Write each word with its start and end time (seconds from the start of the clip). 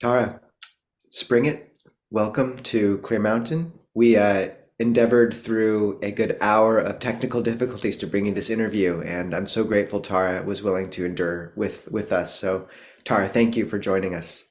Tara, 0.00 0.40
Springett. 1.10 1.78
Welcome 2.10 2.58
to 2.58 2.98
Clear 2.98 3.20
Mountain. 3.20 3.72
We 3.94 4.16
uh, 4.16 4.50
endeavored 4.78 5.32
through 5.32 5.98
a 6.02 6.10
good 6.10 6.36
hour 6.42 6.78
of 6.78 6.98
technical 6.98 7.40
difficulties 7.40 7.96
to 7.98 8.06
bring 8.06 8.26
you 8.26 8.34
this 8.34 8.50
interview, 8.50 9.00
and 9.00 9.34
I'm 9.34 9.46
so 9.46 9.64
grateful 9.64 10.00
Tara 10.00 10.42
was 10.44 10.62
willing 10.62 10.90
to 10.90 11.06
endure 11.06 11.54
with 11.56 11.90
with 11.90 12.12
us. 12.12 12.38
So, 12.38 12.68
Tara, 13.04 13.26
thank 13.26 13.56
you 13.56 13.64
for 13.64 13.78
joining 13.78 14.14
us. 14.14 14.44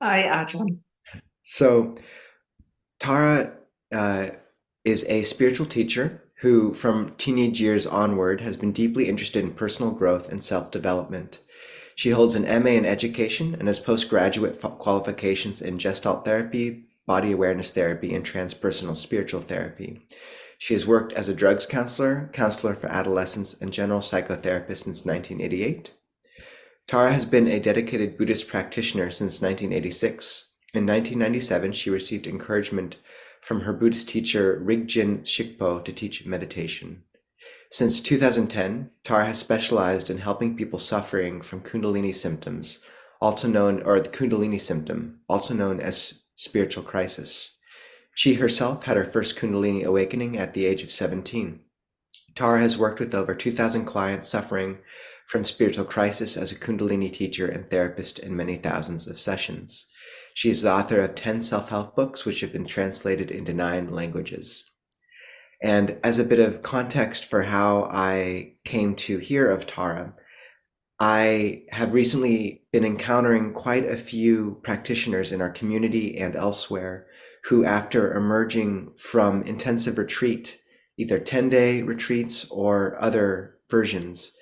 Hi, 0.00 0.22
Ajahn. 0.22 0.78
So, 1.42 1.96
Tara 3.00 3.52
uh, 3.92 4.28
is 4.84 5.04
a 5.08 5.24
spiritual 5.24 5.66
teacher 5.66 6.22
who, 6.36 6.72
from 6.72 7.14
teenage 7.18 7.60
years 7.60 7.84
onward, 7.84 8.42
has 8.42 8.56
been 8.56 8.70
deeply 8.70 9.08
interested 9.08 9.42
in 9.42 9.54
personal 9.54 9.90
growth 9.90 10.28
and 10.28 10.40
self 10.42 10.70
development. 10.70 11.40
She 11.98 12.10
holds 12.10 12.36
an 12.36 12.44
MA 12.62 12.70
in 12.70 12.86
education 12.86 13.56
and 13.58 13.66
has 13.66 13.80
postgraduate 13.80 14.60
qualifications 14.60 15.60
in 15.60 15.78
Gestalt 15.78 16.24
therapy, 16.24 16.84
body 17.06 17.32
awareness 17.32 17.72
therapy, 17.72 18.14
and 18.14 18.24
transpersonal 18.24 18.94
spiritual 18.94 19.40
therapy. 19.40 20.06
She 20.58 20.74
has 20.74 20.86
worked 20.86 21.12
as 21.14 21.26
a 21.26 21.34
drugs 21.34 21.66
counselor, 21.66 22.30
counselor 22.32 22.76
for 22.76 22.86
adolescents, 22.86 23.60
and 23.60 23.72
general 23.72 23.98
psychotherapist 23.98 24.84
since 24.84 25.04
1988. 25.04 25.92
Tara 26.86 27.12
has 27.12 27.24
been 27.24 27.48
a 27.48 27.58
dedicated 27.58 28.16
Buddhist 28.16 28.46
practitioner 28.46 29.10
since 29.10 29.42
1986. 29.42 30.52
In 30.74 30.86
1997, 30.86 31.72
she 31.72 31.90
received 31.90 32.28
encouragement 32.28 32.98
from 33.40 33.62
her 33.62 33.72
Buddhist 33.72 34.08
teacher 34.08 34.62
Rigdzin 34.64 35.22
Shikpo 35.22 35.84
to 35.84 35.92
teach 35.92 36.24
meditation. 36.24 37.02
Since 37.70 38.00
2010, 38.00 38.90
Tara 39.04 39.26
has 39.26 39.38
specialized 39.38 40.08
in 40.08 40.18
helping 40.18 40.56
people 40.56 40.78
suffering 40.78 41.42
from 41.42 41.60
Kundalini 41.60 42.14
symptoms, 42.14 42.80
also 43.20 43.46
known, 43.46 43.82
or 43.82 44.00
the 44.00 44.08
Kundalini 44.08 44.58
symptom, 44.58 45.20
also 45.28 45.52
known 45.52 45.78
as 45.78 46.22
spiritual 46.34 46.82
crisis. 46.82 47.58
She 48.14 48.34
herself 48.34 48.84
had 48.84 48.96
her 48.96 49.04
first 49.04 49.36
Kundalini 49.36 49.84
awakening 49.84 50.38
at 50.38 50.54
the 50.54 50.64
age 50.64 50.82
of 50.82 50.90
17. 50.90 51.60
Tara 52.34 52.60
has 52.60 52.78
worked 52.78 53.00
with 53.00 53.14
over 53.14 53.34
2,000 53.34 53.84
clients 53.84 54.28
suffering 54.28 54.78
from 55.26 55.44
spiritual 55.44 55.84
crisis 55.84 56.38
as 56.38 56.50
a 56.50 56.58
Kundalini 56.58 57.12
teacher 57.12 57.46
and 57.46 57.68
therapist 57.68 58.18
in 58.18 58.34
many 58.34 58.56
thousands 58.56 59.06
of 59.06 59.18
sessions. 59.18 59.86
She 60.32 60.48
is 60.48 60.62
the 60.62 60.72
author 60.72 61.00
of 61.00 61.14
10 61.14 61.42
self 61.42 61.68
help 61.68 61.94
books, 61.94 62.24
which 62.24 62.40
have 62.40 62.52
been 62.52 62.64
translated 62.64 63.30
into 63.30 63.52
nine 63.52 63.90
languages. 63.90 64.67
And 65.60 65.98
as 66.04 66.18
a 66.18 66.24
bit 66.24 66.38
of 66.38 66.62
context 66.62 67.24
for 67.24 67.42
how 67.42 67.88
I 67.90 68.54
came 68.64 68.94
to 68.96 69.18
hear 69.18 69.50
of 69.50 69.66
Tara, 69.66 70.14
I 71.00 71.62
have 71.70 71.92
recently 71.92 72.62
been 72.72 72.84
encountering 72.84 73.52
quite 73.52 73.84
a 73.84 73.96
few 73.96 74.60
practitioners 74.62 75.32
in 75.32 75.40
our 75.40 75.50
community 75.50 76.16
and 76.18 76.34
elsewhere 76.34 77.06
who, 77.44 77.64
after 77.64 78.14
emerging 78.14 78.92
from 78.96 79.42
intensive 79.42 79.96
retreat, 79.96 80.60
either 80.96 81.18
10 81.18 81.48
day 81.48 81.82
retreats 81.82 82.48
or 82.50 83.00
other 83.00 83.58
versions, 83.70 84.32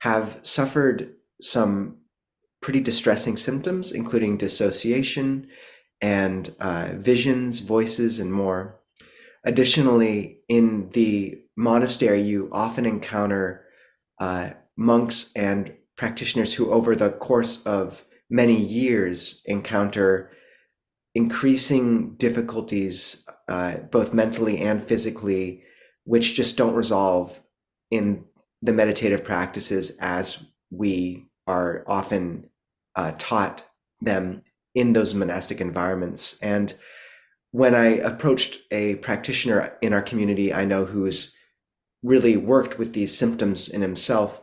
have 0.00 0.38
suffered 0.42 1.14
some 1.40 1.98
pretty 2.60 2.80
distressing 2.80 3.36
symptoms, 3.36 3.90
including 3.92 4.38
dissociation 4.38 5.48
and 6.00 6.54
uh, 6.60 6.90
visions, 6.94 7.60
voices, 7.60 8.20
and 8.20 8.32
more. 8.32 8.80
Additionally, 9.44 10.38
in 10.48 10.90
the 10.90 11.38
monastery, 11.56 12.22
you 12.22 12.48
often 12.52 12.86
encounter 12.86 13.66
uh, 14.18 14.50
monks 14.76 15.30
and 15.36 15.74
practitioners 15.96 16.54
who, 16.54 16.70
over 16.70 16.96
the 16.96 17.10
course 17.10 17.62
of 17.64 18.04
many 18.30 18.58
years, 18.58 19.42
encounter 19.46 20.30
increasing 21.14 22.14
difficulties, 22.16 23.26
uh, 23.48 23.76
both 23.90 24.12
mentally 24.12 24.58
and 24.58 24.82
physically, 24.82 25.62
which 26.04 26.34
just 26.34 26.56
don't 26.56 26.74
resolve 26.74 27.40
in 27.90 28.24
the 28.62 28.72
meditative 28.72 29.22
practices 29.22 29.96
as 30.00 30.44
we 30.70 31.26
are 31.46 31.84
often 31.86 32.48
uh, 32.96 33.12
taught 33.18 33.62
them 34.00 34.42
in 34.74 34.92
those 34.92 35.14
monastic 35.14 35.60
environments. 35.60 36.40
And 36.40 36.74
when 37.54 37.72
I 37.72 37.98
approached 37.98 38.58
a 38.72 38.96
practitioner 38.96 39.78
in 39.80 39.92
our 39.92 40.02
community 40.02 40.52
I 40.52 40.64
know 40.64 40.86
who's 40.86 41.32
really 42.02 42.36
worked 42.36 42.80
with 42.80 42.94
these 42.94 43.16
symptoms 43.16 43.68
in 43.68 43.80
himself, 43.80 44.42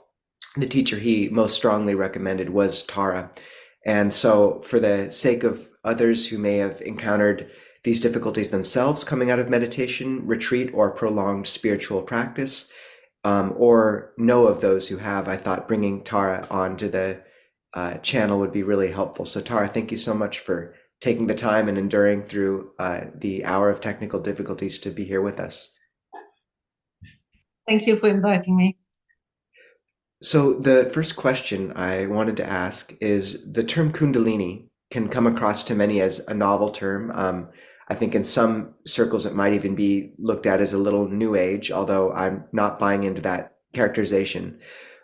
the 0.56 0.66
teacher 0.66 0.96
he 0.96 1.28
most 1.28 1.54
strongly 1.54 1.94
recommended 1.94 2.52
was 2.52 2.84
Tara. 2.84 3.30
And 3.86 4.14
so, 4.14 4.62
for 4.62 4.80
the 4.80 5.12
sake 5.12 5.44
of 5.44 5.68
others 5.84 6.28
who 6.28 6.38
may 6.38 6.56
have 6.60 6.80
encountered 6.80 7.52
these 7.84 8.00
difficulties 8.00 8.50
themselves 8.50 9.04
coming 9.04 9.30
out 9.30 9.40
of 9.40 9.50
meditation, 9.50 10.26
retreat, 10.26 10.72
or 10.74 10.90
prolonged 10.90 11.48
spiritual 11.48 12.04
practice, 12.04 12.72
um, 13.26 13.54
or 13.58 14.14
know 14.18 14.48
of 14.48 14.62
those 14.62 14.88
who 14.88 14.96
have, 14.96 15.28
I 15.28 15.36
thought 15.36 15.68
bringing 15.68 16.06
Tara 16.06 16.48
onto 16.50 16.88
the 16.88 17.22
uh, 17.74 17.96
channel 17.96 18.40
would 18.40 18.54
be 18.54 18.64
really 18.64 18.92
helpful. 18.92 19.26
So, 19.26 19.42
Tara, 19.42 19.68
thank 19.68 19.92
you 19.92 19.98
so 19.98 20.14
much 20.14 20.40
for 20.40 20.76
taking 21.02 21.28
the 21.28 21.36
time 21.36 21.68
and 21.68 21.78
enduring 21.78 22.22
through 22.22 22.72
uh, 22.80 23.02
the 23.16 23.44
hour 23.44 23.70
of 23.70 23.82
technical 23.82 24.20
difficulties 24.20 24.78
to 24.78 24.92
be 24.92 25.04
here 25.04 25.22
with 25.22 25.40
us. 25.40 25.72
Thank 27.68 27.88
you 27.88 27.98
for 27.98 28.08
inviting 28.08 28.56
me. 28.56 28.78
So, 30.24 30.54
the 30.54 30.86
first 30.94 31.16
question 31.16 31.74
I 31.76 32.06
wanted 32.06 32.38
to 32.38 32.46
ask 32.48 32.94
is 33.02 33.52
the 33.52 33.64
term 33.64 33.92
Kundalini 33.92 34.68
can 34.92 35.10
come 35.10 35.26
across 35.26 35.64
to 35.64 35.76
many 35.76 36.00
as 36.00 36.20
a 36.28 36.34
novel 36.34 36.70
term. 36.70 37.12
Um, 37.16 37.50
I 37.88 37.96
think 37.96 38.14
in 38.14 38.24
some 38.24 38.76
circles 38.86 39.26
it 39.26 39.34
might 39.34 39.54
even 39.54 39.74
be 39.74 40.14
looked 40.20 40.46
at 40.46 40.62
as 40.62 40.74
a 40.74 40.78
little 40.78 41.08
new 41.08 41.36
age, 41.36 41.72
although 41.72 42.14
I'm 42.14 42.46
not 42.52 42.78
buying 42.78 43.04
into 43.04 43.22
that 43.22 43.56
characterization. 43.74 44.60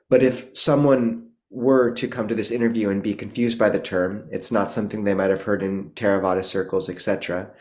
But 0.09 0.21
if 0.21 0.55
someone 0.55 1.26
were 1.49 1.91
to 1.91 2.07
come 2.07 2.27
to 2.27 2.35
this 2.35 2.51
interview 2.51 2.89
and 2.89 3.01
be 3.01 3.13
confused 3.13 3.57
by 3.57 3.69
the 3.69 3.79
term, 3.79 4.27
it's 4.31 4.51
not 4.51 4.69
something 4.69 5.03
they 5.03 5.13
might 5.13 5.29
have 5.29 5.43
heard 5.43 5.63
in 5.63 5.91
Theravada 5.91 6.43
circles, 6.43 6.89
etc. 6.89 7.51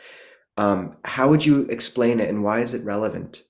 Um, 0.57 0.97
how 1.05 1.29
would 1.29 1.45
you 1.45 1.61
explain 1.69 2.19
it, 2.19 2.29
and 2.29 2.43
why 2.43 2.59
is 2.59 2.73
it 2.73 2.83
relevant? 2.83 3.43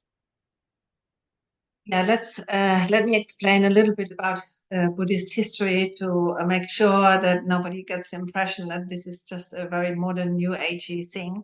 Yeah, 1.85 2.03
let's 2.03 2.37
uh, 2.39 2.85
let 2.89 3.05
me 3.05 3.15
explain 3.15 3.65
a 3.65 3.69
little 3.69 3.95
bit 3.95 4.11
about 4.11 4.41
uh, 4.75 4.87
Buddhist 4.87 5.33
history 5.33 5.95
to 5.97 6.35
uh, 6.39 6.45
make 6.45 6.69
sure 6.69 7.19
that 7.19 7.45
nobody 7.45 7.83
gets 7.83 8.11
the 8.11 8.17
impression 8.17 8.67
that 8.67 8.89
this 8.89 9.07
is 9.07 9.23
just 9.23 9.53
a 9.53 9.67
very 9.67 9.95
modern, 9.95 10.35
new 10.35 10.51
agey 10.51 11.07
thing. 11.07 11.43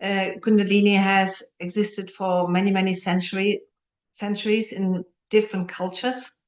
Uh, 0.00 0.38
Kundalini 0.40 0.96
has 0.96 1.42
existed 1.60 2.10
for 2.10 2.48
many, 2.48 2.70
many 2.70 2.94
century, 2.94 3.62
centuries 4.12 4.72
in 4.72 5.04
different 5.30 5.68
cultures 5.68 6.40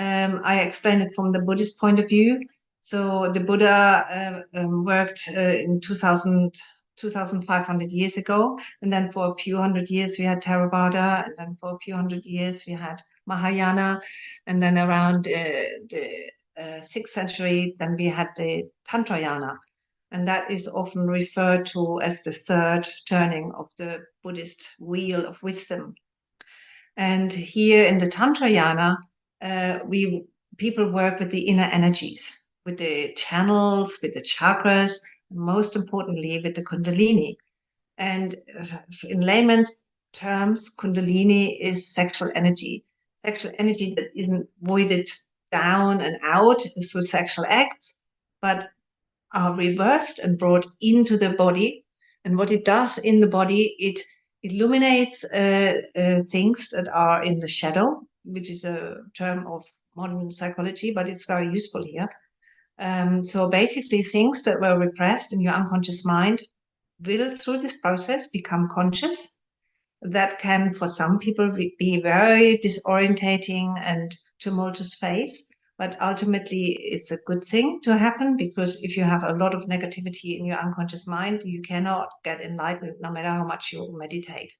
um, 0.00 0.40
I 0.44 0.60
explain 0.62 1.02
it 1.02 1.14
from 1.14 1.30
the 1.30 1.40
Buddhist 1.40 1.78
point 1.78 2.00
of 2.00 2.08
view. 2.08 2.40
So 2.80 3.30
the 3.30 3.40
Buddha 3.40 4.44
uh, 4.54 4.58
um, 4.58 4.84
worked 4.84 5.28
uh, 5.36 5.40
in 5.40 5.80
2000, 5.80 6.54
2,500 6.96 7.92
years 7.92 8.16
ago, 8.16 8.58
and 8.82 8.92
then 8.92 9.10
for 9.12 9.30
a 9.30 9.34
few 9.36 9.56
hundred 9.56 9.90
years 9.90 10.16
we 10.18 10.24
had 10.24 10.42
Theravada, 10.42 11.24
and 11.24 11.34
then 11.36 11.56
for 11.60 11.74
a 11.74 11.78
few 11.78 11.94
hundred 11.94 12.24
years 12.26 12.64
we 12.66 12.74
had 12.74 13.00
Mahayana, 13.26 14.00
and 14.46 14.62
then 14.62 14.78
around 14.78 15.26
uh, 15.26 15.80
the 15.88 16.30
uh, 16.60 16.80
sixth 16.80 17.14
century, 17.14 17.74
then 17.78 17.96
we 17.96 18.06
had 18.06 18.28
the 18.36 18.64
Tantrayana, 18.88 19.56
and 20.12 20.28
that 20.28 20.50
is 20.50 20.68
often 20.68 21.06
referred 21.06 21.64
to 21.66 22.00
as 22.02 22.22
the 22.22 22.32
third 22.32 22.86
turning 23.08 23.52
of 23.56 23.70
the 23.78 24.00
Buddhist 24.22 24.76
wheel 24.78 25.24
of 25.26 25.42
wisdom. 25.42 25.94
And 26.96 27.32
here 27.32 27.86
in 27.86 27.98
the 27.98 28.08
Tantrayana, 28.08 28.96
uh, 29.42 29.78
we 29.86 30.24
people 30.58 30.90
work 30.90 31.18
with 31.18 31.30
the 31.30 31.40
inner 31.40 31.68
energies, 31.72 32.40
with 32.66 32.78
the 32.78 33.12
channels, 33.14 33.98
with 34.02 34.14
the 34.14 34.22
chakras, 34.22 34.92
most 35.30 35.76
importantly 35.76 36.40
with 36.42 36.54
the 36.54 36.64
kundalini. 36.64 37.36
And 37.96 38.36
uh, 38.58 38.78
in 39.04 39.20
layman's 39.20 39.82
terms, 40.12 40.74
kundalini 40.76 41.58
is 41.60 41.92
sexual 41.92 42.30
energy, 42.34 42.84
sexual 43.16 43.52
energy 43.58 43.94
that 43.96 44.08
isn't 44.14 44.48
voided 44.62 45.08
down 45.50 46.00
and 46.00 46.16
out 46.22 46.62
through 46.90 47.02
sexual 47.02 47.46
acts, 47.48 48.00
but 48.42 48.70
are 49.32 49.54
reversed 49.54 50.18
and 50.18 50.38
brought 50.38 50.66
into 50.80 51.16
the 51.16 51.30
body. 51.30 51.84
And 52.24 52.36
what 52.36 52.50
it 52.50 52.64
does 52.64 52.98
in 52.98 53.20
the 53.20 53.26
body, 53.26 53.74
it 53.78 54.00
illuminates 54.42 55.24
uh, 55.24 55.80
uh, 55.96 56.22
things 56.28 56.68
that 56.70 56.88
are 56.92 57.22
in 57.22 57.40
the 57.40 57.48
shadow 57.48 58.02
which 58.24 58.50
is 58.50 58.64
a 58.64 58.96
term 59.16 59.46
of 59.46 59.64
modern 59.96 60.30
psychology, 60.30 60.92
but 60.92 61.08
it's 61.08 61.26
very 61.26 61.52
useful 61.52 61.84
here. 61.84 62.08
Um, 62.78 63.24
so 63.24 63.48
basically, 63.48 64.02
things 64.02 64.42
that 64.44 64.60
were 64.60 64.78
repressed 64.78 65.32
in 65.32 65.40
your 65.40 65.52
unconscious 65.52 66.04
mind 66.04 66.42
will, 67.04 67.36
through 67.36 67.58
this 67.60 67.78
process, 67.80 68.28
become 68.28 68.68
conscious. 68.70 69.38
That 70.02 70.38
can, 70.38 70.72
for 70.72 70.88
some 70.88 71.18
people, 71.18 71.50
be 71.78 72.00
very 72.00 72.58
disorientating 72.58 73.78
and 73.82 74.16
tumultuous 74.38 74.94
phase. 74.94 75.50
but 75.80 75.96
ultimately 76.02 76.76
it's 76.78 77.10
a 77.10 77.16
good 77.24 77.42
thing 77.42 77.80
to 77.82 77.96
happen 77.96 78.36
because 78.36 78.84
if 78.84 78.98
you 78.98 79.02
have 79.02 79.22
a 79.22 79.32
lot 79.32 79.54
of 79.54 79.64
negativity 79.64 80.38
in 80.38 80.44
your 80.44 80.58
unconscious 80.58 81.06
mind, 81.06 81.40
you 81.42 81.62
cannot 81.62 82.10
get 82.22 82.42
enlightened 82.42 82.96
no 83.00 83.10
matter 83.10 83.30
how 83.30 83.46
much 83.46 83.72
you 83.72 83.90
meditate. 83.96 84.52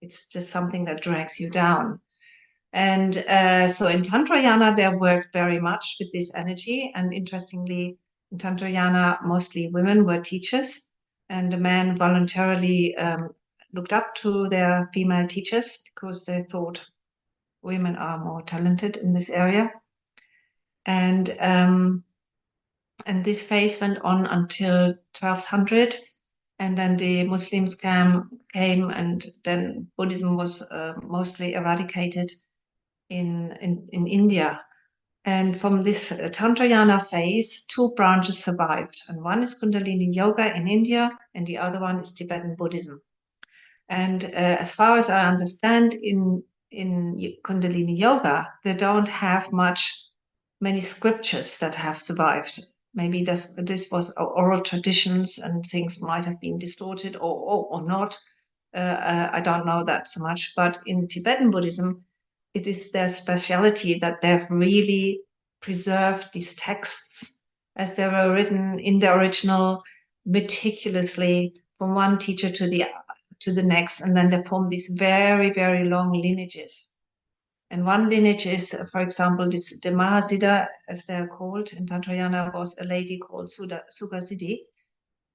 It's 0.00 0.26
just 0.26 0.48
something 0.48 0.86
that 0.86 1.02
drags 1.02 1.38
you 1.38 1.50
down. 1.50 2.00
And 2.74 3.18
uh, 3.18 3.68
so 3.68 3.86
in 3.86 4.02
Tantrayana, 4.02 4.74
they 4.74 4.88
worked 4.88 5.32
very 5.32 5.60
much 5.60 5.96
with 6.00 6.12
this 6.12 6.34
energy. 6.34 6.92
And 6.96 7.12
interestingly, 7.12 7.98
in 8.32 8.38
Tantrayana, 8.38 9.24
mostly 9.24 9.68
women 9.68 10.04
were 10.04 10.20
teachers, 10.20 10.90
and 11.28 11.52
the 11.52 11.56
men 11.56 11.96
voluntarily 11.96 12.96
um, 12.96 13.30
looked 13.72 13.92
up 13.92 14.16
to 14.16 14.48
their 14.48 14.90
female 14.92 15.28
teachers 15.28 15.84
because 15.94 16.24
they 16.24 16.42
thought 16.50 16.84
women 17.62 17.94
are 17.94 18.18
more 18.18 18.42
talented 18.42 18.96
in 18.96 19.12
this 19.12 19.30
area. 19.30 19.70
And 20.84 21.34
um, 21.38 22.02
and 23.06 23.24
this 23.24 23.40
phase 23.40 23.80
went 23.80 23.98
on 24.00 24.26
until 24.26 24.94
1200, 25.20 25.94
and 26.58 26.76
then 26.76 26.96
the 26.96 27.22
Muslims 27.22 27.76
came, 27.76 28.30
came 28.52 28.90
and 28.90 29.24
then 29.44 29.86
Buddhism 29.96 30.36
was 30.36 30.60
uh, 30.62 30.94
mostly 31.02 31.54
eradicated 31.54 32.32
in, 33.08 33.56
in, 33.60 33.88
in 33.92 34.06
India. 34.06 34.60
And 35.24 35.58
from 35.58 35.82
this 35.82 36.10
Tantrayana 36.10 37.08
phase, 37.08 37.64
two 37.64 37.92
branches 37.96 38.44
survived. 38.44 39.02
And 39.08 39.22
one 39.22 39.42
is 39.42 39.58
Kundalini 39.58 40.14
Yoga 40.14 40.54
in 40.54 40.68
India, 40.68 41.10
and 41.34 41.46
the 41.46 41.56
other 41.58 41.80
one 41.80 41.98
is 42.00 42.12
Tibetan 42.12 42.56
Buddhism. 42.56 43.00
And 43.88 44.24
uh, 44.24 44.28
as 44.60 44.74
far 44.74 44.98
as 44.98 45.08
I 45.10 45.26
understand, 45.26 45.94
in 45.94 46.42
in 46.70 47.16
Kundalini 47.44 47.96
Yoga, 47.96 48.52
they 48.64 48.74
don't 48.74 49.08
have 49.08 49.52
much 49.52 50.08
many 50.60 50.80
scriptures 50.80 51.58
that 51.58 51.74
have 51.74 52.02
survived. 52.02 52.64
Maybe 52.94 53.24
this 53.24 53.54
this 53.56 53.90
was 53.90 54.14
oral 54.16 54.60
traditions 54.60 55.38
and 55.38 55.64
things 55.64 56.02
might 56.02 56.24
have 56.24 56.40
been 56.40 56.58
distorted 56.58 57.16
or 57.16 57.34
or, 57.50 57.66
or 57.70 57.82
not. 57.86 58.18
Uh, 58.74 58.98
uh, 59.12 59.30
I 59.32 59.40
don't 59.40 59.66
know 59.66 59.84
that 59.84 60.08
so 60.08 60.20
much. 60.20 60.52
But 60.54 60.78
in 60.86 61.08
Tibetan 61.08 61.50
Buddhism, 61.50 62.04
it 62.54 62.66
is 62.66 62.92
their 62.92 63.08
speciality 63.08 63.98
that 63.98 64.20
they've 64.22 64.48
really 64.50 65.20
preserved 65.60 66.28
these 66.32 66.54
texts 66.54 67.40
as 67.76 67.96
they 67.96 68.06
were 68.06 68.32
written 68.32 68.78
in 68.78 69.00
the 69.00 69.12
original 69.12 69.82
meticulously 70.24 71.54
from 71.78 71.94
one 71.94 72.18
teacher 72.18 72.50
to 72.50 72.68
the 72.68 72.84
to 73.40 73.52
the 73.52 73.62
next, 73.62 74.00
and 74.00 74.16
then 74.16 74.30
they 74.30 74.42
form 74.44 74.68
these 74.68 74.88
very, 74.96 75.52
very 75.52 75.84
long 75.84 76.12
lineages. 76.12 76.92
And 77.70 77.84
one 77.84 78.08
lineage 78.08 78.46
is, 78.46 78.74
for 78.92 79.00
example, 79.00 79.50
this 79.50 79.80
the 79.80 79.90
Mahasiddha, 79.90 80.68
as 80.88 81.04
they're 81.04 81.26
called 81.26 81.72
in 81.72 81.86
Tantrayana, 81.86 82.54
was 82.54 82.78
a 82.78 82.84
lady 82.84 83.18
called 83.18 83.50
Sudha, 83.50 83.82
Sukhasiddhi, 83.90 84.60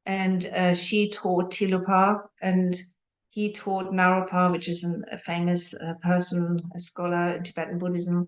and 0.05 0.45
uh, 0.45 0.73
she 0.73 1.11
taught 1.11 1.51
Tilopa, 1.51 2.21
and 2.41 2.79
he 3.29 3.53
taught 3.53 3.91
Naropa, 3.91 4.51
which 4.51 4.67
is 4.67 4.83
an, 4.83 5.03
a 5.11 5.17
famous 5.17 5.73
uh, 5.73 5.93
person, 6.01 6.59
a 6.75 6.79
scholar 6.79 7.35
in 7.35 7.43
Tibetan 7.43 7.77
Buddhism. 7.77 8.27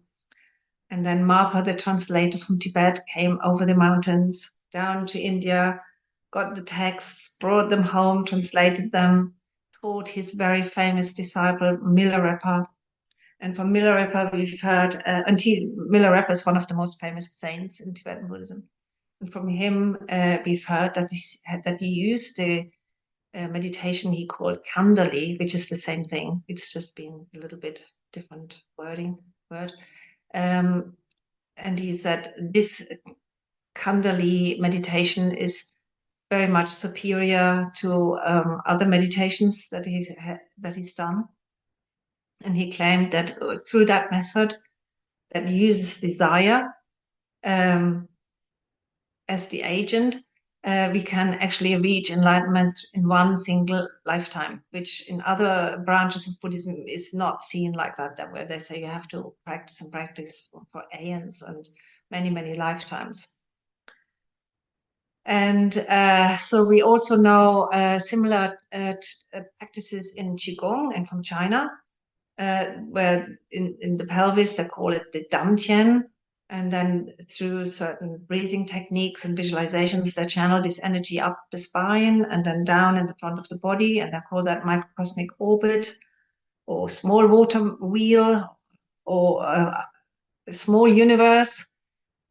And 0.92 1.06
then 1.06 1.24
Marpa, 1.24 1.63
the 1.63 1.74
translator 1.74 2.38
from 2.38 2.59
Tibet, 2.59 3.00
came 3.13 3.39
over 3.44 3.65
the 3.65 3.75
mountains 3.75 4.57
down 4.71 5.07
to 5.07 5.19
India, 5.19 5.80
got 6.31 6.56
the 6.56 6.63
texts, 6.63 7.38
brought 7.39 7.69
them 7.69 7.81
home, 7.81 8.25
translated 8.25 8.92
them, 8.92 9.33
taught 9.81 10.07
his 10.07 10.33
very 10.33 10.63
famous 10.63 11.13
disciple 11.13 11.77
Milarepa. 11.77 12.65
And 13.39 13.56
from 13.56 13.74
Milarepa, 13.74 14.31
we've 14.33 14.62
heard, 14.62 14.95
uh, 15.07 15.24
and 15.25 15.38
Milarepa 15.38 16.30
is 16.31 16.45
one 16.45 16.57
of 16.57 16.68
the 16.68 16.75
most 16.75 17.00
famous 17.00 17.33
saints 17.33 17.80
in 17.80 17.94
Tibetan 17.94 18.27
Buddhism. 18.27 18.63
And 19.19 19.31
from 19.31 19.48
him, 19.48 19.98
uh, 20.09 20.38
we've 20.45 20.65
heard 20.65 20.94
that 20.94 21.09
he, 21.09 21.21
that 21.63 21.80
he 21.80 21.88
used 21.88 22.38
the 22.38 22.69
meditation 23.33 24.11
he 24.11 24.25
called 24.25 24.59
Kundali, 24.65 25.39
which 25.39 25.55
is 25.55 25.69
the 25.69 25.77
same 25.77 26.03
thing. 26.03 26.43
It's 26.47 26.71
just 26.71 26.95
been 26.95 27.25
a 27.35 27.39
little 27.39 27.57
bit 27.59 27.85
different 28.13 28.61
wording 28.77 29.17
word. 29.49 29.73
Um, 30.33 30.97
and 31.57 31.79
he 31.79 31.95
said 31.95 32.33
this 32.51 32.85
Kundali 33.75 34.59
meditation 34.59 35.33
is 35.33 35.71
very 36.29 36.47
much 36.47 36.69
superior 36.69 37.71
to 37.77 38.17
um, 38.25 38.61
other 38.65 38.85
meditations 38.85 39.67
that 39.71 39.85
he's 39.85 40.11
that 40.59 40.75
he's 40.75 40.93
done. 40.93 41.25
And 42.43 42.55
he 42.55 42.71
claimed 42.71 43.11
that 43.11 43.41
uh, 43.41 43.57
through 43.69 43.85
that 43.85 44.11
method, 44.11 44.55
that 45.31 45.47
uses 45.47 45.99
desire 45.99 46.73
um, 47.43 48.07
as 49.27 49.47
the 49.47 49.61
agent, 49.61 50.15
uh, 50.63 50.89
we 50.93 51.01
can 51.01 51.33
actually 51.35 51.75
reach 51.75 52.11
enlightenment 52.11 52.73
in 52.93 53.07
one 53.07 53.37
single 53.37 53.87
lifetime, 54.05 54.63
which 54.69 55.07
in 55.09 55.21
other 55.25 55.81
branches 55.85 56.27
of 56.27 56.39
Buddhism 56.39 56.83
is 56.87 57.13
not 57.13 57.43
seen 57.43 57.71
like 57.73 57.95
that, 57.97 58.15
that 58.17 58.31
where 58.31 58.45
they 58.45 58.59
say 58.59 58.79
you 58.79 58.85
have 58.85 59.07
to 59.07 59.33
practice 59.43 59.81
and 59.81 59.91
practice 59.91 60.49
for, 60.51 60.61
for 60.71 60.83
aeons 60.99 61.41
and 61.41 61.67
many, 62.11 62.29
many 62.29 62.53
lifetimes. 62.53 63.37
And 65.25 65.77
uh, 65.77 66.37
so 66.37 66.63
we 66.63 66.81
also 66.81 67.15
know 67.15 67.63
uh, 67.71 67.99
similar 67.99 68.59
uh, 68.73 68.93
uh 69.35 69.41
practices 69.59 70.15
in 70.15 70.35
Qigong 70.35 70.95
and 70.95 71.07
from 71.07 71.21
China, 71.21 71.71
uh, 72.39 72.65
where 72.89 73.39
in, 73.51 73.77
in 73.81 73.97
the 73.97 74.05
pelvis 74.05 74.55
they 74.55 74.65
call 74.65 74.93
it 74.93 75.11
the 75.11 75.25
Dantian. 75.31 76.03
And 76.51 76.71
then 76.71 77.13
through 77.27 77.65
certain 77.65 78.24
breathing 78.27 78.68
techniques 78.68 79.25
and 79.25 79.38
visualizations, 79.38 80.13
they 80.13 80.25
channel 80.27 80.62
this 80.62 80.83
energy 80.83 81.19
up 81.19 81.39
the 81.51 81.57
spine 81.57 82.25
and 82.30 82.45
then 82.45 82.63
down 82.63 82.98
in 82.98 83.07
the 83.07 83.15
front 83.19 83.39
of 83.39 83.48
the 83.50 83.57
body. 83.57 84.00
And 84.00 84.13
they 84.13 84.19
call 84.30 84.44
that 84.44 84.65
microcosmic 84.65 85.30
orbit 85.39 85.92
or 86.68 86.89
small 86.89 87.25
water 87.25 87.59
wheel 87.59 88.57
or 89.05 89.43
uh, 89.46 89.81
a 90.48 90.53
small 90.53 90.88
universe 90.88 91.72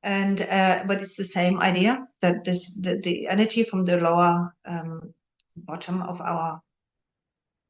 and 0.03 0.43
uh, 0.43 0.83
but 0.87 1.00
it's 1.00 1.17
the 1.17 1.25
same 1.25 1.61
idea 1.61 2.07
that 2.23 2.45
this 2.45 2.75
the, 2.81 2.97
the 2.99 3.29
energy 3.29 3.65
from 3.65 3.85
the 3.85 3.97
lower 3.97 4.55
um, 4.65 5.12
bottom 5.57 6.03
of 6.03 6.21
our 6.21 6.61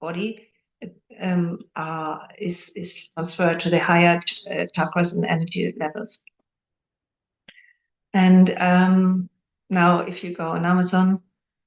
body 0.00 0.48
um, 1.20 1.58
are, 1.74 2.28
is 2.38 2.70
is 2.76 3.10
transferred 3.14 3.60
to 3.60 3.70
the 3.70 3.78
higher 3.78 4.20
ch 4.20 4.46
uh, 4.48 4.66
chakras 4.76 5.14
and 5.14 5.24
energy 5.26 5.74
levels. 5.78 6.22
And 8.12 8.50
um, 8.58 9.28
now, 9.68 10.00
if 10.00 10.24
you 10.24 10.34
go 10.34 10.50
on 10.50 10.66
Amazon 10.66 11.20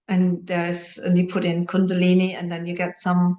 and 0.08 0.46
there's 0.46 0.98
and 0.98 1.18
you 1.18 1.28
put 1.28 1.46
in 1.46 1.66
Kundalini, 1.66 2.38
and 2.38 2.52
then 2.52 2.66
you 2.66 2.76
get 2.76 3.00
some 3.00 3.38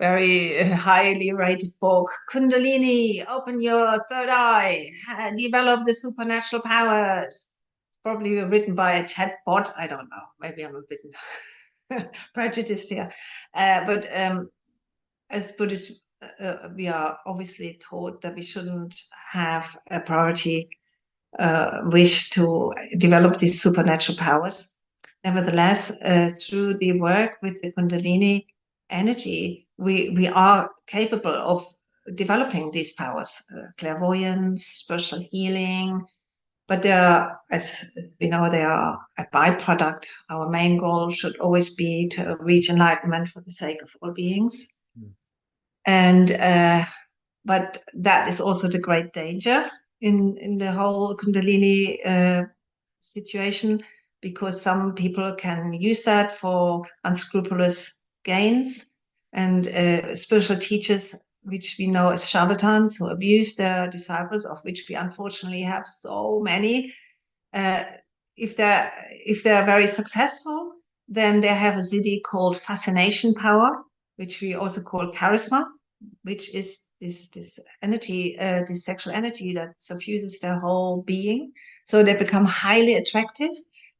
very 0.00 0.70
highly 0.70 1.32
rated 1.32 1.70
book 1.80 2.10
kundalini 2.32 3.24
open 3.28 3.60
your 3.60 3.98
third 4.10 4.28
eye 4.28 4.90
develop 5.36 5.84
the 5.84 5.94
supernatural 5.94 6.62
powers. 6.62 7.50
Probably 8.02 8.36
written 8.36 8.74
by 8.74 8.94
a 8.96 9.04
chatbot. 9.04 9.70
I 9.78 9.86
don't 9.86 10.10
know. 10.10 10.24
Maybe 10.38 10.62
i'm 10.62 10.76
a 10.76 10.82
bit 10.90 12.10
prejudiced 12.34 12.90
here. 12.90 13.10
Uh, 13.54 13.86
but 13.86 14.06
um, 14.14 14.50
as 15.30 15.52
buddhists 15.52 16.02
uh, 16.22 16.44
uh, 16.44 16.68
we 16.76 16.88
are 16.88 17.16
obviously 17.24 17.78
taught 17.80 18.20
that 18.20 18.34
we 18.34 18.42
shouldn't 18.42 18.94
have 19.32 19.78
a 19.90 20.00
priority 20.00 20.68
uh, 21.38 21.82
wish 21.86 22.30
to 22.30 22.72
develop 22.98 23.38
these 23.38 23.60
supernatural 23.60 24.18
powers. 24.18 24.76
Nevertheless 25.24 25.90
uh, 26.02 26.30
through 26.38 26.78
the 26.78 27.00
work 27.00 27.32
with 27.42 27.60
the 27.62 27.72
kundalini 27.72 28.46
energy 28.90 29.66
we 29.78 30.10
we 30.10 30.28
are 30.28 30.70
capable 30.86 31.34
of 31.34 31.66
developing 32.14 32.70
these 32.70 32.92
powers 32.92 33.42
uh, 33.56 33.62
clairvoyance 33.78 34.66
spiritual 34.66 35.26
healing. 35.30 36.04
But 36.66 36.82
they 36.82 36.92
are 36.92 37.40
as 37.50 37.92
we 38.20 38.28
know 38.28 38.50
they 38.50 38.62
are 38.62 38.98
a 39.18 39.24
byproduct. 39.32 40.06
Our 40.30 40.48
main 40.48 40.78
goal 40.78 41.10
should 41.10 41.36
always 41.38 41.74
be 41.74 42.08
to 42.10 42.36
reach 42.40 42.70
enlightenment 42.70 43.28
for 43.28 43.42
the 43.42 43.52
sake 43.52 43.82
of 43.82 43.90
all 44.00 44.12
beings. 44.12 44.68
Mm. 44.98 45.10
and 45.86 46.30
uh, 46.32 46.84
but 47.44 47.82
that 47.94 48.28
is 48.28 48.40
also 48.40 48.68
the 48.68 48.78
great 48.78 49.12
danger 49.12 49.70
in 50.04 50.36
in 50.38 50.58
the 50.58 50.72
whole 50.72 51.16
kundalini 51.16 51.98
uh, 52.06 52.44
situation 53.00 53.82
because 54.20 54.60
some 54.60 54.94
people 54.94 55.34
can 55.34 55.72
use 55.72 56.02
that 56.04 56.36
for 56.38 56.86
unscrupulous 57.04 58.00
gains 58.24 58.92
and 59.32 59.68
uh, 59.68 60.14
spiritual 60.14 60.58
teachers, 60.58 61.14
which 61.42 61.76
we 61.78 61.86
know 61.86 62.08
as 62.10 62.28
charlatans 62.28 62.96
who 62.96 63.08
abuse 63.08 63.56
their 63.56 63.88
disciples, 63.90 64.46
of 64.46 64.58
which 64.62 64.86
we 64.88 64.94
unfortunately 64.94 65.62
have 65.62 65.86
so 65.86 66.40
many. 66.42 66.94
Uh, 67.52 67.84
if 68.36 68.56
they're 68.56 68.92
if 69.26 69.42
they're 69.42 69.66
very 69.66 69.86
successful, 69.86 70.72
then 71.08 71.40
they 71.40 71.54
have 71.64 71.76
a 71.76 71.86
siddhi 71.90 72.20
called 72.30 72.58
fascination 72.58 73.34
power, 73.34 73.70
which 74.16 74.40
we 74.42 74.54
also 74.54 74.82
call 74.82 75.12
charisma. 75.12 75.64
which 76.22 76.54
is 76.54 76.83
this 77.00 77.28
this 77.28 77.58
energy, 77.82 78.38
uh, 78.38 78.62
this 78.66 78.84
sexual 78.84 79.12
energy 79.12 79.54
that 79.54 79.74
suffuses 79.78 80.38
their 80.40 80.58
whole 80.58 81.02
being. 81.02 81.52
So 81.86 82.02
they 82.02 82.16
become 82.16 82.44
highly 82.44 82.94
attractive. 82.94 83.50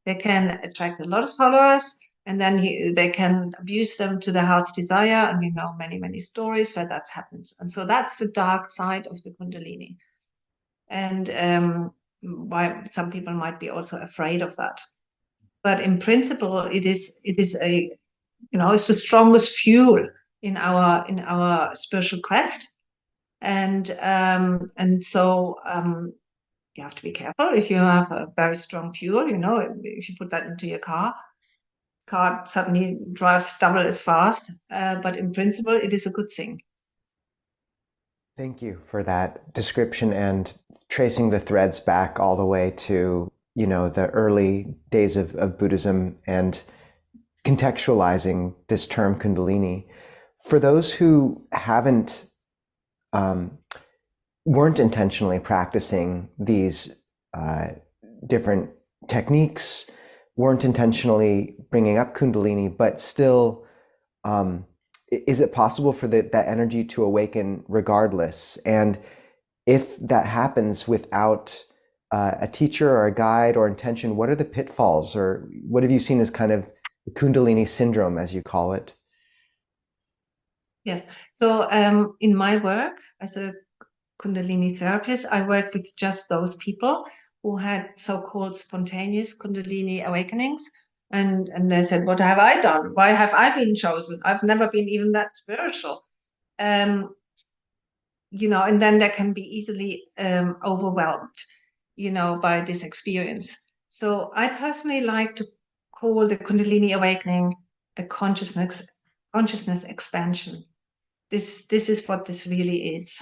They 0.05 0.15
can 0.15 0.59
attract 0.63 1.01
a 1.01 1.05
lot 1.05 1.23
of 1.23 1.35
followers, 1.35 1.97
and 2.25 2.39
then 2.39 2.57
he, 2.57 2.91
they 2.91 3.09
can 3.09 3.53
abuse 3.59 3.97
them 3.97 4.19
to 4.21 4.31
their 4.31 4.45
heart's 4.45 4.71
desire. 4.71 5.29
And 5.29 5.39
we 5.39 5.49
know 5.51 5.75
many 5.77 5.97
many 5.97 6.19
stories 6.19 6.75
where 6.75 6.87
that's 6.87 7.11
happened. 7.11 7.51
And 7.59 7.71
so 7.71 7.85
that's 7.85 8.17
the 8.17 8.29
dark 8.29 8.69
side 8.69 9.07
of 9.07 9.21
the 9.23 9.31
Kundalini, 9.31 9.97
and 10.89 11.29
um, 11.29 11.91
why 12.21 12.83
some 12.91 13.11
people 13.11 13.33
might 13.33 13.59
be 13.59 13.69
also 13.69 13.99
afraid 14.01 14.41
of 14.41 14.55
that. 14.57 14.79
But 15.63 15.81
in 15.81 15.99
principle, 15.99 16.59
it 16.59 16.85
is 16.85 17.19
it 17.23 17.39
is 17.39 17.57
a 17.61 17.91
you 18.51 18.59
know 18.59 18.71
it's 18.71 18.87
the 18.87 18.95
strongest 18.95 19.57
fuel 19.57 20.07
in 20.41 20.57
our 20.57 21.05
in 21.07 21.19
our 21.19 21.75
spiritual 21.75 22.21
quest 22.21 22.74
and 23.41 23.97
um 24.01 24.67
and 24.77 25.03
so 25.03 25.57
um 25.65 26.13
you 26.75 26.83
have 26.83 26.95
to 26.95 27.03
be 27.03 27.11
careful. 27.11 27.51
If 27.55 27.69
you 27.69 27.77
have 27.77 28.11
a 28.11 28.27
very 28.35 28.55
strong 28.55 28.93
fuel 28.93 29.27
you 29.27 29.37
know 29.37 29.57
if 29.83 30.09
you 30.09 30.15
put 30.17 30.31
that 30.31 30.45
into 30.45 30.67
your 30.67 30.79
car 30.79 31.15
car 32.07 32.43
suddenly 32.45 32.99
drives 33.13 33.57
double 33.57 33.79
as 33.79 34.01
fast. 34.01 34.51
Uh, 34.71 34.95
but 34.95 35.17
in 35.17 35.33
principle 35.33 35.73
it 35.73 35.93
is 35.93 36.05
a 36.05 36.11
good 36.11 36.31
thing. 36.31 36.61
Thank 38.37 38.61
you 38.61 38.81
for 38.85 39.01
that 39.03 39.53
description 39.53 40.11
and 40.11 40.53
tracing 40.89 41.29
the 41.29 41.39
threads 41.39 41.79
back 41.79 42.19
all 42.19 42.35
the 42.35 42.45
way 42.45 42.71
to 42.71 43.31
you 43.55 43.65
know 43.65 43.89
the 43.89 44.07
early 44.07 44.75
days 44.89 45.15
of, 45.15 45.35
of 45.35 45.57
buddhism 45.57 46.17
and 46.27 46.61
contextualizing 47.45 48.53
this 48.67 48.87
term 48.87 49.17
kundalini. 49.17 49.85
For 50.43 50.59
those 50.59 50.93
who 50.93 51.47
haven't 51.51 52.25
um, 53.15 53.57
weren't 54.45 54.79
intentionally 54.79 55.39
practicing 55.39 56.29
these 56.37 57.01
uh, 57.33 57.67
different 58.27 58.69
techniques, 59.07 59.89
weren't 60.35 60.65
intentionally 60.65 61.55
bringing 61.71 61.97
up 61.97 62.15
Kundalini, 62.15 62.75
but 62.75 62.99
still, 62.99 63.65
um, 64.23 64.65
is 65.11 65.39
it 65.39 65.53
possible 65.53 65.93
for 65.93 66.07
the, 66.07 66.29
that 66.33 66.47
energy 66.47 66.83
to 66.83 67.03
awaken 67.03 67.63
regardless? 67.67 68.57
And 68.65 68.99
if 69.65 69.97
that 69.99 70.25
happens 70.25 70.87
without 70.87 71.63
uh, 72.11 72.33
a 72.41 72.47
teacher 72.47 72.89
or 72.91 73.07
a 73.07 73.15
guide 73.15 73.55
or 73.55 73.67
intention, 73.67 74.17
what 74.17 74.29
are 74.29 74.35
the 74.35 74.45
pitfalls, 74.45 75.15
or 75.15 75.47
what 75.67 75.83
have 75.83 75.91
you 75.91 75.99
seen 75.99 76.19
as 76.19 76.29
kind 76.29 76.51
of 76.51 76.65
Kundalini 77.13 77.67
syndrome, 77.67 78.17
as 78.17 78.33
you 78.33 78.41
call 78.41 78.73
it? 78.73 78.93
Yes. 80.85 81.07
So 81.37 81.69
um, 81.71 82.15
in 82.21 82.35
my 82.35 82.57
work 82.57 82.99
as 83.19 83.37
a 83.37 83.53
Kundalini 84.21 84.77
therapist, 84.77 85.25
I 85.31 85.41
work 85.41 85.73
with 85.73 85.87
just 85.97 86.29
those 86.29 86.55
people 86.57 87.03
who 87.43 87.57
had 87.57 87.89
so-called 87.97 88.55
spontaneous 88.55 89.37
Kundalini 89.37 90.05
awakenings. 90.05 90.63
And, 91.11 91.49
and 91.49 91.69
they 91.69 91.83
said, 91.83 92.05
what 92.05 92.19
have 92.19 92.37
I 92.37 92.61
done? 92.61 92.91
Why 92.93 93.09
have 93.09 93.33
I 93.33 93.55
been 93.55 93.75
chosen? 93.75 94.19
I've 94.25 94.43
never 94.43 94.69
been 94.69 94.87
even 94.87 95.11
that 95.13 95.35
spiritual. 95.35 96.03
Um, 96.59 97.15
you 98.29 98.49
know, 98.49 98.63
and 98.63 98.81
then 98.81 98.99
they 98.99 99.09
can 99.09 99.33
be 99.33 99.43
easily 99.43 100.03
um, 100.17 100.57
overwhelmed, 100.63 101.29
you 101.95 102.11
know, 102.11 102.37
by 102.41 102.61
this 102.61 102.83
experience. 102.83 103.55
So 103.89 104.31
I 104.35 104.49
personally 104.49 105.01
like 105.01 105.35
to 105.37 105.45
call 105.93 106.27
the 106.27 106.37
Kundalini 106.37 106.95
awakening 106.95 107.55
a 107.97 108.03
consciousness 108.03 108.87
consciousness 109.33 109.83
expansion 109.83 110.63
this 111.31 111.67
this 111.67 111.89
is 111.89 112.07
what 112.07 112.25
this 112.25 112.47
really 112.47 112.95
is 112.95 113.21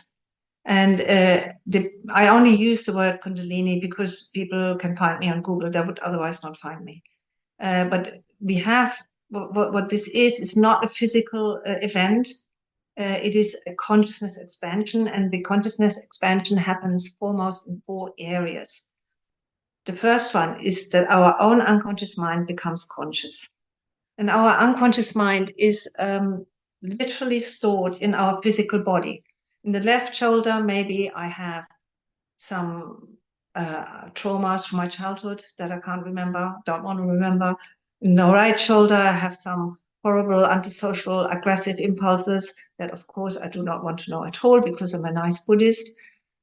and 0.65 1.01
uh, 1.01 1.51
the, 1.65 1.91
I 2.13 2.29
only 2.29 2.55
use 2.55 2.83
the 2.83 2.93
word 2.93 3.19
Kundalini 3.21 3.81
because 3.81 4.29
people 4.33 4.77
can 4.77 4.95
find 4.95 5.19
me 5.19 5.29
on 5.29 5.41
Google. 5.41 5.69
They 5.69 5.81
would 5.81 5.99
otherwise 5.99 6.41
not 6.41 6.57
find 6.57 6.83
me. 6.85 7.03
Uh, 7.61 7.85
but 7.85 8.13
we 8.39 8.55
have 8.55 8.97
what, 9.29 9.73
what, 9.73 9.89
this 9.89 10.07
is 10.09 10.39
is 10.39 10.55
not 10.55 10.85
a 10.85 10.89
physical 10.89 11.61
uh, 11.65 11.75
event. 11.81 12.27
Uh, 12.99 13.17
it 13.21 13.35
is 13.35 13.57
a 13.67 13.73
consciousness 13.73 14.37
expansion, 14.37 15.07
and 15.07 15.31
the 15.31 15.41
consciousness 15.41 16.01
expansion 16.03 16.55
happens 16.55 17.15
foremost 17.19 17.67
in 17.67 17.81
four 17.85 18.13
areas. 18.19 18.91
The 19.85 19.93
first 19.93 20.33
one 20.33 20.61
is 20.61 20.89
that 20.89 21.09
our 21.09 21.35
own 21.41 21.59
unconscious 21.61 22.17
mind 22.17 22.47
becomes 22.47 22.85
conscious, 22.85 23.57
and 24.17 24.29
our 24.29 24.55
unconscious 24.57 25.15
mind 25.15 25.51
is 25.57 25.89
um, 25.99 26.45
literally 26.83 27.39
stored 27.39 27.97
in 28.01 28.13
our 28.13 28.41
physical 28.41 28.79
body. 28.79 29.23
In 29.63 29.71
the 29.71 29.79
left 29.79 30.13
shoulder, 30.13 30.61
maybe 30.61 31.09
I 31.15 31.27
have 31.27 31.65
some 32.37 33.07
uh, 33.55 34.09
traumas 34.09 34.65
from 34.65 34.77
my 34.77 34.87
childhood 34.87 35.43
that 35.57 35.71
I 35.71 35.79
can't 35.79 36.03
remember, 36.03 36.55
don't 36.65 36.83
want 36.83 36.99
to 36.99 37.05
remember. 37.05 37.55
In 38.01 38.15
the 38.15 38.25
right 38.25 38.59
shoulder, 38.59 38.95
I 38.95 39.13
have 39.13 39.35
some 39.35 39.77
horrible 40.03 40.45
antisocial 40.45 41.25
aggressive 41.27 41.79
impulses 41.79 42.53
that 42.77 42.91
of 42.91 43.07
course 43.07 43.39
I 43.39 43.47
do 43.47 43.63
not 43.63 43.83
want 43.83 43.99
to 43.99 44.11
know 44.11 44.25
at 44.25 44.43
all 44.43 44.59
because 44.59 44.93
I'm 44.93 45.05
a 45.05 45.11
nice 45.11 45.45
Buddhist. 45.45 45.89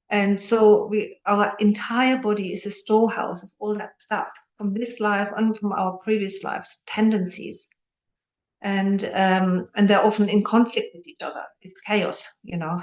And 0.09 0.40
so 0.40 0.87
we 0.87 1.18
our 1.26 1.54
entire 1.61 2.16
body 2.16 2.52
is 2.52 2.64
a 2.64 2.70
storehouse 2.70 3.42
of 3.42 3.50
all 3.59 3.75
that 3.75 4.00
stuff 4.00 4.28
from 4.56 4.73
this 4.73 4.99
life 4.99 5.28
and 5.37 5.56
from 5.59 5.73
our 5.73 5.99
previous 5.99 6.42
lives, 6.42 6.82
tendencies 6.87 7.68
and 8.62 9.05
um, 9.14 9.67
and 9.75 9.88
they're 9.88 10.05
often 10.05 10.29
in 10.29 10.43
conflict 10.45 10.88
with 10.95 11.07
each 11.07 11.23
other. 11.23 11.45
It's 11.62 11.81
chaos, 11.81 12.38
you 12.43 12.59
know. 12.59 12.81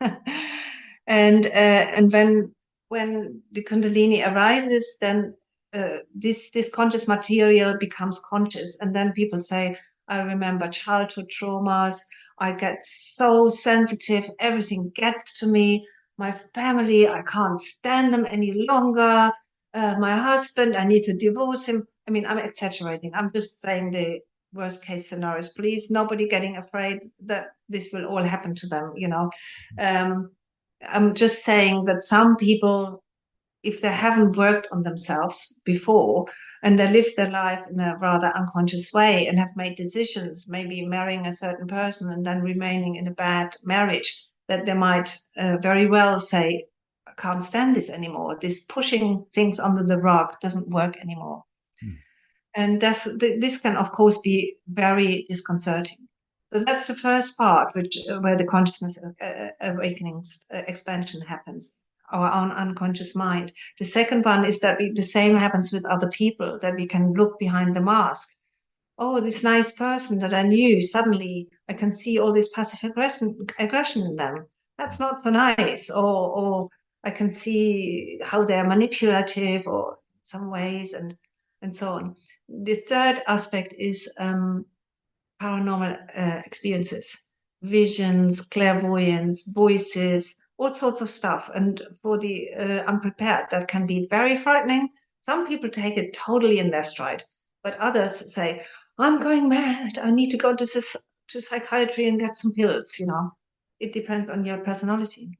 and 1.06 1.46
uh, 1.46 1.50
and 1.50 2.12
when 2.12 2.54
when 2.88 3.42
the 3.52 3.64
Kundalini 3.64 4.26
arises, 4.26 4.96
then 5.00 5.34
uh, 5.72 5.98
this 6.14 6.50
this 6.50 6.70
conscious 6.70 7.08
material 7.08 7.76
becomes 7.78 8.20
conscious, 8.28 8.78
and 8.80 8.94
then 8.94 9.12
people 9.12 9.40
say, 9.40 9.76
"I 10.08 10.20
remember 10.20 10.68
childhood 10.68 11.30
traumas. 11.30 11.96
I 12.38 12.52
get 12.52 12.78
so 12.84 13.48
sensitive. 13.48 14.30
Everything 14.40 14.92
gets 14.94 15.38
to 15.40 15.46
me. 15.46 15.86
My 16.18 16.32
family, 16.54 17.08
I 17.08 17.22
can't 17.22 17.60
stand 17.60 18.12
them 18.12 18.26
any 18.28 18.52
longer. 18.68 19.32
Uh, 19.74 19.96
my 19.98 20.16
husband, 20.16 20.76
I 20.76 20.84
need 20.84 21.04
to 21.04 21.16
divorce 21.16 21.64
him." 21.66 21.86
I 22.06 22.10
mean, 22.10 22.26
I'm 22.26 22.38
exaggerating. 22.38 23.12
I'm 23.14 23.32
just 23.32 23.60
saying 23.62 23.90
the 23.92 24.20
worst 24.56 24.84
case 24.84 25.08
scenarios. 25.08 25.50
Please 25.50 25.90
nobody 25.90 26.26
getting 26.28 26.56
afraid 26.56 26.98
that 27.20 27.48
this 27.68 27.92
will 27.92 28.06
all 28.06 28.22
happen 28.22 28.54
to 28.56 28.66
them 28.66 28.92
you 28.96 29.08
know. 29.08 29.30
Um, 29.78 30.30
i'm 30.88 31.14
just 31.14 31.44
saying 31.44 31.84
that 31.84 32.02
some 32.02 32.36
people 32.36 33.02
if 33.62 33.80
they 33.80 33.90
haven't 33.90 34.36
worked 34.36 34.68
on 34.70 34.82
themselves 34.82 35.60
before 35.64 36.26
and 36.62 36.78
they 36.78 36.90
live 36.90 37.06
their 37.16 37.30
life 37.30 37.64
in 37.70 37.80
a 37.80 37.96
rather 37.98 38.32
unconscious 38.36 38.92
way 38.92 39.26
and 39.26 39.38
have 39.38 39.56
made 39.56 39.76
decisions 39.76 40.48
maybe 40.48 40.84
marrying 40.84 41.26
a 41.26 41.34
certain 41.34 41.66
person 41.66 42.12
and 42.12 42.24
then 42.24 42.40
remaining 42.40 42.96
in 42.96 43.06
a 43.08 43.12
bad 43.12 43.54
marriage 43.62 44.26
that 44.48 44.66
they 44.66 44.74
might 44.74 45.18
uh, 45.38 45.56
very 45.62 45.86
well 45.86 46.20
say 46.20 46.64
i 47.06 47.12
can't 47.16 47.44
stand 47.44 47.74
this 47.74 47.88
anymore. 47.88 48.36
This 48.40 48.64
pushing 48.64 49.24
things 49.32 49.58
under 49.58 49.82
the 49.82 49.98
rug 49.98 50.34
doesn't 50.40 50.70
work 50.70 50.96
anymore 50.98 51.44
and 52.56 52.80
this, 52.80 53.04
this 53.20 53.60
can, 53.60 53.76
of 53.76 53.92
course, 53.92 54.18
be 54.20 54.56
very 54.68 55.26
disconcerting. 55.28 55.98
So 56.52 56.64
that's 56.64 56.86
the 56.86 56.96
first 56.96 57.36
part, 57.36 57.74
which 57.74 57.98
uh, 58.10 58.18
where 58.20 58.36
the 58.36 58.46
consciousness 58.46 58.98
uh, 58.98 59.24
uh, 59.24 59.48
awakenings 59.60 60.46
uh, 60.52 60.62
expansion 60.66 61.20
happens, 61.20 61.76
our 62.12 62.32
own 62.32 62.50
unconscious 62.52 63.14
mind. 63.14 63.52
The 63.78 63.84
second 63.84 64.24
one 64.24 64.46
is 64.46 64.60
that 64.60 64.78
we, 64.78 64.90
the 64.92 65.02
same 65.02 65.36
happens 65.36 65.70
with 65.70 65.84
other 65.84 66.08
people, 66.08 66.58
that 66.62 66.76
we 66.76 66.86
can 66.86 67.12
look 67.12 67.38
behind 67.38 67.76
the 67.76 67.82
mask. 67.82 68.28
Oh, 68.96 69.20
this 69.20 69.42
nice 69.42 69.72
person 69.72 70.18
that 70.20 70.32
I 70.32 70.42
knew, 70.42 70.82
suddenly 70.82 71.48
I 71.68 71.74
can 71.74 71.92
see 71.92 72.18
all 72.18 72.32
this 72.32 72.48
passive 72.54 72.90
aggression, 72.90 73.46
aggression 73.58 74.02
in 74.06 74.16
them. 74.16 74.46
That's 74.78 74.98
not 74.98 75.22
so 75.22 75.30
nice. 75.30 75.90
Or, 75.90 76.30
or 76.38 76.68
I 77.04 77.10
can 77.10 77.30
see 77.30 78.18
how 78.24 78.44
they're 78.44 78.66
manipulative 78.66 79.66
or 79.66 79.98
some 80.22 80.50
ways 80.50 80.94
and 80.94 81.14
and 81.62 81.74
so 81.74 81.92
on. 81.94 82.14
The 82.48 82.76
third 82.76 83.22
aspect 83.26 83.74
is 83.78 84.12
um, 84.18 84.64
paranormal 85.42 85.98
uh, 86.16 86.42
experiences, 86.44 87.30
visions, 87.62 88.40
clairvoyance, 88.40 89.48
voices, 89.52 90.36
all 90.58 90.72
sorts 90.72 91.00
of 91.00 91.08
stuff. 91.08 91.50
And 91.54 91.82
for 92.02 92.18
the 92.18 92.48
uh, 92.54 92.84
unprepared, 92.86 93.46
that 93.50 93.68
can 93.68 93.86
be 93.86 94.06
very 94.08 94.36
frightening. 94.36 94.88
Some 95.22 95.46
people 95.46 95.68
take 95.68 95.96
it 95.96 96.14
totally 96.14 96.58
in 96.58 96.70
their 96.70 96.84
stride, 96.84 97.22
but 97.64 97.76
others 97.78 98.32
say, 98.32 98.64
I'm 98.98 99.20
going 99.20 99.48
mad. 99.48 99.98
I 99.98 100.10
need 100.10 100.30
to 100.30 100.38
go 100.38 100.54
to, 100.54 100.66
to 100.66 101.40
psychiatry 101.40 102.06
and 102.06 102.20
get 102.20 102.38
some 102.38 102.52
pills, 102.54 102.96
you 102.98 103.06
know. 103.06 103.32
It 103.80 103.92
depends 103.92 104.30
on 104.30 104.44
your 104.44 104.58
personality. 104.58 105.38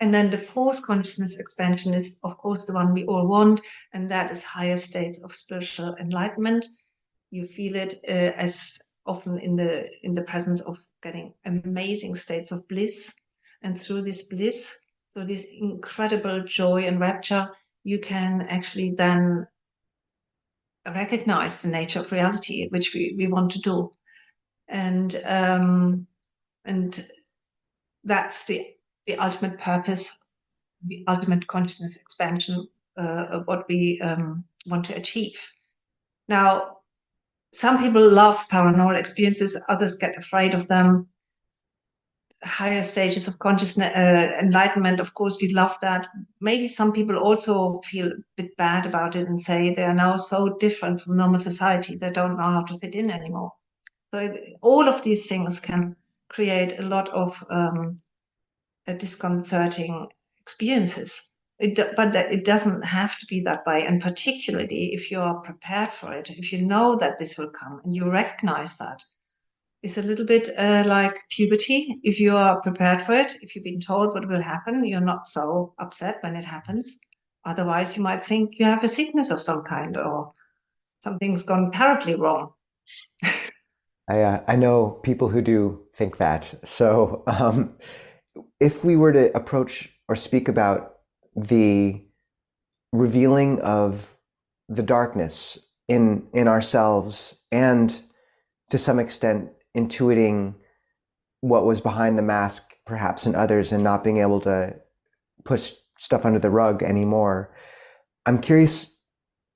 And 0.00 0.14
then 0.14 0.30
the 0.30 0.38
fourth 0.38 0.82
consciousness 0.82 1.38
expansion 1.38 1.92
is, 1.92 2.18
of 2.22 2.38
course, 2.38 2.66
the 2.66 2.72
one 2.72 2.92
we 2.92 3.04
all 3.06 3.26
want, 3.26 3.60
and 3.92 4.08
that 4.10 4.30
is 4.30 4.44
higher 4.44 4.76
states 4.76 5.22
of 5.24 5.34
spiritual 5.34 5.96
enlightenment. 5.98 6.66
You 7.30 7.46
feel 7.46 7.74
it 7.74 7.94
uh, 8.08 8.32
as 8.36 8.78
often 9.06 9.38
in 9.40 9.56
the 9.56 9.88
in 10.02 10.14
the 10.14 10.22
presence 10.22 10.60
of 10.62 10.78
getting 11.02 11.34
amazing 11.44 12.14
states 12.14 12.52
of 12.52 12.66
bliss. 12.68 13.14
And 13.62 13.80
through 13.80 14.02
this 14.02 14.28
bliss, 14.28 14.82
so 15.16 15.24
this 15.24 15.48
incredible 15.60 16.44
joy 16.44 16.84
and 16.84 17.00
rapture, 17.00 17.50
you 17.82 17.98
can 17.98 18.42
actually 18.42 18.92
then 18.92 19.48
recognize 20.86 21.60
the 21.60 21.68
nature 21.68 22.00
of 22.00 22.12
reality, 22.12 22.68
which 22.68 22.94
we, 22.94 23.14
we 23.18 23.26
want 23.26 23.50
to 23.52 23.60
do. 23.60 23.92
And 24.68 25.20
um, 25.24 26.06
and 26.64 27.04
that's 28.04 28.44
the 28.44 28.66
the 29.08 29.16
ultimate 29.16 29.58
purpose, 29.58 30.18
the 30.86 31.02
ultimate 31.08 31.46
consciousness 31.48 32.00
expansion 32.00 32.68
uh, 32.98 33.40
what 33.46 33.66
we 33.68 34.00
um, 34.02 34.44
want 34.66 34.84
to 34.84 34.94
achieve. 34.94 35.40
Now, 36.28 36.78
some 37.52 37.78
people 37.78 38.08
love 38.08 38.36
paranormal 38.50 38.98
experiences, 38.98 39.60
others 39.68 39.96
get 39.96 40.18
afraid 40.18 40.54
of 40.54 40.68
them. 40.68 41.08
Higher 42.44 42.82
stages 42.82 43.26
of 43.26 43.38
consciousness, 43.38 43.96
uh, 43.96 44.38
enlightenment, 44.40 45.00
of 45.00 45.14
course, 45.14 45.38
we 45.40 45.52
love 45.52 45.74
that. 45.80 46.06
Maybe 46.40 46.68
some 46.68 46.92
people 46.92 47.16
also 47.16 47.80
feel 47.84 48.08
a 48.08 48.16
bit 48.36 48.56
bad 48.56 48.86
about 48.86 49.16
it 49.16 49.26
and 49.26 49.40
say 49.40 49.74
they 49.74 49.84
are 49.84 49.94
now 49.94 50.16
so 50.16 50.56
different 50.58 51.00
from 51.00 51.16
normal 51.16 51.40
society, 51.40 51.96
they 51.96 52.10
don't 52.10 52.36
know 52.36 52.42
how 52.42 52.64
to 52.64 52.78
fit 52.78 52.94
in 52.94 53.10
anymore. 53.10 53.52
So, 54.12 54.36
all 54.60 54.88
of 54.88 55.02
these 55.02 55.26
things 55.26 55.58
can 55.58 55.96
create 56.28 56.78
a 56.78 56.82
lot 56.82 57.08
of 57.08 57.42
um, 57.50 57.96
disconcerting 58.94 60.08
experiences. 60.40 61.24
It, 61.58 61.96
but 61.96 62.14
it 62.14 62.44
doesn't 62.44 62.82
have 62.82 63.18
to 63.18 63.26
be 63.26 63.40
that 63.40 63.66
way. 63.66 63.84
And 63.84 64.00
particularly 64.00 64.94
if 64.94 65.10
you 65.10 65.20
are 65.20 65.40
prepared 65.40 65.92
for 65.92 66.12
it, 66.12 66.30
if 66.30 66.52
you 66.52 66.64
know 66.64 66.96
that 66.96 67.18
this 67.18 67.36
will 67.36 67.50
come 67.50 67.80
and 67.84 67.92
you 67.92 68.08
recognize 68.08 68.76
that, 68.78 69.02
it's 69.82 69.98
a 69.98 70.02
little 70.02 70.24
bit 70.24 70.50
uh, 70.56 70.84
like 70.86 71.16
puberty. 71.30 71.98
If 72.02 72.18
you 72.18 72.36
are 72.36 72.60
prepared 72.60 73.02
for 73.02 73.12
it, 73.12 73.36
if 73.42 73.54
you've 73.54 73.64
been 73.64 73.80
told 73.80 74.14
what 74.14 74.28
will 74.28 74.42
happen, 74.42 74.84
you're 74.84 75.00
not 75.00 75.28
so 75.28 75.74
upset 75.78 76.18
when 76.20 76.36
it 76.36 76.44
happens. 76.44 76.98
Otherwise, 77.44 77.96
you 77.96 78.02
might 78.02 78.22
think 78.22 78.58
you 78.58 78.64
have 78.64 78.84
a 78.84 78.88
sickness 78.88 79.30
of 79.30 79.40
some 79.40 79.62
kind 79.64 79.96
or 79.96 80.32
something's 81.00 81.44
gone 81.44 81.70
terribly 81.70 82.14
wrong. 82.14 82.52
I, 84.08 84.22
uh, 84.22 84.42
I 84.48 84.56
know 84.56 85.00
people 85.02 85.28
who 85.28 85.42
do 85.42 85.82
think 85.92 86.16
that. 86.16 86.54
So, 86.64 87.22
um, 87.26 87.76
if 88.60 88.84
we 88.84 88.96
were 88.96 89.12
to 89.12 89.34
approach 89.36 89.88
or 90.08 90.16
speak 90.16 90.48
about 90.48 90.96
the 91.36 92.02
revealing 92.92 93.60
of 93.60 94.16
the 94.68 94.82
darkness 94.82 95.58
in 95.88 96.26
in 96.32 96.48
ourselves 96.48 97.36
and 97.52 98.02
to 98.70 98.78
some 98.78 98.98
extent 98.98 99.50
intuiting 99.76 100.54
what 101.40 101.66
was 101.66 101.80
behind 101.80 102.18
the 102.18 102.22
mask 102.22 102.74
perhaps 102.86 103.26
in 103.26 103.34
others 103.34 103.72
and 103.72 103.84
not 103.84 104.02
being 104.02 104.18
able 104.18 104.40
to 104.40 104.74
push 105.44 105.72
stuff 105.96 106.24
under 106.24 106.38
the 106.38 106.50
rug 106.50 106.82
anymore 106.82 107.54
i'm 108.26 108.40
curious 108.40 108.98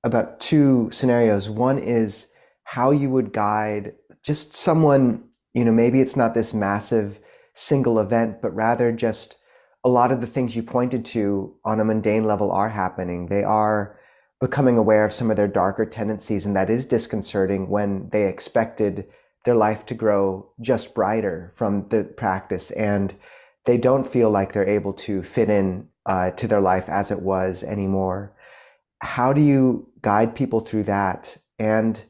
about 0.03 0.39
two 0.39 0.89
scenarios. 0.91 1.49
One 1.49 1.79
is 1.79 2.27
how 2.63 2.91
you 2.91 3.09
would 3.09 3.33
guide 3.33 3.93
just 4.21 4.53
someone 4.53 5.23
you 5.53 5.65
know 5.65 5.71
maybe 5.71 6.01
it's 6.01 6.15
not 6.15 6.33
this 6.33 6.53
massive 6.53 7.19
single 7.53 7.99
event 7.99 8.41
but 8.41 8.55
rather 8.55 8.91
just 8.91 9.37
a 9.83 9.89
lot 9.89 10.11
of 10.11 10.21
the 10.21 10.27
things 10.27 10.55
you 10.55 10.63
pointed 10.63 11.03
to 11.03 11.53
on 11.65 11.79
a 11.79 11.85
mundane 11.85 12.23
level 12.23 12.51
are 12.51 12.69
happening. 12.69 13.27
They 13.27 13.43
are 13.43 13.99
becoming 14.39 14.77
aware 14.77 15.05
of 15.05 15.13
some 15.13 15.29
of 15.29 15.37
their 15.37 15.47
darker 15.47 15.85
tendencies, 15.85 16.45
and 16.45 16.55
that 16.55 16.69
is 16.69 16.85
disconcerting 16.85 17.69
when 17.69 18.09
they 18.11 18.27
expected 18.27 19.07
their 19.45 19.55
life 19.55 19.85
to 19.85 19.93
grow 19.93 20.49
just 20.61 20.93
brighter 20.93 21.51
from 21.53 21.87
the 21.89 22.03
practice, 22.03 22.71
and 22.71 23.13
they 23.65 23.77
don't 23.77 24.07
feel 24.07 24.29
like 24.29 24.53
they're 24.53 24.67
able 24.67 24.93
to 24.93 25.21
fit 25.21 25.49
in 25.49 25.87
uh, 26.05 26.31
to 26.31 26.47
their 26.47 26.61
life 26.61 26.89
as 26.89 27.11
it 27.11 27.21
was 27.21 27.63
anymore. 27.63 28.33
How 28.99 29.33
do 29.33 29.41
you 29.41 29.89
guide 30.01 30.35
people 30.35 30.61
through 30.61 30.83
that? 30.83 31.37
And 31.59 32.01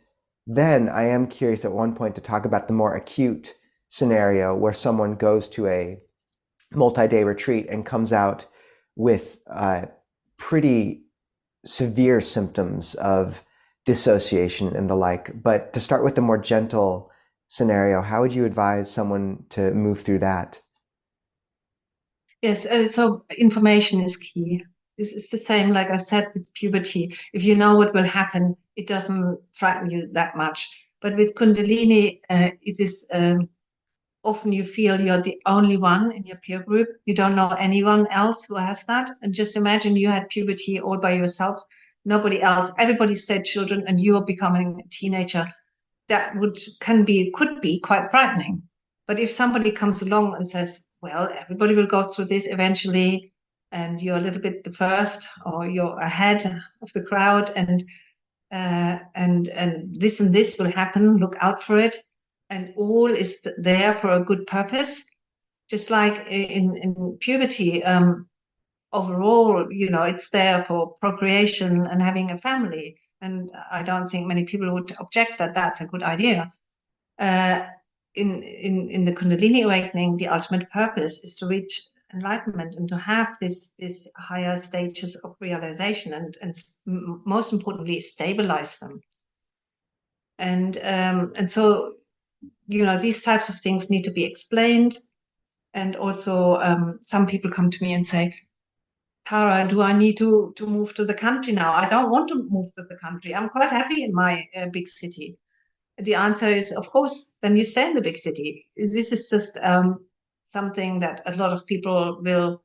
then 0.46 0.90
I 0.90 1.06
am 1.06 1.28
curious 1.28 1.66
at 1.66 1.72
one 1.72 1.96
point 1.96 2.16
to 2.16 2.22
talk 2.22 2.46
about 2.46 2.68
the 2.68 2.74
more 2.74 2.96
acute 2.96 3.56
scenario 3.94 4.56
where 4.56 4.74
someone 4.74 5.14
goes 5.14 5.48
to 5.48 5.68
a 5.68 6.00
multi-day 6.72 7.24
retreat 7.24 7.68
and 7.70 7.86
comes 7.86 8.12
out 8.12 8.48
with 8.96 9.38
uh, 9.46 9.84
pretty 10.38 11.04
severe 11.64 12.20
symptoms 12.20 12.96
of 12.96 13.44
dissociation 13.86 14.76
and 14.76 14.90
the 14.90 14.96
like. 14.96 15.44
But 15.44 15.74
to 15.74 15.80
start 15.80 16.04
with 16.04 16.16
the 16.16 16.22
more 16.22 16.40
gentle 16.40 17.12
scenario, 17.50 18.02
how 18.02 18.22
would 18.22 18.34
you 18.34 18.46
advise 18.46 18.90
someone 18.90 19.46
to 19.52 19.72
move 19.76 20.02
through 20.02 20.20
that? 20.20 20.60
Yes, 22.42 22.66
uh, 22.66 22.88
so 22.88 23.26
information 23.38 24.02
is 24.02 24.18
key. 24.18 24.66
This 24.98 25.14
is 25.14 25.30
the 25.30 25.38
same, 25.38 25.70
like 25.70 25.92
I 25.92 25.98
said, 25.98 26.30
with 26.34 26.52
puberty. 26.56 27.16
If 27.32 27.44
you 27.44 27.56
know 27.56 27.76
what 27.76 27.94
will 27.94 28.04
happen, 28.04 28.58
it 28.76 28.88
doesn't 28.88 29.40
frighten 29.54 29.92
you 29.92 30.10
that 30.14 30.36
much. 30.36 30.68
But 31.00 31.16
with 31.16 31.36
Kundalini, 31.36 32.22
uh, 32.30 32.52
it 32.64 32.80
is 32.80 33.06
um, 33.14 33.50
often 34.24 34.54
you 34.54 34.64
feel 34.64 35.00
you're 35.00 35.22
the 35.22 35.42
only 35.46 35.78
one 35.78 36.12
in 36.12 36.24
your 36.24 36.38
peer 36.38 36.64
group. 36.64 36.88
You 37.06 37.14
don't 37.14 37.36
know 37.36 37.50
anyone 37.50 38.08
else 38.08 38.46
who 38.46 38.56
has 38.56 38.86
that. 38.86 39.10
And 39.22 39.34
just 39.34 39.58
imagine 39.58 39.96
you 39.96 40.08
had 40.08 40.30
puberty 40.30 40.80
all 40.80 40.98
by 40.98 41.14
yourself, 41.14 41.62
nobody 42.06 42.42
else. 42.42 42.72
Everybody 42.80 43.16
stayed 43.16 43.44
children, 43.44 43.84
and 43.88 44.00
you 44.00 44.16
are 44.16 44.26
becoming 44.26 44.82
a 44.84 44.90
teenager. 44.90 45.52
That 46.08 46.36
would 46.38 46.58
can 46.80 47.04
be 47.06 47.32
could 47.36 47.62
be 47.62 47.80
quite 47.80 48.12
frightening. 48.12 48.64
But 49.08 49.20
if 49.20 49.32
somebody 49.32 49.72
comes 49.72 50.02
along 50.02 50.36
and 50.36 50.50
says, 50.50 50.88
"Well, 51.02 51.30
everybody 51.38 51.76
will 51.76 51.88
go 51.88 52.04
through 52.04 52.26
this 52.26 52.48
eventually," 52.48 53.34
and 53.72 54.02
you're 54.02 54.18
a 54.18 54.22
little 54.22 54.42
bit 54.42 54.64
the 54.64 54.74
first, 54.74 55.28
or 55.46 55.68
you're 55.68 56.00
ahead 56.00 56.46
of 56.82 56.92
the 56.94 57.04
crowd, 57.04 57.52
and 57.56 57.84
uh, 58.52 59.00
and 59.16 59.48
and 59.50 59.96
this 59.96 60.20
and 60.20 60.34
this 60.34 60.58
will 60.60 60.72
happen. 60.72 61.18
Look 61.18 61.36
out 61.42 61.62
for 61.62 61.78
it 61.78 61.98
and 62.50 62.74
all 62.76 63.12
is 63.12 63.46
there 63.58 63.96
for 63.96 64.12
a 64.12 64.24
good 64.24 64.46
purpose. 64.48 65.10
Just 65.70 65.90
like 65.90 66.28
in, 66.28 66.78
in 66.78 67.18
puberty, 67.20 67.84
um, 67.84 68.28
overall, 68.92 69.72
you 69.72 69.90
know, 69.90 70.04
it's 70.04 70.30
there 70.30 70.66
for 70.66 70.96
procreation 71.00 71.88
and 71.88 72.02
having 72.02 72.32
a 72.32 72.38
family. 72.38 72.98
And 73.22 73.50
I 73.72 73.82
don't 73.82 74.10
think 74.10 74.28
many 74.28 74.44
people 74.44 74.72
would 74.74 74.96
object 75.00 75.40
that 75.40 75.56
that's 75.56 75.82
a 75.82 75.88
good 75.88 76.04
idea. 76.04 76.52
Uh, 77.18 77.66
in, 78.16 78.44
in, 78.44 78.90
in 78.90 79.06
the 79.06 79.14
Kundalini 79.14 79.64
awakening, 79.64 80.18
the 80.18 80.28
ultimate 80.28 80.70
purpose 80.70 81.24
is 81.24 81.36
to 81.38 81.48
reach 81.48 81.88
enlightenment 82.14 82.76
and 82.76 82.88
to 82.88 82.98
have 82.98 83.36
this 83.42 83.72
this 83.80 84.08
higher 84.16 84.56
stages 84.58 85.16
of 85.24 85.36
realization 85.40 86.14
and 86.14 86.38
and 86.42 86.56
most 86.86 87.54
importantly 87.54 88.00
stabilize 88.00 88.78
them 88.78 89.02
and 90.38 90.78
um, 90.84 91.34
and 91.36 91.50
so 91.50 91.94
you 92.68 92.86
know, 92.86 92.98
these 92.98 93.22
types 93.22 93.50
of 93.50 93.60
things 93.60 93.90
need 93.90 94.04
to 94.04 94.12
be 94.12 94.24
explained. 94.24 94.98
And 95.74 95.96
also, 95.96 96.56
um, 96.56 97.00
some 97.02 97.26
people 97.26 97.52
come 97.52 97.72
to 97.72 97.84
me 97.84 97.94
and 97.94 98.06
say, 98.06 98.36
Tara, 99.26 99.68
do 99.68 99.82
I 99.82 99.94
need 99.94 100.18
to, 100.18 100.54
to 100.58 100.68
move 100.68 100.94
to 100.96 101.06
the 101.06 101.14
country 101.14 101.54
now? 101.54 101.74
I 101.74 101.88
don't 101.90 102.12
want 102.12 102.28
to 102.30 102.48
move 102.50 102.74
to 102.74 102.84
the 102.84 102.98
country. 102.98 103.34
I'm 103.34 103.50
quite 103.50 103.70
happy 103.70 104.04
in 104.04 104.14
my 104.14 104.46
uh, 104.56 104.68
big 104.68 104.88
city. 104.88 105.38
The 105.98 106.16
answer 106.16 106.48
is, 106.48 106.72
of 106.72 106.90
course, 106.90 107.38
then 107.42 107.56
you 107.56 107.64
stay 107.64 107.88
in 107.88 107.96
the 107.96 108.02
big 108.02 108.18
city. 108.18 108.68
This 108.76 109.12
is 109.12 109.30
just 109.30 109.58
um, 109.62 110.06
something 110.48 111.00
that 111.00 111.22
a 111.26 111.36
lot 111.36 111.54
of 111.54 111.66
people 111.66 112.20
will 112.22 112.64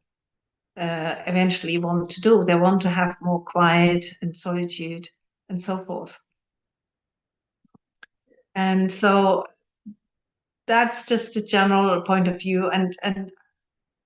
uh, 0.76 1.16
eventually 1.26 1.78
want 1.78 2.10
to 2.10 2.20
do. 2.20 2.44
They 2.44 2.54
want 2.54 2.82
to 2.82 2.90
have 2.90 3.14
more 3.20 3.44
quiet 3.44 4.04
and 4.22 4.36
solitude 4.36 5.08
and 5.48 5.60
so 5.60 5.84
forth. 5.84 6.18
And 8.54 8.90
so 8.90 9.44
that's 10.68 11.06
just 11.06 11.36
a 11.36 11.42
general 11.42 12.02
point 12.02 12.28
of 12.28 12.38
view. 12.40 12.70
And 12.70 12.96
and 13.02 13.32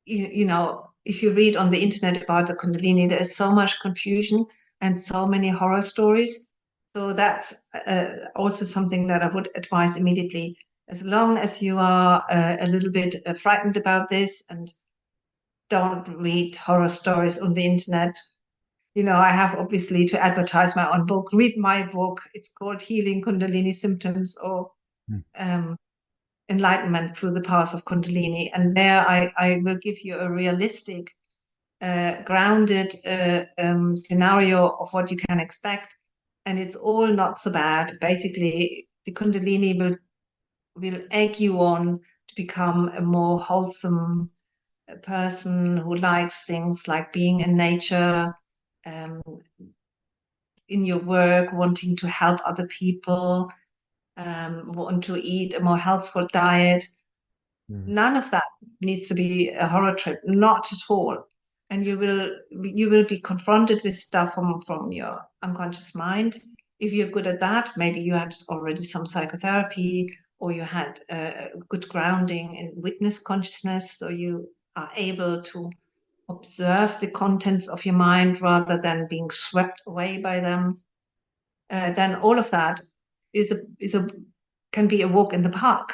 you, 0.07 0.29
you 0.33 0.45
know 0.47 0.89
if 1.05 1.23
you 1.23 1.33
read 1.33 1.57
on 1.57 1.71
the 1.71 1.83
internet 1.83 2.23
about 2.23 2.47
the 2.47 2.55
kundalini 2.55 3.09
there 3.09 3.21
is 3.21 3.37
so 3.37 3.51
much 3.51 3.81
confusion 3.81 4.47
and 4.81 5.01
so 5.01 5.27
many 5.27 5.49
horror 5.49 5.83
stories. 5.83 6.49
So 6.95 7.13
that's 7.13 7.55
uh, 7.87 8.15
also 8.37 8.65
something 8.65 9.07
that 9.07 9.23
i 9.23 9.29
would 9.29 9.49
advise 9.57 9.97
immediately. 9.97 10.57
As 10.89 11.03
long 11.03 11.39
as 11.39 11.63
you 11.63 11.79
are 11.79 12.23
uh, 12.31 12.57
a 12.61 12.67
little 12.67 12.91
bit 12.91 13.17
uh, 13.27 13.35
frightened 13.35 13.77
about 13.77 14.09
this 14.09 14.43
and 14.51 14.73
don't 15.71 16.07
read 16.17 16.55
horror 16.57 16.89
stories 16.89 17.41
on 17.41 17.55
the 17.55 17.65
internet 17.65 18.15
you 18.95 19.03
know 19.03 19.17
i 19.17 19.31
have 19.31 19.59
obviously 19.59 20.05
to 20.05 20.23
advertise 20.23 20.77
my 20.77 20.87
own 20.91 21.07
book 21.07 21.31
read 21.33 21.57
my 21.57 21.87
book. 21.87 22.21
It's 22.35 22.51
called 22.51 22.83
healing 22.83 23.23
kundalini 23.23 23.75
symptoms 23.75 24.37
or 24.37 24.71
mm. 25.11 25.23
um, 25.39 25.77
enlightenment 26.53 27.17
through 27.17 27.33
the 27.35 27.41
powers 27.41 27.75
of 27.75 27.85
Kundalini. 27.85 28.51
And 28.55 28.77
there 28.77 29.01
I, 29.09 29.33
I 29.37 29.61
will 29.65 29.79
give 29.87 29.99
you 30.05 30.19
a 30.19 30.31
realistic, 30.31 31.11
uh, 31.81 32.23
grounded 32.23 32.95
uh, 33.05 33.45
um, 33.59 33.97
scenario 33.97 34.69
of 34.81 34.93
what 34.93 35.11
you 35.11 35.17
can 35.17 35.41
expect. 35.41 35.97
And 36.47 36.59
it's 36.59 36.77
all 36.77 37.09
not 37.09 37.41
so 37.41 37.51
bad. 37.51 37.93
Basically, 38.01 38.89
the 39.07 39.13
Kundalini 39.13 39.79
will 39.79 39.97
will 40.75 41.01
egg 41.11 41.39
you 41.39 41.61
on 41.61 42.01
to 42.29 42.35
become 42.35 42.89
a 42.97 43.01
more 43.03 43.39
wholesome 43.39 44.29
person 45.03 45.77
who 45.77 45.97
likes 45.97 46.47
things 46.47 46.89
like 46.89 47.13
being 47.13 47.41
in 47.41 47.57
nature, 47.57 48.35
um, 48.87 49.21
in 50.69 50.85
your 50.85 50.99
work, 50.99 51.53
wanting 51.53 51.97
to 51.97 52.09
help 52.09 52.41
other 52.45 52.67
people, 52.69 53.51
um, 54.17 54.73
want 54.73 55.05
to 55.05 55.17
eat 55.17 55.55
a 55.55 55.61
more 55.61 55.79
healthful 55.79 56.27
diet. 56.33 56.85
Mm. 57.71 57.87
None 57.87 58.17
of 58.17 58.31
that 58.31 58.45
needs 58.81 59.09
to 59.09 59.15
be 59.15 59.49
a 59.51 59.67
horror 59.67 59.95
trip, 59.95 60.21
not 60.25 60.73
at 60.73 60.79
all. 60.89 61.17
And 61.71 61.87
you 61.87 61.99
will 61.99 62.31
you 62.51 62.91
will 62.91 63.05
be 63.05 63.21
confronted 63.21 63.81
with 63.83 63.97
stuff 63.97 64.35
from, 64.35 64.61
from 64.67 64.93
your 64.93 65.21
unconscious 65.43 65.95
mind. 65.95 66.43
If 66.81 66.93
you're 66.93 67.09
good 67.09 67.27
at 67.27 67.41
that, 67.41 67.71
maybe 67.77 68.01
you 68.01 68.13
had 68.13 68.35
already 68.51 68.85
some 68.85 69.07
psychotherapy 69.07 70.15
or 70.39 70.53
you 70.53 70.63
had 70.63 71.01
a 71.09 71.49
good 71.69 71.89
grounding 71.89 72.57
in 72.57 72.73
witness 72.75 73.21
consciousness, 73.21 73.93
so 73.93 74.09
you 74.09 74.49
are 74.75 74.91
able 74.97 75.41
to 75.41 75.71
observe 76.29 76.99
the 76.99 77.07
contents 77.07 77.69
of 77.69 77.85
your 77.85 77.95
mind 77.95 78.43
rather 78.43 78.77
than 78.77 79.07
being 79.09 79.31
swept 79.31 79.83
away 79.87 80.19
by 80.19 80.41
them, 80.41 80.81
uh, 81.71 81.93
then 81.93 82.17
all 82.17 82.39
of 82.39 82.51
that 82.51 82.81
is 83.33 83.51
a 83.51 83.59
is 83.79 83.95
a 83.95 84.09
can 84.73 84.89
be 84.89 85.03
a 85.03 85.09
walk 85.09 85.33
in 85.33 85.43
the 85.43 85.51
park. 85.51 85.93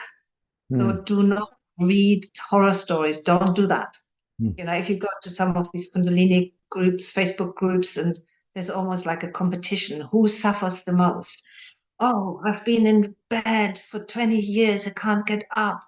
Mm. 0.72 0.78
So 0.78 0.92
hmm. 0.92 1.04
do 1.04 1.22
not 1.22 1.48
read 1.78 2.24
horror 2.48 2.72
stories. 2.72 3.22
Don't 3.22 3.54
do 3.54 3.66
that. 3.66 3.96
Mm. 4.40 4.58
You 4.58 4.64
know, 4.64 4.74
if 4.74 4.88
you 4.88 4.98
go 4.98 5.08
to 5.22 5.30
some 5.30 5.56
of 5.56 5.68
these 5.72 5.92
Kundalini 5.92 6.52
groups, 6.70 7.12
Facebook 7.12 7.54
groups, 7.54 7.96
and 7.96 8.16
there's 8.54 8.70
almost 8.70 9.06
like 9.06 9.22
a 9.22 9.30
competition. 9.30 10.02
Who 10.12 10.28
suffers 10.28 10.84
the 10.84 10.92
most? 10.92 11.46
Oh, 12.00 12.40
I've 12.46 12.64
been 12.64 12.86
in 12.86 13.14
bed 13.28 13.82
for 13.90 14.00
20 14.04 14.36
years. 14.36 14.86
I 14.86 14.90
can't 14.90 15.26
get 15.26 15.44
up. 15.56 15.82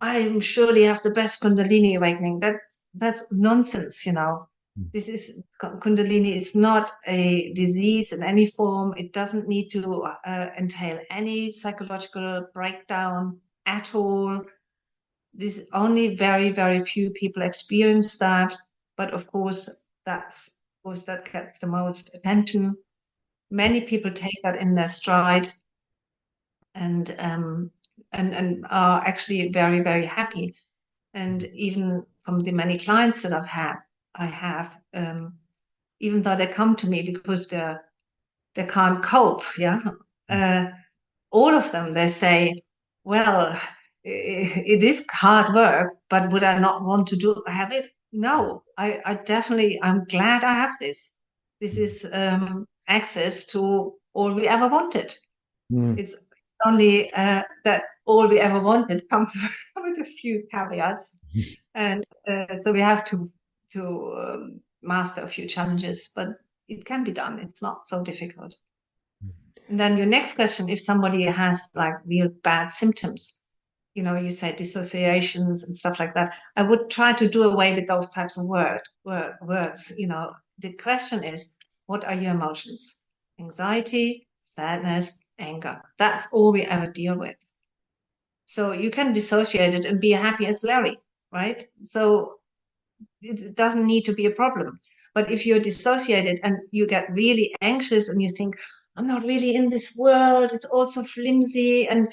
I 0.00 0.38
surely 0.40 0.82
have 0.84 1.02
the 1.02 1.10
best 1.10 1.42
Kundalini 1.42 1.96
awakening. 1.96 2.40
That 2.40 2.56
that's 2.94 3.24
nonsense, 3.30 4.04
you 4.04 4.12
know. 4.12 4.48
This 4.92 5.08
is 5.08 5.42
Kundalini 5.62 6.36
is 6.36 6.54
not 6.54 6.90
a 7.06 7.52
disease 7.52 8.12
in 8.12 8.22
any 8.22 8.46
form. 8.46 8.94
It 8.96 9.12
doesn't 9.12 9.48
need 9.48 9.68
to 9.70 10.04
uh, 10.24 10.50
entail 10.58 10.98
any 11.10 11.50
psychological 11.50 12.46
breakdown 12.54 13.38
at 13.66 13.94
all. 13.94 14.42
This 15.34 15.66
only 15.72 16.16
very 16.16 16.50
very 16.50 16.84
few 16.84 17.10
people 17.10 17.42
experience 17.42 18.16
that, 18.18 18.56
but 18.96 19.12
of 19.12 19.26
course 19.26 19.84
that's 20.06 20.48
of 20.48 20.82
course 20.82 21.04
that 21.04 21.30
gets 21.30 21.58
the 21.58 21.66
most 21.66 22.14
attention. 22.14 22.76
Many 23.50 23.82
people 23.82 24.10
take 24.10 24.40
that 24.42 24.56
in 24.56 24.74
their 24.74 24.88
stride, 24.88 25.48
and 26.74 27.14
um, 27.18 27.70
and 28.12 28.34
and 28.34 28.66
are 28.70 29.06
actually 29.06 29.52
very 29.52 29.80
very 29.80 30.06
happy. 30.06 30.54
And 31.12 31.44
even 31.54 32.06
from 32.24 32.40
the 32.40 32.52
many 32.52 32.78
clients 32.78 33.22
that 33.22 33.32
I've 33.32 33.46
had, 33.46 33.76
I 34.14 34.26
have, 34.26 34.76
um, 34.94 35.34
even 36.00 36.22
though 36.22 36.36
they 36.36 36.46
come 36.46 36.76
to 36.76 36.88
me 36.88 37.02
because 37.02 37.48
they 37.48 37.76
they 38.54 38.66
can't 38.66 39.02
cope, 39.02 39.44
yeah, 39.56 39.80
uh, 40.28 40.66
all 41.30 41.54
of 41.54 41.70
them 41.72 41.94
they 41.94 42.08
say, 42.08 42.62
well, 43.04 43.58
it, 44.02 44.66
it 44.66 44.82
is 44.82 45.06
hard 45.10 45.54
work, 45.54 45.94
but 46.08 46.30
would 46.32 46.42
I 46.42 46.58
not 46.58 46.84
want 46.84 47.06
to 47.08 47.16
do 47.16 47.42
have 47.46 47.72
it? 47.72 47.90
No, 48.12 48.64
I, 48.76 49.00
I 49.04 49.14
definitely 49.14 49.80
I'm 49.82 50.04
glad 50.04 50.42
I 50.42 50.54
have 50.54 50.74
this. 50.80 51.16
This 51.60 51.76
is 51.76 52.06
um, 52.12 52.66
access 52.88 53.46
to 53.46 53.94
all 54.14 54.32
we 54.34 54.48
ever 54.48 54.66
wanted. 54.68 55.14
Mm. 55.72 55.98
It's 55.98 56.16
only 56.66 57.12
uh, 57.12 57.42
that 57.64 57.82
all 58.06 58.26
we 58.26 58.40
ever 58.40 58.60
wanted 58.60 59.08
comes 59.08 59.32
with 59.76 59.98
a 60.00 60.04
few 60.04 60.46
caveats, 60.50 61.16
and 61.74 62.04
uh, 62.28 62.56
so 62.56 62.72
we 62.72 62.80
have 62.80 63.04
to 63.06 63.30
to 63.72 64.14
um, 64.18 64.60
master 64.82 65.22
a 65.22 65.28
few 65.28 65.46
challenges. 65.46 66.10
But 66.14 66.28
it 66.68 66.84
can 66.84 67.04
be 67.04 67.12
done. 67.12 67.38
It's 67.38 67.62
not 67.62 67.88
so 67.88 68.02
difficult. 68.02 68.54
And 69.68 69.78
then 69.78 69.96
your 69.96 70.06
next 70.06 70.34
question: 70.34 70.68
If 70.68 70.80
somebody 70.80 71.24
has 71.24 71.70
like 71.74 71.94
real 72.04 72.28
bad 72.42 72.72
symptoms, 72.72 73.40
you 73.94 74.02
know, 74.02 74.16
you 74.16 74.30
say 74.30 74.54
dissociations 74.54 75.64
and 75.64 75.76
stuff 75.76 75.98
like 75.98 76.14
that, 76.14 76.34
I 76.56 76.62
would 76.62 76.90
try 76.90 77.12
to 77.12 77.28
do 77.28 77.44
away 77.44 77.74
with 77.74 77.86
those 77.86 78.10
types 78.10 78.38
of 78.38 78.46
word, 78.46 78.80
word 79.04 79.36
words. 79.42 79.92
You 79.96 80.08
know, 80.08 80.32
the 80.58 80.72
question 80.74 81.24
is, 81.24 81.56
what 81.86 82.04
are 82.04 82.14
your 82.14 82.32
emotions? 82.32 83.02
Anxiety, 83.38 84.28
sadness, 84.44 85.24
anger. 85.38 85.80
That's 85.98 86.26
all 86.32 86.52
we 86.52 86.62
ever 86.62 86.86
deal 86.86 87.18
with. 87.18 87.36
So 88.46 88.72
you 88.72 88.90
can 88.90 89.12
dissociate 89.12 89.74
it 89.74 89.84
and 89.84 90.00
be 90.00 90.10
happy 90.10 90.46
as 90.46 90.64
Larry, 90.64 90.98
right? 91.32 91.64
So 91.88 92.39
it 93.22 93.54
doesn't 93.54 93.86
need 93.86 94.04
to 94.06 94.12
be 94.12 94.26
a 94.26 94.30
problem. 94.30 94.78
But 95.14 95.30
if 95.30 95.44
you're 95.44 95.60
dissociated 95.60 96.40
and 96.44 96.56
you 96.70 96.86
get 96.86 97.12
really 97.12 97.54
anxious 97.60 98.08
and 98.08 98.22
you 98.22 98.28
think, 98.28 98.54
I'm 98.96 99.06
not 99.06 99.24
really 99.24 99.54
in 99.54 99.70
this 99.70 99.94
world, 99.96 100.52
it's 100.52 100.64
all 100.64 100.86
so 100.86 101.04
flimsy, 101.04 101.88
and 101.88 102.08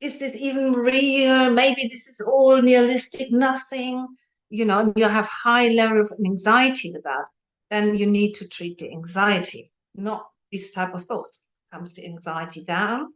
is 0.00 0.18
this 0.18 0.34
even 0.36 0.72
real? 0.72 1.50
Maybe 1.50 1.82
this 1.82 2.06
is 2.08 2.20
all 2.20 2.60
nihilistic, 2.62 3.30
nothing, 3.30 4.06
you 4.48 4.64
know, 4.64 4.92
you 4.96 5.06
have 5.08 5.26
high 5.26 5.68
level 5.68 6.00
of 6.00 6.12
anxiety 6.24 6.92
with 6.92 7.04
that, 7.04 7.26
then 7.70 7.96
you 7.96 8.06
need 8.06 8.32
to 8.34 8.48
treat 8.48 8.78
the 8.78 8.90
anxiety, 8.90 9.70
not 9.94 10.26
this 10.50 10.72
type 10.72 10.94
of 10.94 11.04
thoughts 11.04 11.44
comes 11.72 11.94
the 11.94 12.04
anxiety 12.04 12.64
down, 12.64 13.12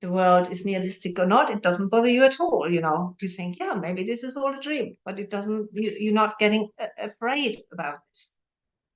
the 0.00 0.10
world 0.10 0.50
is 0.50 0.64
nihilistic 0.64 1.18
or 1.18 1.26
not, 1.26 1.50
it 1.50 1.62
doesn't 1.62 1.90
bother 1.90 2.08
you 2.08 2.24
at 2.24 2.38
all. 2.40 2.70
You 2.70 2.80
know, 2.80 3.16
you 3.20 3.28
think, 3.28 3.58
yeah, 3.58 3.74
maybe 3.74 4.04
this 4.04 4.22
is 4.22 4.36
all 4.36 4.56
a 4.56 4.60
dream, 4.60 4.96
but 5.04 5.18
it 5.18 5.30
doesn't, 5.30 5.68
you, 5.72 6.10
are 6.10 6.14
not 6.14 6.38
getting 6.38 6.68
afraid 6.98 7.58
about 7.72 7.98
this. 8.08 8.32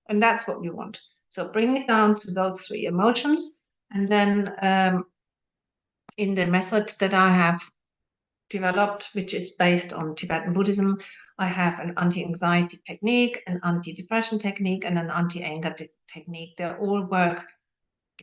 And 0.08 0.22
that's 0.22 0.46
what 0.46 0.60
we 0.60 0.70
want. 0.70 1.00
So 1.28 1.48
bring 1.48 1.76
it 1.76 1.86
down 1.86 2.20
to 2.20 2.30
those 2.30 2.62
three 2.62 2.86
emotions. 2.86 3.60
And 3.90 4.08
then 4.08 4.54
um, 4.62 5.04
in 6.16 6.34
the 6.34 6.46
method 6.46 6.92
that 7.00 7.14
I 7.14 7.32
have 7.34 7.62
developed, 8.50 9.08
which 9.14 9.34
is 9.34 9.52
based 9.52 9.92
on 9.92 10.14
Tibetan 10.14 10.52
Buddhism, 10.52 10.98
I 11.38 11.46
have 11.46 11.80
an 11.80 11.94
anti 11.96 12.24
anxiety 12.24 12.78
technique, 12.86 13.42
an 13.46 13.60
anti 13.64 13.94
depression 13.94 14.38
technique, 14.38 14.84
and 14.84 14.98
an 14.98 15.10
anti 15.10 15.42
anger 15.42 15.74
technique. 16.12 16.56
They 16.58 16.70
all 16.70 17.02
work 17.04 17.44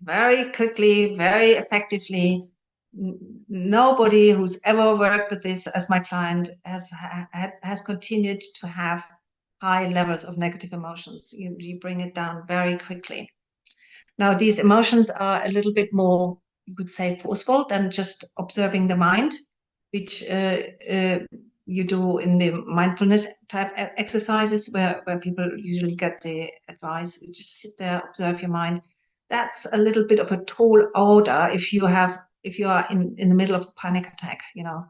very 0.02 0.52
quickly, 0.52 1.16
very 1.16 1.54
effectively. 1.54 2.48
Nobody 2.94 4.32
who's 4.32 4.60
ever 4.66 4.96
worked 4.96 5.32
with 5.32 5.44
this 5.44 5.68
as 5.68 5.90
my 5.90 6.00
client 6.00 6.50
has 6.66 6.90
has 7.62 7.82
continued 7.84 8.42
to 8.56 8.68
have 8.68 9.08
high 9.62 9.88
levels 9.90 10.24
of 10.24 10.38
negative 10.38 10.74
emotions. 10.74 11.32
You, 11.32 11.56
you 11.60 11.80
bring 11.80 12.02
it 12.02 12.16
down 12.16 12.44
very 12.48 12.78
quickly. 12.78 13.30
Now, 14.18 14.34
these 14.34 14.60
emotions 14.60 15.10
are 15.10 15.46
a 15.46 15.50
little 15.50 15.74
bit 15.74 15.94
more, 15.94 16.40
you 16.66 16.76
could 16.76 16.90
say, 16.90 17.18
forceful 17.18 17.66
than 17.70 17.92
just 17.92 18.26
observing 18.38 18.88
the 18.88 18.96
mind, 18.96 19.34
which 19.92 20.24
uh, 20.30 20.62
uh, 20.90 21.20
you 21.66 21.84
do 21.84 22.18
in 22.18 22.38
the 22.38 22.52
mindfulness 22.52 23.28
type 23.48 23.72
exercises 23.76 24.70
where, 24.74 25.02
where 25.04 25.20
people 25.20 25.50
usually 25.58 25.96
get 25.96 26.22
the 26.22 26.50
advice, 26.68 27.22
you 27.22 27.34
just 27.34 27.62
sit 27.62 27.78
there, 27.78 28.02
observe 28.10 28.42
your 28.42 28.52
mind 28.52 28.82
that's 29.30 29.68
a 29.72 29.78
little 29.78 30.06
bit 30.06 30.20
of 30.20 30.32
a 30.32 30.44
tall 30.46 30.84
order 30.96 31.50
if 31.54 31.72
you 31.72 31.86
have 31.86 32.20
if 32.44 32.60
you 32.60 32.68
are 32.68 32.86
in 32.90 33.16
in 33.18 33.30
the 33.30 33.36
middle 33.36 33.56
of 33.56 33.64
a 33.64 33.72
panic 33.72 34.08
attack 34.08 34.42
you 34.56 34.64
know 34.64 34.86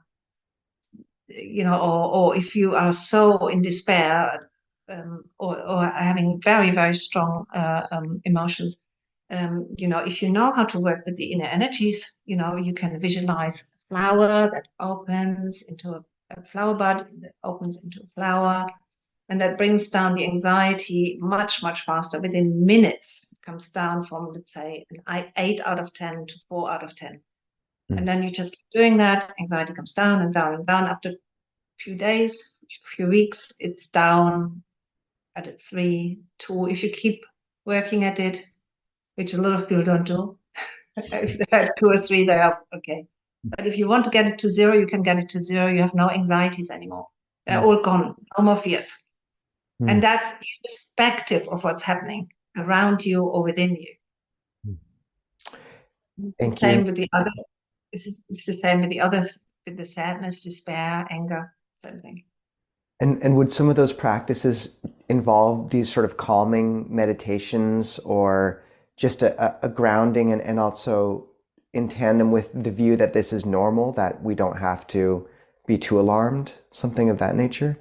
you 1.28 1.64
know 1.64 1.80
or 1.80 2.16
or 2.16 2.36
if 2.36 2.56
you 2.56 2.76
are 2.76 2.94
so 2.94 3.48
in 3.48 3.62
despair 3.62 4.50
um, 4.90 5.24
or, 5.38 5.60
or 5.62 5.90
having 5.92 6.42
very 6.42 6.72
very 6.72 6.94
strong 6.94 7.46
uh, 7.54 7.84
um, 7.92 8.22
emotions 8.26 8.84
um, 9.30 9.68
you 9.78 9.88
know 9.88 10.00
if 10.00 10.22
you 10.22 10.30
know 10.30 10.52
how 10.54 10.64
to 10.64 10.80
work 10.80 11.06
with 11.06 11.16
the 11.18 11.32
inner 11.32 11.46
energies 11.46 12.18
you 12.26 12.36
know 12.36 12.56
you 12.56 12.74
can 12.74 13.00
visualize 13.00 13.78
a 13.92 13.94
flower 13.94 14.50
that 14.52 14.68
opens 14.80 15.64
into 15.70 15.90
a, 15.90 16.04
a 16.32 16.42
flower 16.52 16.74
bud 16.74 17.08
that 17.22 17.34
opens 17.44 17.84
into 17.84 18.00
a 18.02 18.08
flower 18.16 18.68
and 19.30 19.40
that 19.40 19.58
brings 19.58 19.90
down 19.90 20.16
the 20.16 20.26
anxiety 20.26 21.20
much 21.22 21.62
much 21.62 21.82
faster 21.82 22.20
within 22.20 22.66
minutes 22.66 23.28
comes 23.50 23.70
down 23.70 24.06
from, 24.06 24.32
let's 24.34 24.54
say, 24.54 24.86
an 25.08 25.26
eight 25.38 25.60
out 25.66 25.80
of 25.80 25.94
10 25.94 26.28
to 26.28 26.36
four 26.48 26.70
out 26.70 26.84
of 26.84 26.96
10. 26.96 27.22
Mm. 27.92 27.98
And 27.98 28.08
then 28.08 28.24
you 28.24 28.30
just 28.30 28.58
keep 28.58 28.70
doing 28.72 28.98
that. 28.98 29.34
Anxiety 29.40 29.74
comes 29.74 29.94
down 29.94 30.22
and 30.22 30.34
down 30.34 30.56
and 30.56 30.66
down. 30.66 30.88
After 30.88 31.10
a 31.10 31.14
few 31.80 31.96
days, 31.96 32.58
a 32.64 32.96
few 32.96 33.08
weeks, 33.08 33.54
it's 33.60 33.90
down 33.90 34.64
at 35.36 35.48
a 35.48 35.54
three, 35.54 36.20
two. 36.38 36.68
If 36.68 36.84
you 36.84 36.90
keep 36.90 37.24
working 37.66 38.04
at 38.04 38.20
it, 38.20 38.44
which 39.16 39.34
a 39.34 39.42
lot 39.42 39.60
of 39.60 39.68
people 39.68 39.84
don't 39.84 40.06
do, 40.06 40.38
if 40.98 41.38
they 41.38 41.46
had 41.52 41.72
two 41.80 41.90
or 41.90 42.00
three, 42.00 42.26
they 42.26 42.40
are 42.40 42.60
okay. 42.76 43.06
But 43.44 43.66
if 43.66 43.78
you 43.78 43.88
want 43.88 44.04
to 44.04 44.10
get 44.10 44.28
it 44.28 44.38
to 44.40 44.50
zero, 44.50 44.78
you 44.78 44.86
can 44.86 45.02
get 45.02 45.18
it 45.18 45.30
to 45.30 45.42
zero. 45.42 45.68
You 45.68 45.82
have 45.82 45.94
no 45.94 46.10
anxieties 46.10 46.70
anymore. 46.70 47.08
They're 47.48 47.62
mm. 47.62 47.66
all 47.66 47.82
gone. 47.82 48.16
No 48.38 48.44
more 48.44 48.58
fears. 48.58 49.06
Mm. 49.82 49.92
And 49.92 50.04
that's 50.04 50.28
irrespective 50.64 51.48
of 51.48 51.64
what's 51.64 51.82
happening 51.82 52.30
around 52.58 53.06
you 53.06 53.24
or 53.24 53.44
within 53.44 53.76
you. 53.76 53.96
Thank 56.38 56.60
same 56.60 56.80
you. 56.80 56.86
with 56.86 56.96
the 56.96 57.08
other. 57.14 57.32
This 57.94 58.08
is 58.08 58.22
it's 58.30 58.46
the 58.46 58.54
same 58.54 58.82
with 58.82 58.90
the 58.90 59.02
other 59.02 59.28
with 59.66 59.78
the 59.78 59.86
sadness, 59.86 60.44
despair, 60.44 61.08
anger, 61.10 61.54
something. 61.86 62.24
And 63.00 63.22
and 63.24 63.36
would 63.38 63.52
some 63.52 63.70
of 63.70 63.76
those 63.76 63.94
practices 63.94 64.78
involve 65.08 65.70
these 65.70 65.92
sort 65.92 66.06
of 66.06 66.18
calming 66.18 66.94
meditations 66.94 68.00
or 68.00 68.64
just 68.98 69.24
a, 69.24 69.66
a 69.66 69.70
grounding 69.70 70.32
and, 70.32 70.42
and 70.42 70.60
also 70.60 71.26
in 71.74 71.88
tandem 71.88 72.32
with 72.32 72.50
the 72.54 72.72
view 72.72 72.96
that 72.98 73.14
this 73.14 73.32
is 73.32 73.46
normal, 73.46 73.92
that 73.94 74.22
we 74.24 74.36
don't 74.36 74.58
have 74.58 74.86
to 74.88 75.28
be 75.68 75.78
too 75.78 76.00
alarmed, 76.00 76.54
something 76.72 77.10
of 77.10 77.20
that 77.20 77.36
nature? 77.36 77.78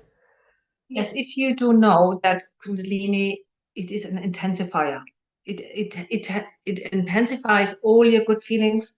Yes, 0.88 1.14
if 1.14 1.36
you 1.36 1.56
do 1.56 1.72
know 1.72 2.20
that 2.22 2.42
Kundalini, 2.64 3.38
it 3.74 3.90
is 3.90 4.04
an 4.04 4.18
intensifier. 4.18 5.00
It 5.44 5.60
it 5.60 6.06
it 6.10 6.44
it 6.66 6.78
intensifies 6.92 7.80
all 7.82 8.06
your 8.06 8.24
good 8.24 8.42
feelings, 8.42 8.97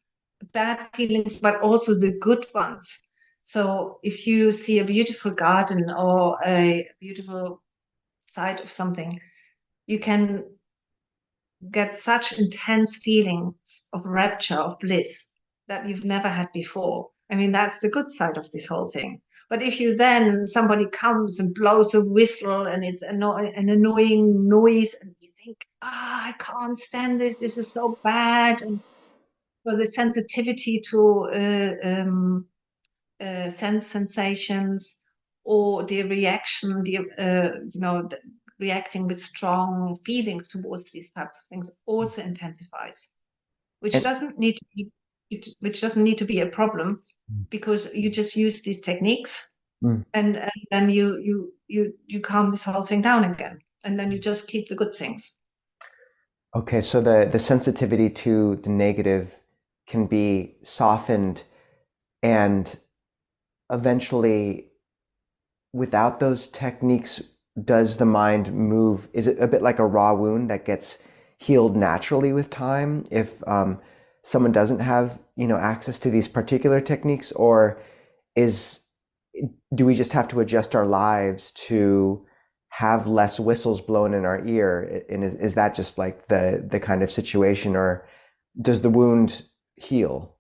bad 0.53 0.89
feelings, 0.95 1.39
but 1.39 1.61
also 1.61 1.95
the 1.95 2.19
good 2.21 2.47
ones. 2.55 3.09
So 3.43 3.99
if 4.03 4.27
you 4.27 4.53
see 4.53 4.79
a 4.79 4.85
beautiful 4.85 5.33
garden 5.33 5.91
or 5.91 6.39
a 6.45 6.89
beautiful 7.01 7.63
side 8.29 8.61
of 8.61 8.71
something, 8.71 9.21
you 9.87 9.99
can 9.99 10.45
get 11.71 11.99
such 11.99 12.39
intense 12.39 12.97
feelings 12.99 13.89
of 13.93 14.07
rapture, 14.07 14.57
of 14.57 14.79
bliss 14.79 15.33
that 15.69 15.87
you've 15.87 16.05
never 16.05 16.29
had 16.29 16.49
before. 16.53 17.09
I 17.31 17.35
mean, 17.35 17.53
that's 17.53 17.81
the 17.81 17.91
good 17.91 18.11
side 18.11 18.37
of 18.37 18.51
this 18.51 18.67
whole 18.67 18.89
thing. 18.89 19.21
But 19.49 19.63
if 19.63 19.81
you 19.81 19.97
then 19.97 20.47
somebody 20.47 20.87
comes 20.87 21.41
and 21.41 21.55
blows 21.55 21.93
a 21.95 22.05
whistle 22.05 22.67
and 22.67 22.85
it's 22.85 23.03
anno- 23.03 23.37
an 23.37 23.69
annoying 23.69 24.49
noise, 24.49 24.95
and 25.01 25.15
you 25.21 25.29
think, 25.45 25.67
ah, 25.83 26.23
oh, 26.25 26.29
I 26.29 26.33
can't 26.39 26.79
stand 26.79 27.21
this. 27.21 27.39
This 27.39 27.59
is 27.59 27.73
so 27.73 27.99
bad. 28.05 28.63
And 28.63 28.81
so 29.67 29.77
the 29.77 29.87
sensitivity 29.87 30.81
to 30.91 31.29
uh, 31.35 31.89
um, 31.89 32.47
uh, 33.21 33.51
sense 33.51 33.87
sensations 33.87 35.03
or 35.45 35.85
the 35.85 36.03
reaction, 36.05 36.83
the 36.83 36.99
uh, 37.19 37.51
you 37.71 37.81
know, 37.81 38.03
the, 38.09 38.19
reacting 38.59 39.07
with 39.09 39.21
strong 39.21 39.97
feelings 40.05 40.49
towards 40.49 40.91
these 40.91 41.11
types 41.13 41.39
of 41.39 41.47
things 41.49 41.71
also 41.87 42.23
intensifies, 42.23 43.15
which 43.81 43.95
and, 43.95 44.05
doesn't 44.05 44.39
need 44.39 44.53
to 44.53 44.65
be 44.75 44.91
which 45.61 45.81
doesn't 45.81 46.03
need 46.03 46.19
to 46.19 46.25
be 46.25 46.41
a 46.41 46.47
problem 46.47 47.01
mm. 47.33 47.49
because 47.51 47.95
you 47.95 48.11
just 48.11 48.37
use 48.37 48.63
these 48.63 48.81
techniques 48.81 49.53
mm. 49.83 50.05
and, 50.13 50.37
and 50.37 50.51
then 50.71 50.91
you 50.91 51.19
you 51.19 51.53
you 51.69 51.93
you 52.07 52.21
calm 52.21 52.51
this 52.51 52.65
whole 52.65 52.85
thing 52.85 53.01
down 53.01 53.25
again 53.25 53.59
and 53.85 53.99
then 53.99 54.11
you 54.11 54.19
just 54.19 54.49
keep 54.49 54.69
the 54.69 54.75
good 54.75 54.93
things 54.95 55.39
okay 56.57 56.81
so 56.81 57.01
the 57.01 57.29
the 57.31 57.39
sensitivity 57.39 58.11
to 58.11 58.57
the 58.65 58.69
negative 58.69 59.40
can 59.91 60.07
be 60.07 60.55
softened 60.63 61.43
and 62.23 62.77
eventually 63.73 64.71
without 65.73 66.21
those 66.21 66.47
techniques 66.47 67.21
does 67.65 67.97
the 67.97 68.07
mind 68.07 68.53
move? 68.55 69.09
Is 69.13 69.27
it 69.27 69.37
a 69.41 69.49
bit 69.49 69.63
like 69.63 69.81
a 69.81 69.87
raw 69.87 70.15
wound 70.15 70.49
that 70.51 70.65
gets 70.65 70.99
healed 71.39 71.77
naturally 71.77 72.33
with 72.33 72.51
time 72.51 73.05
if 73.11 73.47
um, 73.49 73.81
someone 74.23 74.53
doesn't 74.53 74.79
have 74.79 75.19
you 75.37 75.49
know 75.49 75.57
access 75.57 75.99
to 76.01 76.11
these 76.11 76.29
particular 76.29 76.81
techniques, 76.81 77.33
or 77.33 77.83
is 78.37 78.81
do 79.75 79.85
we 79.85 79.95
just 79.95 80.13
have 80.13 80.29
to 80.29 80.41
adjust 80.41 80.77
our 80.77 80.87
lives 80.87 81.51
to 81.53 82.25
have 82.69 83.09
less 83.09 83.41
whistles 83.41 83.81
blown 83.81 84.15
in 84.15 84.25
our 84.25 84.47
ear? 84.47 85.03
And 85.11 85.25
is, 85.25 85.35
is 85.35 85.55
that 85.55 85.75
just 85.75 85.99
like 85.99 86.29
the 86.29 86.65
the 86.71 86.79
kind 86.79 87.03
of 87.03 87.11
situation, 87.11 87.75
or 87.75 88.07
does 88.63 88.83
the 88.83 88.91
wound 88.91 89.43
heal? 89.81 90.37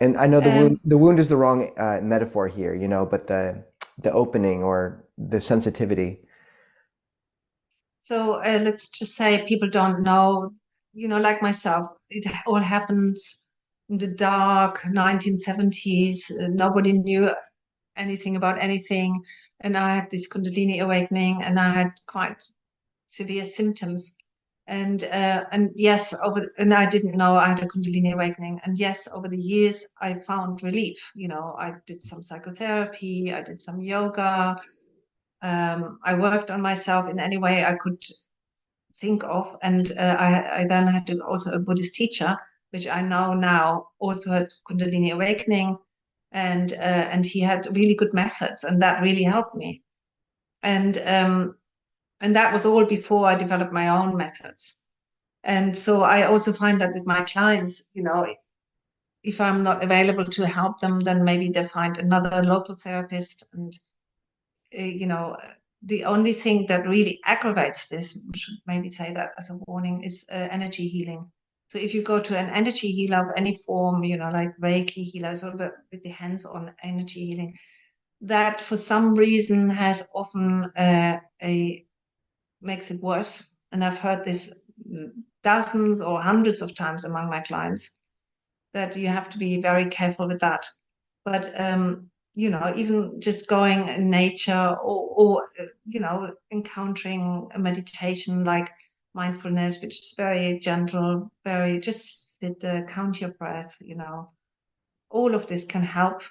And 0.00 0.16
I 0.16 0.26
know 0.26 0.40
the 0.40 0.50
um, 0.50 0.58
wound 0.58 0.80
the 0.84 0.98
wound 0.98 1.18
is 1.18 1.28
the 1.28 1.36
wrong 1.36 1.70
uh, 1.78 2.00
metaphor 2.02 2.48
here, 2.48 2.74
you 2.74 2.88
know, 2.88 3.06
but 3.06 3.26
the 3.26 3.64
the 3.98 4.12
opening 4.12 4.62
or 4.62 5.04
the 5.16 5.40
sensitivity? 5.40 6.20
So 8.00 8.34
uh, 8.34 8.60
let's 8.62 8.90
just 8.90 9.16
say 9.16 9.46
people 9.46 9.70
don't 9.70 10.02
know, 10.02 10.50
you 10.92 11.08
know, 11.08 11.18
like 11.18 11.40
myself, 11.40 11.88
it 12.10 12.30
all 12.46 12.60
happens 12.60 13.44
in 13.88 13.98
the 13.98 14.08
dark 14.08 14.80
1970s. 14.82 16.30
Uh, 16.38 16.48
nobody 16.48 16.92
knew 16.92 17.30
anything 17.96 18.36
about 18.36 18.60
anything. 18.62 19.22
And 19.60 19.76
I 19.76 19.96
had 19.96 20.10
this 20.10 20.28
Kundalini 20.28 20.82
awakening 20.82 21.42
and 21.42 21.58
I 21.58 21.72
had 21.72 21.92
quite 22.06 22.36
severe 23.06 23.44
symptoms. 23.44 24.16
And 24.66 25.04
uh, 25.04 25.44
and 25.52 25.70
yes, 25.74 26.14
over 26.22 26.52
and 26.56 26.72
I 26.72 26.88
didn't 26.88 27.16
know 27.16 27.36
I 27.36 27.48
had 27.48 27.62
a 27.62 27.66
Kundalini 27.66 28.14
awakening. 28.14 28.60
And 28.64 28.78
yes, 28.78 29.06
over 29.12 29.28
the 29.28 29.38
years 29.38 29.86
I 30.00 30.14
found 30.14 30.62
relief. 30.62 30.98
You 31.14 31.28
know, 31.28 31.54
I 31.58 31.74
did 31.86 32.02
some 32.02 32.22
psychotherapy, 32.22 33.32
I 33.34 33.42
did 33.42 33.60
some 33.60 33.82
yoga, 33.82 34.56
um, 35.44 35.98
I 36.02 36.14
worked 36.14 36.50
on 36.50 36.62
myself 36.62 37.08
in 37.10 37.20
any 37.20 37.36
way 37.36 37.64
I 37.64 37.74
could 37.74 38.02
think 38.96 39.22
of, 39.24 39.56
and 39.62 39.92
uh, 39.92 40.16
I, 40.18 40.60
I, 40.60 40.66
then 40.66 40.86
had 40.86 41.10
also 41.20 41.52
a 41.52 41.60
Buddhist 41.60 41.94
teacher, 41.94 42.34
which 42.70 42.88
I 42.88 43.02
know 43.02 43.34
now 43.34 43.88
also 43.98 44.30
had 44.30 44.48
Kundalini 44.66 45.12
awakening, 45.12 45.76
and 46.32 46.72
uh, 46.72 47.06
and 47.12 47.26
he 47.26 47.40
had 47.40 47.68
really 47.76 47.94
good 47.94 48.14
methods, 48.14 48.64
and 48.64 48.80
that 48.80 49.02
really 49.02 49.22
helped 49.22 49.54
me, 49.54 49.82
and 50.62 50.96
um, 51.04 51.56
and 52.24 52.34
that 52.34 52.52
was 52.52 52.64
all 52.66 52.84
before 52.84 53.26
I 53.26 53.34
developed 53.34 53.72
my 53.72 53.88
own 53.88 54.16
methods, 54.16 54.84
and 55.42 55.76
so 55.76 56.02
I 56.02 56.26
also 56.26 56.52
find 56.52 56.80
that 56.80 56.94
with 56.94 57.06
my 57.06 57.22
clients, 57.24 57.90
you 57.94 58.02
know. 58.02 58.26
If 59.22 59.40
I'm 59.40 59.62
not 59.62 59.82
available 59.82 60.26
to 60.26 60.46
help 60.46 60.80
them, 60.80 61.00
then 61.00 61.24
maybe 61.24 61.48
they 61.48 61.66
find 61.66 61.96
another 61.96 62.42
local 62.42 62.76
therapist 62.76 63.44
and 63.54 63.72
uh, 64.78 64.82
you 64.82 65.06
know, 65.06 65.36
the 65.82 66.04
only 66.04 66.32
thing 66.32 66.66
that 66.66 66.86
really 66.86 67.20
aggravates 67.24 67.88
this, 67.88 68.26
should 68.34 68.58
maybe 68.66 68.90
say 68.90 69.12
that 69.14 69.30
as 69.38 69.50
a 69.50 69.58
warning, 69.66 70.02
is 70.02 70.26
uh, 70.30 70.48
energy 70.50 70.88
healing. 70.88 71.30
So 71.68 71.78
if 71.78 71.94
you 71.94 72.02
go 72.02 72.20
to 72.20 72.38
an 72.38 72.50
energy 72.50 72.90
healer 72.92 73.30
of 73.30 73.34
any 73.36 73.54
form, 73.66 74.04
you 74.04 74.16
know, 74.16 74.30
like 74.30 74.56
Reiki 74.58 75.04
healers 75.04 75.44
or 75.44 75.56
the, 75.56 75.72
with 75.90 76.02
the 76.02 76.10
hands-on 76.10 76.72
energy 76.82 77.26
healing, 77.26 77.56
that 78.20 78.60
for 78.60 78.76
some 78.76 79.14
reason 79.14 79.70
has 79.70 80.08
often 80.14 80.70
uh, 80.76 81.18
a 81.42 81.83
makes 82.64 82.90
it 82.90 83.02
worse. 83.02 83.48
And 83.72 83.84
I've 83.84 83.98
heard 83.98 84.24
this 84.24 84.54
dozens 85.42 86.00
or 86.00 86.20
hundreds 86.20 86.62
of 86.62 86.74
times 86.74 87.04
among 87.04 87.28
my 87.28 87.40
clients 87.40 87.98
that 88.72 88.96
you 88.96 89.08
have 89.08 89.30
to 89.30 89.38
be 89.38 89.60
very 89.60 89.86
careful 89.86 90.26
with 90.26 90.40
that. 90.40 90.66
But 91.24 91.58
um, 91.60 92.10
you 92.34 92.50
know, 92.50 92.72
even 92.76 93.20
just 93.20 93.48
going 93.48 93.88
in 93.88 94.10
nature 94.10 94.76
or, 94.82 95.14
or 95.16 95.48
you 95.86 96.00
know, 96.00 96.32
encountering 96.50 97.48
a 97.54 97.58
meditation 97.58 98.44
like 98.44 98.70
mindfulness, 99.14 99.80
which 99.80 100.00
is 100.00 100.14
very 100.16 100.58
gentle, 100.58 101.30
very 101.44 101.78
just 101.78 102.40
sit, 102.40 102.64
uh, 102.64 102.82
count 102.82 103.20
your 103.20 103.30
breath, 103.30 103.74
you 103.80 103.94
know, 103.94 104.30
all 105.10 105.34
of 105.34 105.46
this 105.46 105.64
can 105.64 105.82
help. 105.82 106.22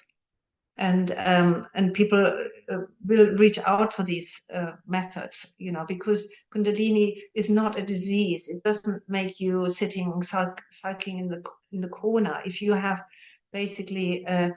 And 0.77 1.13
um, 1.17 1.67
and 1.75 1.93
people 1.93 2.25
uh, 2.71 2.77
will 3.05 3.36
reach 3.38 3.59
out 3.59 3.93
for 3.93 4.01
these 4.01 4.41
uh, 4.51 4.71
methods, 4.88 5.53
you 5.59 5.71
know, 5.71 5.86
because 5.88 6.27
Kundalini 6.51 7.19
is 7.36 7.49
not 7.49 7.77
a 7.77 7.86
disease. 7.86 8.49
It 8.49 8.63
doesn't 8.63 9.03
make 9.07 9.39
you 9.39 9.69
sitting 9.69 10.23
sulk, 10.23 10.62
sulking 10.71 11.19
in 11.19 11.27
the 11.27 11.43
in 11.71 11.79
the 11.79 11.89
corner. 11.89 12.41
If 12.43 12.59
you 12.59 12.73
have 12.73 13.05
basically 13.51 14.25
uh, 14.25 14.49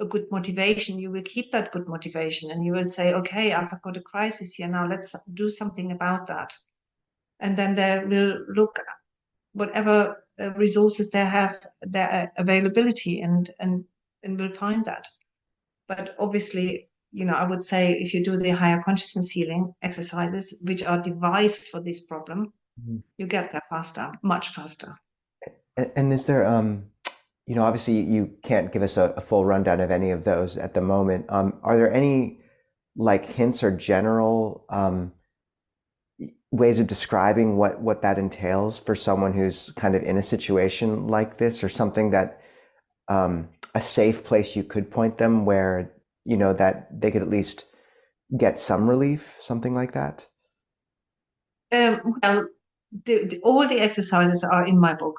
a 0.00 0.04
good 0.04 0.30
motivation, 0.30 0.98
you 0.98 1.10
will 1.10 1.22
keep 1.22 1.50
that 1.52 1.72
good 1.72 1.88
motivation 1.88 2.50
and 2.50 2.64
you 2.64 2.72
will 2.72 2.88
say, 2.88 3.12
okay, 3.14 3.52
I've 3.52 3.82
got 3.82 3.96
a 3.96 4.00
crisis 4.00 4.54
here 4.54 4.68
now, 4.68 4.86
let's 4.86 5.14
do 5.34 5.50
something 5.50 5.92
about 5.92 6.26
that. 6.26 6.54
And 7.40 7.56
then 7.56 7.74
they 7.74 8.02
will 8.04 8.44
look 8.48 8.78
whatever 9.52 10.24
uh, 10.40 10.52
resources 10.52 11.10
they 11.10 11.24
have, 11.24 11.56
their 11.82 12.32
availability 12.36 13.20
and, 13.20 13.48
and, 13.60 13.84
and 14.22 14.38
will 14.38 14.54
find 14.54 14.84
that. 14.84 15.06
But 15.88 16.14
obviously, 16.18 16.88
you 17.12 17.24
know, 17.24 17.34
I 17.34 17.44
would 17.44 17.62
say 17.62 17.92
if 17.92 18.12
you 18.12 18.24
do 18.24 18.36
the 18.36 18.50
higher 18.50 18.82
consciousness 18.82 19.30
healing 19.30 19.72
exercises, 19.82 20.62
which 20.66 20.82
are 20.84 21.00
devised 21.00 21.68
for 21.68 21.80
this 21.80 22.06
problem, 22.06 22.52
mm-hmm. 22.80 22.98
you 23.18 23.26
get 23.26 23.52
there 23.52 23.62
faster, 23.70 24.12
much 24.22 24.48
faster. 24.50 24.94
And, 25.94 26.12
is 26.12 26.24
there, 26.24 26.46
um, 26.46 26.86
you 27.46 27.54
know, 27.54 27.62
obviously 27.62 28.00
you 28.00 28.30
can't 28.42 28.72
give 28.72 28.82
us 28.82 28.96
a, 28.96 29.14
a, 29.16 29.20
full 29.20 29.44
rundown 29.44 29.80
of 29.80 29.90
any 29.90 30.10
of 30.10 30.24
those 30.24 30.56
at 30.56 30.72
the 30.72 30.80
moment. 30.80 31.26
Um, 31.28 31.58
are 31.62 31.76
there 31.76 31.92
any 31.92 32.40
like 32.96 33.26
hints 33.26 33.62
or 33.62 33.70
general 33.70 34.64
um, 34.70 35.12
ways 36.50 36.80
of 36.80 36.86
describing 36.86 37.56
what 37.56 37.80
what 37.80 38.02
that 38.02 38.18
entails 38.18 38.80
for 38.80 38.94
someone 38.94 39.32
who's 39.32 39.70
kind 39.76 39.94
of 39.94 40.02
in 40.02 40.16
a 40.16 40.22
situation 40.22 41.06
like 41.06 41.38
this, 41.38 41.62
or 41.62 41.68
something 41.68 42.10
that 42.10 42.40
um, 43.08 43.48
a 43.74 43.80
safe 43.80 44.24
place 44.24 44.56
you 44.56 44.64
could 44.64 44.90
point 44.90 45.18
them 45.18 45.44
where 45.44 45.92
you 46.24 46.36
know 46.36 46.52
that 46.52 47.00
they 47.00 47.10
could 47.10 47.22
at 47.22 47.30
least 47.30 47.66
get 48.36 48.58
some 48.58 48.88
relief, 48.88 49.36
something 49.40 49.74
like 49.74 49.92
that? 49.92 50.26
Um, 51.72 52.00
well, 52.22 52.46
the, 53.04 53.24
the, 53.24 53.40
all 53.42 53.66
the 53.66 53.80
exercises 53.80 54.44
are 54.44 54.66
in 54.66 54.78
my 54.78 54.94
book 54.94 55.18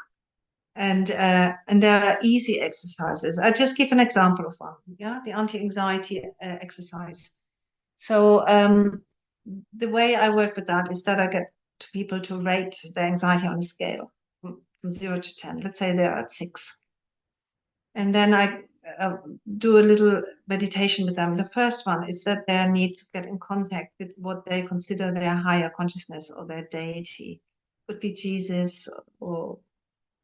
and 0.77 1.09
uh, 1.11 1.53
and 1.67 1.81
there 1.81 2.05
are 2.05 2.17
easy 2.21 2.61
exercises. 2.61 3.39
I 3.39 3.51
just 3.51 3.75
give 3.75 3.91
an 3.91 3.99
example 3.99 4.45
of 4.45 4.55
one. 4.59 4.75
Yeah, 4.97 5.19
the 5.25 5.31
anti-anxiety 5.31 6.23
uh, 6.41 6.57
exercise. 6.61 7.31
So 7.97 8.47
um, 8.47 9.01
the 9.75 9.89
way 9.89 10.15
I 10.15 10.29
work 10.29 10.55
with 10.55 10.67
that 10.67 10.91
is 10.91 11.03
that 11.03 11.19
I 11.19 11.27
get 11.27 11.51
people 11.93 12.21
to 12.21 12.39
rate 12.39 12.75
their 12.93 13.05
anxiety 13.05 13.47
on 13.47 13.57
a 13.57 13.63
scale 13.63 14.11
from, 14.41 14.61
zero 14.91 15.19
to 15.19 15.35
ten. 15.35 15.61
Let's 15.61 15.79
say 15.79 15.95
they're 15.95 16.15
at 16.17 16.31
six, 16.31 16.81
and 17.97 18.13
then 18.13 18.33
I 18.33 18.61
uh, 18.99 19.17
do 19.57 19.79
a 19.79 19.87
little 19.91 20.21
meditation 20.47 21.05
with 21.05 21.15
them. 21.15 21.35
The 21.35 21.49
first 21.49 21.85
one 21.85 22.07
is 22.07 22.23
that 22.23 22.45
they 22.47 22.67
need 22.69 22.93
to 22.93 23.05
get 23.13 23.25
in 23.25 23.39
contact 23.39 23.95
with 23.99 24.13
what 24.17 24.45
they 24.45 24.61
consider 24.61 25.11
their 25.11 25.35
higher 25.35 25.71
consciousness 25.75 26.31
or 26.31 26.45
their 26.45 26.67
deity. 26.71 27.41
Could 27.87 27.99
be 27.99 28.13
Jesus 28.13 28.87
or 29.19 29.57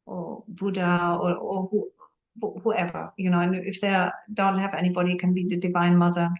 or 0.06 0.44
Buddha 0.48 1.18
or, 1.20 1.34
or 1.34 1.68
who, 1.70 1.90
whoever, 2.62 3.12
you 3.16 3.30
know, 3.30 3.40
and 3.40 3.54
if 3.54 3.80
they 3.80 4.08
don't 4.34 4.58
have 4.58 4.74
anybody, 4.74 5.12
it 5.12 5.18
can 5.18 5.32
be 5.32 5.46
the 5.48 5.56
Divine 5.56 5.96
Mother, 5.96 6.30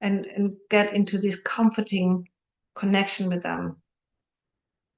and 0.00 0.26
and 0.26 0.56
get 0.68 0.94
into 0.94 1.18
this 1.18 1.40
comforting 1.42 2.26
connection 2.74 3.28
with 3.28 3.42
them. 3.42 3.76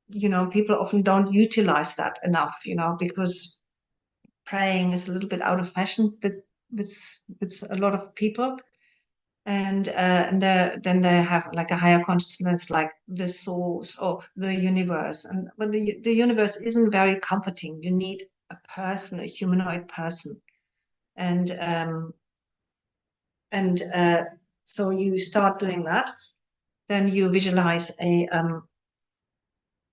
You 0.09 0.29
know, 0.31 0.47
people 0.47 0.77
often 0.77 1.03
don't 1.03 1.33
utilize 1.33 1.95
that 1.97 2.21
enough, 2.25 2.55
you 2.65 2.77
know, 2.77 2.97
because 2.99 3.56
praying 4.47 4.93
is 4.93 5.09
a 5.09 5.13
little 5.13 5.29
bit 5.29 5.43
out 5.43 5.61
of 5.61 5.73
fashion 5.73 6.17
with 6.23 6.35
with 6.73 6.95
with 7.41 7.63
a 7.71 7.77
lot 7.77 7.95
of 7.95 8.15
people. 8.15 8.57
And 9.45 9.89
uh, 9.89 10.27
and 10.29 10.43
then 10.43 11.01
they 11.01 11.23
have 11.23 11.49
like 11.53 11.71
a 11.71 11.77
higher 11.77 12.03
consciousness 12.03 12.69
like 12.69 12.91
the 13.07 13.29
source 13.29 13.99
or 13.99 14.25
the 14.35 14.53
universe. 14.53 15.25
And 15.25 15.49
but 15.57 15.71
the, 15.71 15.99
the 16.03 16.13
universe 16.13 16.57
isn't 16.57 16.91
very 16.91 17.21
comforting 17.21 17.81
you 17.83 17.93
need 17.93 18.23
a 18.51 18.57
person 18.75 19.21
a 19.21 19.27
humanoid 19.27 19.89
person. 19.89 20.41
And 21.17 21.57
um 21.61 22.13
and 23.53 23.83
uh, 23.95 24.25
so 24.65 24.91
you 24.91 25.19
start 25.19 25.61
doing 25.61 25.85
that 25.85 26.11
then 26.89 27.09
you 27.09 27.29
visualize 27.31 27.91
a 28.01 28.27
um, 28.29 28.63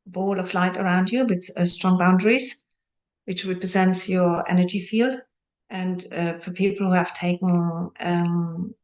ball 0.08 0.40
of 0.40 0.54
light 0.54 0.78
around 0.78 1.12
you 1.12 1.26
with 1.26 1.50
uh, 1.58 1.66
strong 1.66 1.98
boundaries 1.98 2.63
which 3.26 3.46
represents 3.46 4.10
your 4.10 4.50
energy 4.50 4.82
field. 4.82 5.20
And 5.70 6.06
uh, 6.14 6.38
for 6.40 6.52
people 6.52 6.88
who 6.88 6.94
have 6.94 7.14
taken 7.14 7.90
um, 8.00 8.76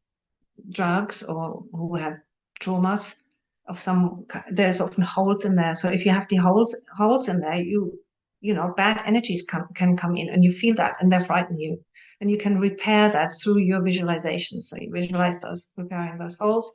drugs 0.70 1.22
or 1.22 1.62
who 1.72 1.96
have 1.96 2.18
traumas 2.60 3.22
of 3.68 3.78
some 3.78 4.26
there's 4.50 4.80
often 4.80 5.02
holes 5.02 5.44
in 5.44 5.54
there. 5.54 5.74
So 5.74 5.88
if 5.88 6.04
you 6.04 6.12
have 6.12 6.28
the 6.28 6.36
holes 6.36 6.74
holes 6.96 7.28
in 7.28 7.40
there 7.40 7.56
you 7.56 7.98
you 8.40 8.54
know 8.54 8.74
bad 8.76 9.02
energies 9.06 9.46
come, 9.46 9.68
can 9.74 9.96
come 9.96 10.16
in 10.16 10.28
and 10.28 10.44
you 10.44 10.52
feel 10.52 10.74
that 10.76 10.96
and 11.00 11.12
they 11.12 11.24
frighten 11.24 11.58
you. 11.58 11.82
And 12.20 12.30
you 12.30 12.36
can 12.36 12.58
repair 12.58 13.08
that 13.10 13.32
through 13.40 13.58
your 13.58 13.82
visualization. 13.82 14.60
So 14.60 14.76
you 14.76 14.90
visualize 14.92 15.40
those 15.40 15.70
repairing 15.76 16.18
those 16.18 16.36
holes. 16.36 16.70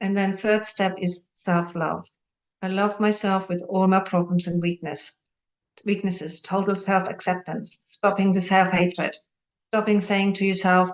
And 0.00 0.14
then 0.14 0.36
third 0.36 0.66
step 0.66 0.96
is 0.98 1.30
self-love. 1.32 2.04
I 2.60 2.68
love 2.68 3.00
myself 3.00 3.48
with 3.48 3.62
all 3.70 3.86
my 3.86 4.00
problems 4.00 4.46
and 4.46 4.60
weakness 4.60 5.22
weaknesses 5.86 6.42
total 6.42 6.76
self-acceptance 6.76 7.80
stopping 7.86 8.32
the 8.32 8.42
self-hatred 8.42 9.16
stopping 9.70 10.00
saying 10.00 10.34
to 10.34 10.44
yourself 10.44 10.90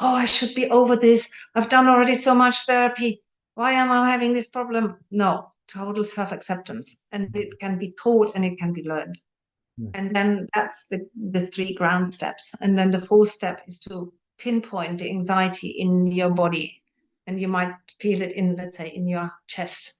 oh, 0.00 0.14
I 0.14 0.24
should 0.24 0.54
be 0.54 0.68
over 0.70 0.96
this. 0.96 1.30
I've 1.54 1.68
done 1.68 1.88
already 1.88 2.14
so 2.14 2.34
much 2.34 2.66
therapy. 2.66 3.22
Why 3.54 3.72
am 3.72 3.92
I 3.92 4.10
having 4.10 4.32
this 4.32 4.48
problem? 4.48 4.96
No, 5.10 5.52
total 5.68 6.04
self 6.04 6.32
acceptance. 6.32 7.00
And 7.12 7.34
it 7.36 7.58
can 7.60 7.78
be 7.78 7.94
taught 8.02 8.32
and 8.34 8.44
it 8.44 8.58
can 8.58 8.72
be 8.72 8.82
learned. 8.82 9.18
Hmm. 9.78 9.88
And 9.94 10.16
then 10.16 10.48
that's 10.54 10.86
the, 10.90 11.06
the 11.30 11.46
three 11.46 11.74
ground 11.74 12.14
steps. 12.14 12.54
And 12.60 12.76
then 12.76 12.90
the 12.90 13.02
fourth 13.02 13.30
step 13.30 13.62
is 13.66 13.78
to 13.80 14.12
pinpoint 14.38 14.98
the 14.98 15.10
anxiety 15.10 15.68
in 15.68 16.10
your 16.10 16.30
body. 16.30 16.82
And 17.26 17.40
you 17.40 17.48
might 17.48 17.74
feel 18.00 18.22
it 18.22 18.32
in, 18.32 18.56
let's 18.56 18.78
say, 18.78 18.88
in 18.88 19.06
your 19.06 19.30
chest. 19.46 19.98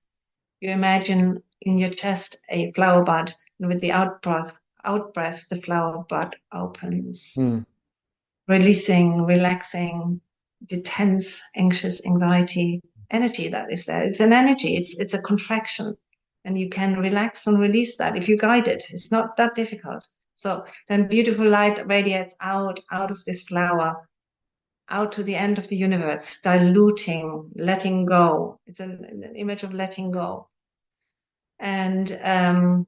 You 0.61 0.71
imagine 0.71 1.43
in 1.63 1.79
your 1.79 1.91
chest 1.91 2.41
a 2.51 2.73
flower 2.73 3.05
bud, 3.05 3.33
and 3.61 3.69
with 3.69 3.81
the 3.81 3.93
out 3.93 4.23
breath, 4.23 4.57
out 4.85 5.15
breath, 5.15 5.49
the 5.49 5.63
flower 5.63 6.05
bud 6.09 6.35
opens. 6.53 7.35
Mm 7.37 7.65
releasing, 8.51 9.23
relaxing 9.23 10.21
the 10.69 10.83
tense, 10.83 11.41
anxious, 11.57 12.05
anxiety 12.05 12.83
energy 13.11 13.49
that 13.49 13.73
is 13.73 13.87
there. 13.87 14.03
It's 14.03 14.21
an 14.21 14.33
energy, 14.33 14.77
it's 14.77 14.99
it's 14.99 15.15
a 15.15 15.23
contraction. 15.23 15.97
And 16.45 16.59
you 16.59 16.69
can 16.71 16.99
relax 16.99 17.47
and 17.47 17.61
release 17.61 17.97
that 17.99 18.17
if 18.17 18.29
you 18.29 18.37
guide 18.37 18.67
it. 18.67 18.83
It's 18.91 19.13
not 19.13 19.37
that 19.37 19.55
difficult. 19.55 20.07
So 20.37 20.65
then 20.89 21.07
beautiful 21.07 21.47
light 21.47 21.87
radiates 21.87 22.35
out, 22.41 22.81
out 22.91 23.11
of 23.11 23.23
this 23.27 23.43
flower, 23.43 24.09
out 24.89 25.13
to 25.13 25.23
the 25.23 25.37
end 25.37 25.59
of 25.59 25.69
the 25.69 25.77
universe, 25.77 26.41
diluting, 26.41 27.51
letting 27.57 28.07
go. 28.07 28.59
It's 28.67 28.81
an, 28.81 29.05
an 29.05 29.37
image 29.37 29.65
of 29.65 29.75
letting 29.75 30.13
go. 30.13 30.49
And 31.59 32.19
um, 32.23 32.87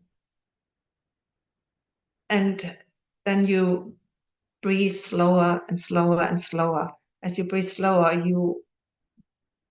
and 2.33 2.77
then 3.27 3.47
you 3.47 3.95
breathe 4.63 4.95
slower 4.95 5.61
and 5.69 5.79
slower 5.79 6.23
and 6.23 6.41
slower. 6.41 6.91
As 7.23 7.37
you 7.37 7.45
breathe 7.45 7.69
slower, 7.69 8.15
you 8.15 8.65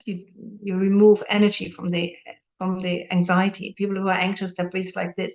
you 0.05 0.25
you 0.61 0.77
remove 0.77 1.23
energy 1.27 1.71
from 1.71 1.89
the 1.89 2.15
from 2.59 2.79
the 2.79 3.11
anxiety. 3.11 3.73
People 3.75 3.95
who 3.95 4.07
are 4.09 4.21
anxious 4.27 4.53
they 4.53 4.65
breathe 4.69 4.95
like 4.95 5.15
this. 5.15 5.33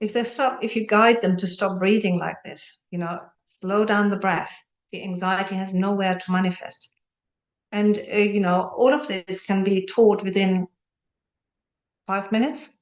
If 0.00 0.12
they 0.12 0.24
stop, 0.24 0.62
if 0.62 0.76
you 0.76 0.86
guide 0.86 1.22
them 1.22 1.36
to 1.38 1.46
stop 1.46 1.78
breathing 1.78 2.18
like 2.18 2.42
this, 2.44 2.78
you 2.90 2.98
know, 2.98 3.20
slow 3.46 3.84
down 3.86 4.10
the 4.10 4.16
breath. 4.16 4.54
The 4.92 5.02
anxiety 5.02 5.54
has 5.54 5.72
nowhere 5.72 6.18
to 6.18 6.30
manifest, 6.30 6.92
and 7.70 7.96
uh, 7.96 8.16
you 8.16 8.40
know, 8.40 8.70
all 8.76 8.92
of 8.92 9.08
this 9.08 9.46
can 9.46 9.64
be 9.64 9.86
taught 9.86 10.22
within 10.22 10.68
five 12.06 12.30
minutes. 12.30 12.81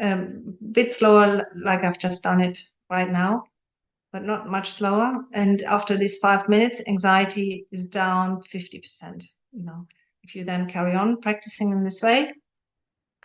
Um, 0.00 0.56
bit 0.72 0.92
slower, 0.92 1.48
like 1.54 1.84
I've 1.84 1.98
just 1.98 2.22
done 2.22 2.40
it 2.40 2.58
right 2.90 3.10
now 3.10 3.44
but 4.12 4.24
not 4.24 4.48
much 4.48 4.72
slower. 4.72 5.24
And 5.32 5.62
after 5.62 5.96
these 5.96 6.18
five 6.18 6.48
minutes, 6.48 6.82
anxiety 6.86 7.66
is 7.72 7.88
down 7.88 8.42
50%. 8.52 9.24
You 9.52 9.64
know, 9.64 9.86
if 10.22 10.34
you 10.34 10.44
then 10.44 10.68
carry 10.68 10.94
on 10.94 11.20
practicing 11.20 11.70
in 11.70 11.82
this 11.82 12.02
way, 12.02 12.32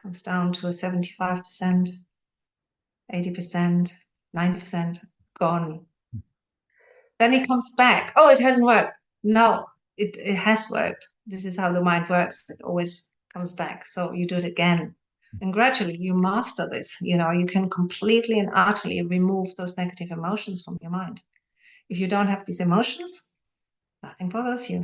comes 0.02 0.24
down 0.24 0.54
to 0.54 0.68
a 0.68 0.72
75%, 0.72 1.90
80%, 3.14 3.92
90% 4.36 5.00
gone. 5.38 5.86
Then 7.20 7.34
it 7.34 7.48
comes 7.48 7.74
back. 7.76 8.14
Oh, 8.16 8.30
it 8.30 8.40
hasn't 8.40 8.66
worked. 8.66 8.94
No, 9.24 9.66
it, 9.98 10.16
it 10.18 10.36
has 10.36 10.70
worked. 10.72 11.06
This 11.26 11.44
is 11.44 11.58
how 11.58 11.74
the 11.74 11.82
mind 11.82 12.08
works. 12.10 12.50
It 12.50 12.62
always 12.64 13.12
comes 13.34 13.56
back. 13.56 13.86
So 13.88 14.14
you 14.14 14.26
do 14.26 14.38
it 14.38 14.46
again 14.46 14.96
and 15.42 15.54
gradually 15.54 15.98
you 15.98 16.14
master 16.14 16.68
this 16.70 16.96
you 17.02 17.18
know 17.18 17.32
you 17.32 17.46
can 17.46 17.70
completely 17.70 18.40
and 18.40 18.50
utterly 18.54 19.02
remove 19.04 19.56
those 19.56 19.78
negative 19.78 20.12
emotions 20.12 20.62
from 20.62 20.78
your 20.82 20.92
mind. 20.92 21.22
If 21.90 22.00
you 22.00 22.08
don't 22.08 22.28
have 22.28 22.46
these 22.46 22.60
emotions 22.60 23.32
nothing 24.04 24.30
bothers 24.30 24.70
you. 24.70 24.84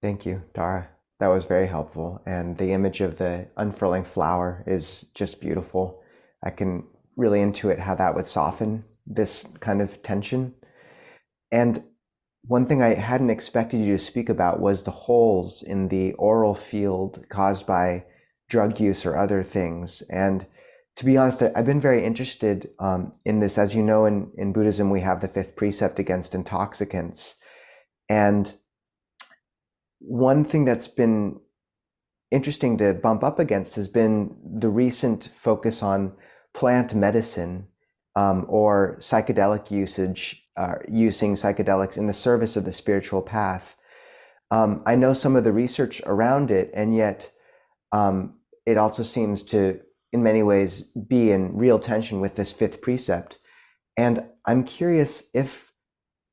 Thank 0.00 0.26
you 0.26 0.42
tara. 0.54 0.88
That 1.20 1.28
was 1.28 1.44
very 1.44 1.68
helpful. 1.68 2.20
And 2.26 2.58
the 2.58 2.72
image 2.72 3.00
of 3.00 3.16
the 3.16 3.46
unfurling 3.56 4.02
flower 4.02 4.64
is 4.66 5.06
just 5.14 5.40
beautiful. 5.40 6.02
I 6.42 6.50
can 6.50 6.82
really 7.16 7.38
intuit 7.38 7.78
how 7.78 7.94
that 7.94 8.16
would 8.16 8.26
soften 8.26 8.84
this 9.06 9.46
kind 9.60 9.80
of 9.80 10.02
tension. 10.02 10.52
And 11.52 11.84
one 12.48 12.66
thing 12.66 12.82
I 12.82 12.94
hadn't 12.94 13.30
expected 13.30 13.84
you 13.84 13.96
to 13.96 14.04
speak 14.04 14.28
about 14.28 14.58
was 14.58 14.82
the 14.82 14.90
holes 14.90 15.62
in 15.62 15.86
the 15.86 16.12
oral 16.14 16.54
field 16.54 17.24
caused 17.28 17.68
by 17.68 18.04
drug 18.52 18.78
use 18.78 19.06
or 19.06 19.16
other 19.16 19.42
things. 19.42 20.02
And 20.10 20.46
to 20.96 21.04
be 21.06 21.16
honest, 21.16 21.42
I've 21.42 21.70
been 21.72 21.80
very 21.80 22.04
interested 22.04 22.68
um, 22.78 23.12
in 23.24 23.40
this. 23.40 23.56
As 23.56 23.74
you 23.74 23.82
know, 23.82 24.04
in, 24.04 24.30
in 24.36 24.52
Buddhism, 24.52 24.90
we 24.90 25.00
have 25.00 25.20
the 25.20 25.28
fifth 25.36 25.56
precept 25.56 25.98
against 25.98 26.34
intoxicants. 26.34 27.36
And 28.10 28.52
one 30.00 30.44
thing 30.44 30.66
that's 30.66 30.88
been 30.88 31.40
interesting 32.30 32.76
to 32.78 32.92
bump 32.92 33.24
up 33.24 33.38
against 33.38 33.76
has 33.76 33.88
been 33.88 34.36
the 34.60 34.68
recent 34.68 35.30
focus 35.34 35.82
on 35.82 36.12
plant 36.54 36.94
medicine 36.94 37.68
um, 38.14 38.44
or 38.48 38.96
psychedelic 38.98 39.70
usage, 39.70 40.46
uh, 40.58 40.74
using 40.88 41.34
psychedelics 41.34 41.96
in 41.96 42.06
the 42.06 42.20
service 42.26 42.54
of 42.56 42.64
the 42.66 42.72
spiritual 42.72 43.22
path. 43.22 43.76
Um, 44.50 44.82
I 44.84 44.94
know 44.96 45.14
some 45.14 45.36
of 45.36 45.44
the 45.44 45.52
research 45.52 46.02
around 46.04 46.50
it, 46.50 46.70
and 46.74 46.94
yet 46.94 47.30
um, 47.92 48.34
it 48.66 48.76
also 48.76 49.02
seems 49.02 49.42
to, 49.42 49.80
in 50.12 50.22
many 50.22 50.42
ways, 50.42 50.82
be 50.82 51.30
in 51.30 51.56
real 51.56 51.78
tension 51.78 52.20
with 52.20 52.36
this 52.36 52.52
fifth 52.52 52.80
precept. 52.80 53.38
And 53.96 54.24
I'm 54.46 54.64
curious 54.64 55.24
if, 55.34 55.72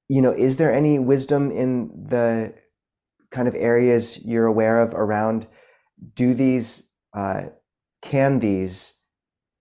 you 0.08 0.22
know, 0.22 0.32
is 0.32 0.58
there 0.58 0.74
any 0.74 1.00
wisdom 1.00 1.52
in 1.52 1.90
the 2.10 2.54
kind 3.32 3.48
of 3.48 3.56
areas 3.56 4.24
you're 4.24 4.46
aware 4.46 4.82
of 4.82 4.94
around 4.94 5.48
do 6.16 6.34
these, 6.34 6.84
uh, 7.16 7.44
can 8.02 8.40
these 8.40 8.94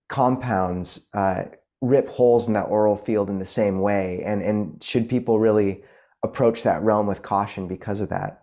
compounds 0.09 1.07
uh, 1.15 1.45
rip 1.81 2.09
holes 2.09 2.47
in 2.47 2.55
that 2.55 2.63
oral 2.63 2.97
field 2.97 3.29
in 3.29 3.39
the 3.39 3.47
same 3.47 3.81
way? 3.81 4.23
And, 4.25 4.43
and 4.43 4.83
should 4.83 5.09
people 5.09 5.39
really 5.39 5.83
approach 6.25 6.63
that 6.63 6.83
realm 6.83 7.07
with 7.07 7.23
caution 7.23 7.69
because 7.69 8.01
of 8.01 8.09
that? 8.11 8.43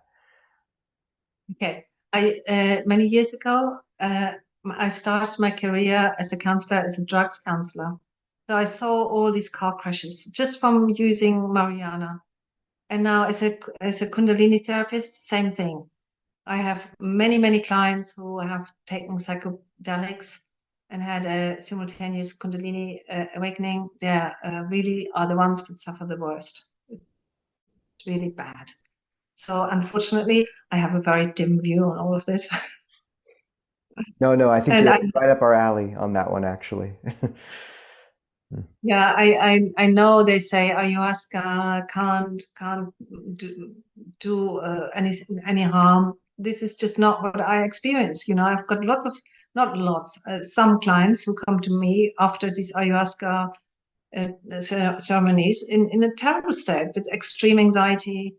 Okay. 1.51 1.85
I, 2.13 2.39
uh, 2.47 2.81
many 2.85 3.07
years 3.07 3.33
ago, 3.33 3.79
uh, 3.99 4.31
I 4.77 4.89
started 4.89 5.39
my 5.39 5.51
career 5.51 6.15
as 6.19 6.33
a 6.33 6.37
counselor, 6.37 6.79
as 6.79 6.99
a 6.99 7.05
drugs 7.05 7.41
counselor. 7.41 7.97
So 8.49 8.55
I 8.55 8.65
saw 8.65 9.05
all 9.05 9.31
these 9.31 9.49
car 9.49 9.75
crashes 9.77 10.25
just 10.25 10.59
from 10.59 10.89
using 10.89 11.41
marijuana. 11.41 12.19
And 12.89 13.03
now 13.03 13.23
as 13.23 13.41
a 13.41 13.57
as 13.81 14.01
a 14.01 14.07
Kundalini 14.07 14.63
therapist, 14.63 15.27
same 15.27 15.49
thing. 15.49 15.89
I 16.45 16.57
have 16.57 16.87
many, 16.99 17.39
many 17.39 17.59
clients 17.59 18.13
who 18.15 18.39
have 18.39 18.71
taken 18.85 19.17
psychedelics 19.17 20.39
and 20.91 21.01
had 21.01 21.25
a 21.25 21.59
simultaneous 21.59 22.37
Kundalini 22.37 22.99
uh, 23.09 23.25
awakening. 23.35 23.89
They 23.99 24.09
uh, 24.09 24.63
really 24.69 25.09
are 25.15 25.27
the 25.27 25.35
ones 25.35 25.65
that 25.67 25.79
suffer 25.79 26.05
the 26.05 26.17
worst. 26.17 26.65
It's 26.89 28.05
really 28.05 28.29
bad. 28.29 28.67
So 29.33 29.63
unfortunately, 29.63 30.47
I 30.71 30.77
have 30.77 30.93
a 30.93 31.01
very 31.01 31.33
dim 31.33 31.59
view 31.61 31.85
on 31.85 31.97
all 31.97 32.15
of 32.15 32.25
this. 32.25 32.47
No, 34.19 34.35
no, 34.35 34.49
I 34.49 34.59
think 34.59 34.75
And 34.75 34.85
you're 34.85 34.93
I, 34.93 35.09
right 35.15 35.29
up 35.29 35.41
our 35.41 35.53
alley 35.53 35.95
on 35.95 36.13
that 36.13 36.29
one, 36.29 36.43
actually. 36.43 36.93
yeah, 38.81 39.13
I, 39.15 39.37
I, 39.41 39.61
I 39.77 39.87
know 39.87 40.23
they 40.23 40.39
say 40.39 40.73
ayahuasca 40.75 41.87
can't 41.89 42.43
can't 42.57 42.89
do, 43.35 43.73
do 44.19 44.57
uh, 44.57 44.89
anything 44.95 45.39
any 45.45 45.63
harm. 45.63 46.13
This 46.37 46.61
is 46.61 46.75
just 46.75 46.99
not 46.99 47.23
what 47.23 47.39
I 47.41 47.63
experience. 47.63 48.27
You 48.27 48.35
know, 48.35 48.45
I've 48.45 48.67
got 48.67 48.83
lots 48.83 49.05
of 49.05 49.13
not 49.55 49.77
lots, 49.77 50.19
uh, 50.27 50.43
some 50.43 50.79
clients 50.81 51.23
who 51.23 51.33
come 51.45 51.61
to 51.61 51.71
me 51.79 52.13
after 52.19 52.51
these 52.53 52.73
ayahuasca 52.73 53.51
uh, 54.15 54.99
ceremonies 54.99 55.65
in 55.69 55.89
in 55.89 56.03
a 56.03 56.13
terrible 56.15 56.53
state 56.53 56.89
with 56.95 57.07
extreme 57.13 57.59
anxiety 57.59 58.35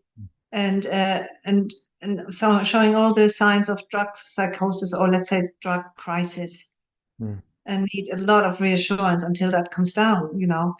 and 0.51 0.85
uh, 0.87 1.23
and 1.45 1.73
and 2.01 2.33
so 2.33 2.63
showing 2.63 2.95
all 2.95 3.13
the 3.13 3.27
signs 3.29 3.69
of 3.69 3.81
drug 3.89 4.07
psychosis 4.15 4.93
or 4.93 5.07
let's 5.09 5.29
say 5.29 5.41
drug 5.61 5.83
crisis. 5.97 6.73
Mm. 7.21 7.41
and 7.65 7.87
need 7.93 8.09
a 8.13 8.17
lot 8.17 8.43
of 8.45 8.61
reassurance 8.61 9.23
until 9.23 9.49
that 9.51 9.71
comes 9.71 9.93
down 9.93 10.29
you 10.39 10.45
know. 10.47 10.75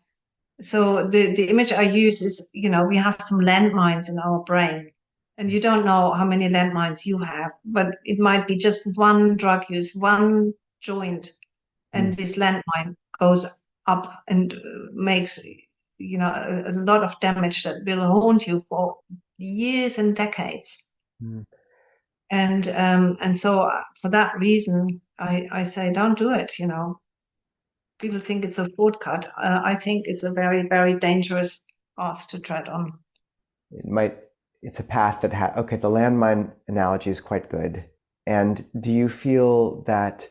So 0.62 1.08
the 1.08 1.34
the 1.36 1.50
image 1.50 1.72
i 1.74 1.82
use 1.82 2.22
is 2.22 2.50
you 2.54 2.70
know 2.70 2.84
we 2.86 2.98
have 2.98 3.18
some 3.22 3.40
landmines 3.40 4.10
in 4.10 4.20
our 4.20 4.44
brain. 4.44 4.92
And 5.40 5.52
you 5.52 5.60
don't 5.62 5.86
know 5.86 6.14
how 6.14 6.26
many 6.26 6.50
landmines 6.50 7.06
you 7.06 7.18
have 7.20 7.52
but 7.66 7.88
it 8.06 8.20
might 8.20 8.48
be 8.48 8.56
just 8.56 8.82
one 8.96 9.38
drug 9.38 9.66
use 9.70 9.96
one 9.96 10.54
joint. 10.82 11.34
And 11.94 12.14
Mm. 12.14 12.18
this 12.18 12.34
landmine 12.38 12.96
goes 13.20 13.66
up 13.88 14.24
and 14.28 14.54
makes 14.94 15.40
you 15.98 16.18
know 16.20 16.32
a, 16.32 16.72
a 16.72 16.74
lot 16.74 17.04
of 17.04 17.20
damage 17.20 17.64
that 17.64 17.84
will 17.86 18.06
haunt 18.06 18.46
you 18.48 18.64
for 18.70 18.98
years 19.38 19.98
and 19.98 20.16
decades 20.16 20.87
Mm. 21.22 21.46
and 22.32 22.68
um 22.70 23.18
and 23.22 23.38
so 23.38 23.62
uh, 23.62 23.82
for 24.02 24.10
that 24.10 24.38
reason 24.38 25.02
i 25.20 25.48
i 25.52 25.64
say 25.64 25.92
don't 25.92 26.18
do 26.18 26.32
it 26.32 26.60
you 26.60 26.68
know 26.68 27.00
people 28.00 28.20
think 28.20 28.46
it's 28.46 28.60
a 28.60 28.70
shortcut 28.76 29.32
uh, 29.42 29.62
i 29.64 29.74
think 29.76 30.06
it's 30.08 30.24
a 30.24 30.32
very 30.32 30.68
very 30.68 30.96
dangerous 31.00 31.66
path 31.98 32.28
to 32.30 32.40
tread 32.40 32.68
on 32.70 32.94
It 33.72 33.86
might, 33.86 34.18
it's 34.62 34.80
a 34.80 34.84
path 34.84 35.22
that 35.22 35.34
ha 35.34 35.54
okay, 35.58 35.78
the 35.78 35.90
landmine 35.90 36.52
analogy 36.68 37.10
is 37.10 37.22
quite 37.22 37.50
good. 37.50 37.86
And 38.26 38.66
do 38.80 38.92
you 38.92 39.10
feel 39.10 39.84
that 39.84 40.30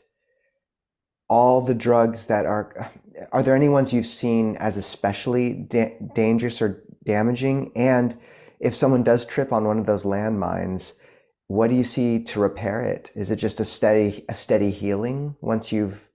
all 1.29 1.61
the 1.61 1.75
drugs 1.75 2.27
that 2.27 2.47
are, 2.47 2.91
are 3.33 3.43
there 3.43 3.57
any 3.57 3.69
ones 3.69 3.93
you've 3.93 4.07
seen 4.07 4.57
as 4.57 4.77
especially 4.77 5.53
da 5.53 5.97
dangerous 6.15 6.63
or 6.63 6.85
damaging? 7.05 7.73
And 7.75 8.17
if 8.61 8.75
someone 8.75 9.03
does 9.03 9.25
trip 9.25 9.53
on 9.53 9.65
one 9.65 9.79
of 9.79 9.87
those 9.87 10.05
landmines, 10.05 10.95
what 11.49 11.71
do 11.71 11.77
you 11.77 11.85
see 11.85 12.23
to 12.25 12.41
repair 12.41 12.81
it? 12.81 13.11
Is 13.15 13.31
it 13.31 13.37
just 13.37 13.61
a 13.61 13.65
steady, 13.65 14.25
a 14.29 14.35
steady 14.35 14.71
healing 14.71 15.37
once 15.41 15.73
you've 15.73 16.09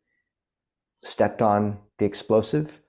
stepped 1.01 1.41
on 1.41 1.79
the 1.97 2.05
explosive? 2.05 2.81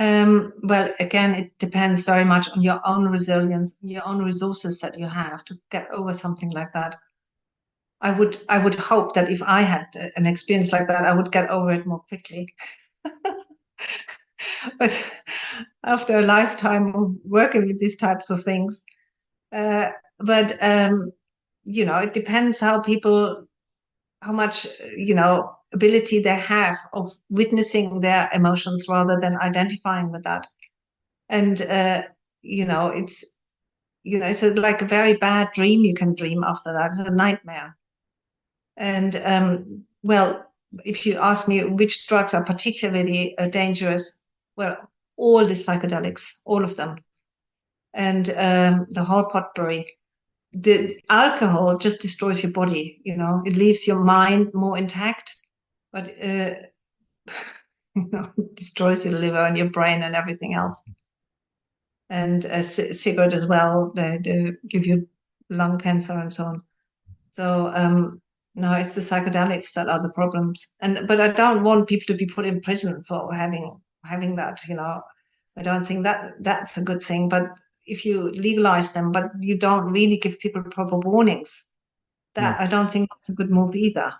um 0.00 0.52
well 0.62 0.92
again 1.00 1.34
it 1.34 1.58
depends 1.58 2.04
very 2.04 2.24
much 2.24 2.48
on 2.50 2.60
your 2.60 2.80
own 2.84 3.08
resilience 3.08 3.76
your 3.82 4.06
own 4.06 4.22
resources 4.22 4.78
that 4.78 4.96
you 4.98 5.06
have 5.06 5.44
to 5.44 5.58
get 5.70 5.88
over 5.92 6.12
something 6.12 6.50
like 6.50 6.72
that 6.72 6.94
i 8.00 8.10
would 8.10 8.38
i 8.48 8.58
would 8.58 8.76
hope 8.76 9.14
that 9.14 9.28
if 9.28 9.42
i 9.42 9.62
had 9.62 9.86
an 10.16 10.26
experience 10.26 10.70
like 10.72 10.86
that 10.86 11.04
i 11.04 11.12
would 11.12 11.32
get 11.32 11.50
over 11.50 11.72
it 11.72 11.84
more 11.84 12.00
quickly 12.08 12.54
but 14.78 15.12
after 15.84 16.18
a 16.18 16.22
lifetime 16.22 16.94
of 16.94 17.14
working 17.24 17.66
with 17.66 17.78
these 17.80 17.96
types 17.96 18.30
of 18.30 18.42
things 18.44 18.82
uh, 19.52 19.88
but 20.20 20.56
um, 20.62 21.12
you 21.64 21.84
know 21.84 21.98
it 21.98 22.14
depends 22.14 22.58
how 22.60 22.80
people 22.80 23.46
how 24.22 24.32
much 24.32 24.66
you 24.96 25.14
know 25.14 25.50
ability 25.72 26.20
they 26.20 26.34
have 26.36 26.78
of 26.92 27.12
witnessing 27.28 28.00
their 28.00 28.28
emotions 28.32 28.86
rather 28.88 29.18
than 29.20 29.36
identifying 29.36 30.10
with 30.10 30.24
that. 30.24 30.46
And 31.28 31.60
uh, 31.62 32.02
you 32.42 32.64
know 32.64 32.88
it's 32.88 33.24
you 34.02 34.18
know 34.18 34.26
it's 34.26 34.42
a, 34.42 34.54
like 34.54 34.82
a 34.82 34.86
very 34.86 35.14
bad 35.14 35.50
dream 35.54 35.84
you 35.84 35.94
can 35.94 36.14
dream 36.14 36.44
after 36.44 36.72
that. 36.72 36.86
It's 36.86 36.98
a 37.00 37.14
nightmare. 37.14 37.76
And 38.76 39.16
um, 39.24 39.84
well 40.02 40.44
if 40.84 41.06
you 41.06 41.18
ask 41.18 41.48
me 41.48 41.64
which 41.64 42.06
drugs 42.08 42.34
are 42.34 42.44
particularly 42.44 43.36
uh, 43.38 43.46
dangerous 43.48 44.24
well 44.58 44.76
all 45.16 45.46
the 45.46 45.54
psychedelics 45.54 46.38
all 46.44 46.64
of 46.64 46.76
them. 46.76 46.96
And 47.94 48.28
um, 48.30 48.86
the 48.90 49.04
whole 49.04 49.24
potpourri 49.24 49.86
the 50.52 50.98
alcohol 51.10 51.76
just 51.78 52.00
destroys 52.00 52.42
your 52.42 52.52
body 52.52 53.00
you 53.04 53.16
know? 53.16 53.42
It 53.46 53.56
leaves 53.56 53.86
your 53.86 54.00
mind 54.00 54.52
more 54.52 54.76
intact 54.76 55.34
but 55.92 56.08
uh, 56.22 56.54
you 57.94 58.08
know 58.12 58.30
it 58.36 58.56
destroys 58.56 59.04
your 59.06 59.18
liver 59.18 59.44
and 59.46 59.56
your 59.56 59.70
brain 59.70 60.02
and 60.02 60.14
everything 60.14 60.54
else. 60.54 60.82
And 62.10 62.44
a 62.46 62.62
c- 62.62 62.92
cigarette 62.94 63.34
as 63.34 63.46
well 63.46 63.92
they, 63.94 64.18
they 64.22 64.52
give 64.68 64.86
you 64.86 65.08
lung 65.50 65.78
cancer 65.78 66.14
and 66.14 66.32
so 66.32 66.44
on. 66.44 66.62
So 67.36 67.70
um 67.74 68.20
no 68.54 68.72
it's 68.72 68.94
the 68.94 69.02
psychedelics 69.02 69.72
that 69.74 69.88
are 69.88 70.02
the 70.02 70.10
problems. 70.20 70.74
And 70.80 71.06
but 71.06 71.20
i 71.20 71.28
don't 71.28 71.62
want 71.62 71.88
people 71.88 72.06
to 72.14 72.18
be 72.18 72.26
put 72.26 72.46
in 72.46 72.60
prison 72.60 73.04
for 73.06 73.32
having 73.32 73.78
having 74.08 74.36
that 74.36 74.60
you 74.68 74.74
know 74.74 75.00
i 75.56 75.62
don't 75.62 75.86
think 75.86 76.02
that 76.02 76.34
that's 76.40 76.76
a 76.76 76.82
good 76.82 77.02
thing 77.02 77.28
but 77.28 77.44
if 77.86 78.04
you 78.04 78.30
legalize 78.32 78.92
them 78.92 79.12
but 79.12 79.24
you 79.40 79.56
don't 79.56 79.92
really 79.92 80.18
give 80.18 80.38
people 80.38 80.62
proper 80.62 80.98
warnings 80.98 81.62
that 82.34 82.60
i 82.60 82.66
don't 82.66 82.90
think 82.90 83.08
that's 83.10 83.28
a 83.28 83.34
good 83.34 83.50
move 83.50 83.74
either 83.74 84.12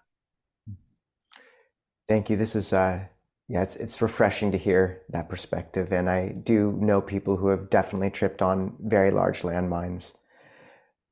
Thank 2.08 2.30
you. 2.30 2.36
This 2.36 2.56
is 2.56 2.72
uh 2.72 3.04
yeah, 3.48 3.62
it's 3.62 3.76
it's 3.76 4.02
refreshing 4.02 4.52
to 4.52 4.58
hear 4.58 5.02
that 5.10 5.28
perspective, 5.28 5.92
and 5.92 6.10
I 6.10 6.28
do 6.28 6.72
know 6.72 7.00
people 7.00 7.36
who 7.36 7.48
have 7.48 7.70
definitely 7.70 8.10
tripped 8.10 8.42
on 8.42 8.76
very 8.80 9.10
large 9.10 9.42
landmines. 9.42 10.14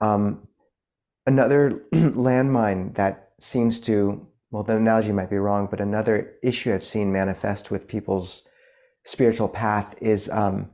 Um, 0.00 0.48
another 1.26 1.82
landmine 1.94 2.94
that 2.96 3.32
seems 3.38 3.80
to, 3.80 4.26
well, 4.50 4.62
the 4.62 4.76
analogy 4.76 5.12
might 5.12 5.30
be 5.30 5.38
wrong, 5.38 5.66
but 5.70 5.80
another 5.80 6.34
issue 6.42 6.74
I've 6.74 6.84
seen 6.84 7.10
manifest 7.12 7.70
with 7.70 7.88
people's 7.88 8.45
spiritual 9.06 9.48
path 9.48 9.94
is, 10.00 10.28
um, 10.30 10.68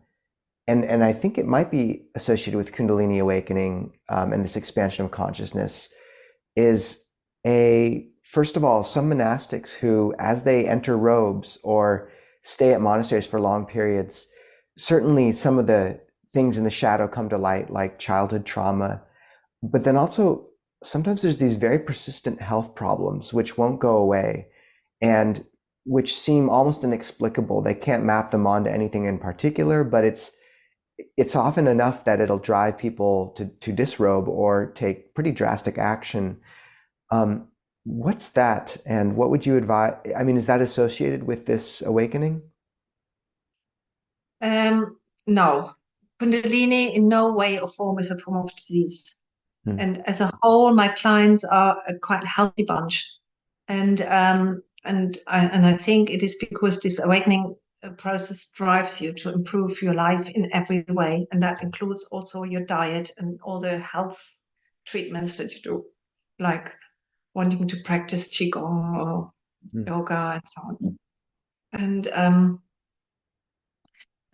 and 0.66 0.84
and 0.84 1.04
I 1.04 1.12
think 1.12 1.38
it 1.38 1.46
might 1.46 1.70
be 1.70 2.06
associated 2.14 2.56
with 2.56 2.72
Kundalini 2.72 3.20
awakening 3.20 3.92
um, 4.08 4.32
and 4.32 4.42
this 4.42 4.56
expansion 4.56 5.04
of 5.04 5.10
consciousness, 5.10 5.92
is 6.56 7.04
a 7.46 8.08
first 8.22 8.56
of 8.56 8.64
all, 8.64 8.82
some 8.82 9.10
monastics 9.10 9.74
who, 9.74 10.14
as 10.18 10.42
they 10.42 10.66
enter 10.66 10.96
robes 10.96 11.58
or 11.62 12.10
stay 12.42 12.72
at 12.72 12.80
monasteries 12.80 13.26
for 13.26 13.40
long 13.40 13.66
periods, 13.66 14.26
certainly 14.78 15.32
some 15.32 15.58
of 15.58 15.66
the 15.66 16.00
things 16.32 16.56
in 16.56 16.64
the 16.64 16.70
shadow 16.70 17.06
come 17.06 17.28
to 17.28 17.36
light, 17.36 17.70
like 17.70 17.98
childhood 17.98 18.46
trauma. 18.46 19.02
But 19.62 19.84
then 19.84 19.96
also, 19.96 20.46
sometimes 20.82 21.20
there's 21.20 21.36
these 21.36 21.56
very 21.56 21.78
persistent 21.78 22.40
health 22.40 22.74
problems 22.74 23.34
which 23.34 23.58
won't 23.58 23.80
go 23.80 23.98
away 23.98 24.46
and 25.02 25.44
which 25.84 26.16
seem 26.16 26.48
almost 26.50 26.84
inexplicable. 26.84 27.62
They 27.62 27.74
can't 27.74 28.04
map 28.04 28.30
them 28.30 28.46
onto 28.46 28.70
anything 28.70 29.06
in 29.06 29.18
particular, 29.18 29.84
but 29.84 30.04
it's 30.04 30.32
it's 31.16 31.34
often 31.36 31.66
enough 31.68 32.04
that 32.04 32.20
it'll 32.20 32.38
drive 32.38 32.78
people 32.78 33.30
to, 33.36 33.46
to 33.46 33.72
disrobe 33.72 34.28
or 34.28 34.72
take 34.72 35.14
pretty 35.14 35.32
drastic 35.32 35.78
action. 35.78 36.38
Um, 37.10 37.48
What's 37.84 38.28
that, 38.30 38.76
and 38.86 39.16
what 39.16 39.30
would 39.30 39.44
you 39.44 39.56
advise? 39.56 39.94
I 40.16 40.22
mean, 40.22 40.36
is 40.36 40.46
that 40.46 40.60
associated 40.60 41.24
with 41.24 41.46
this 41.46 41.82
awakening? 41.82 42.42
um 44.40 44.96
no 45.26 45.72
kundalini 46.20 46.94
in 46.94 47.08
no 47.08 47.32
way 47.32 47.58
or 47.58 47.68
form 47.68 47.98
is 47.98 48.10
a 48.10 48.18
form 48.18 48.44
of 48.44 48.54
disease 48.56 49.16
Hmm. 49.64 49.78
and 49.78 50.08
as 50.08 50.20
a 50.20 50.28
whole 50.42 50.74
my 50.74 50.88
clients 50.88 51.44
are 51.44 51.76
a 51.86 51.96
quite 51.96 52.24
healthy 52.24 52.64
bunch 52.66 53.08
and 53.68 54.02
um 54.02 54.62
and 54.84 55.18
I, 55.26 55.46
and 55.46 55.66
I 55.66 55.74
think 55.74 56.10
it 56.10 56.22
is 56.22 56.36
because 56.38 56.80
this 56.80 56.98
awakening 56.98 57.54
uh, 57.82 57.90
process 57.90 58.50
drives 58.50 59.00
you 59.00 59.12
to 59.14 59.32
improve 59.32 59.80
your 59.82 59.94
life 59.94 60.28
in 60.30 60.52
every 60.52 60.84
way, 60.88 61.26
and 61.30 61.42
that 61.42 61.62
includes 61.62 62.04
also 62.10 62.42
your 62.42 62.64
diet 62.64 63.10
and 63.18 63.38
all 63.42 63.60
the 63.60 63.78
health 63.78 64.20
treatments 64.86 65.36
that 65.36 65.52
you 65.52 65.62
do, 65.62 65.84
like 66.38 66.72
wanting 67.34 67.68
to 67.68 67.76
practice 67.84 68.36
qigong 68.36 69.06
or 69.06 69.32
mm. 69.74 69.86
yoga 69.86 70.32
and 70.34 70.42
so 70.46 70.62
on. 70.62 70.98
And 71.72 72.08
um, 72.12 72.60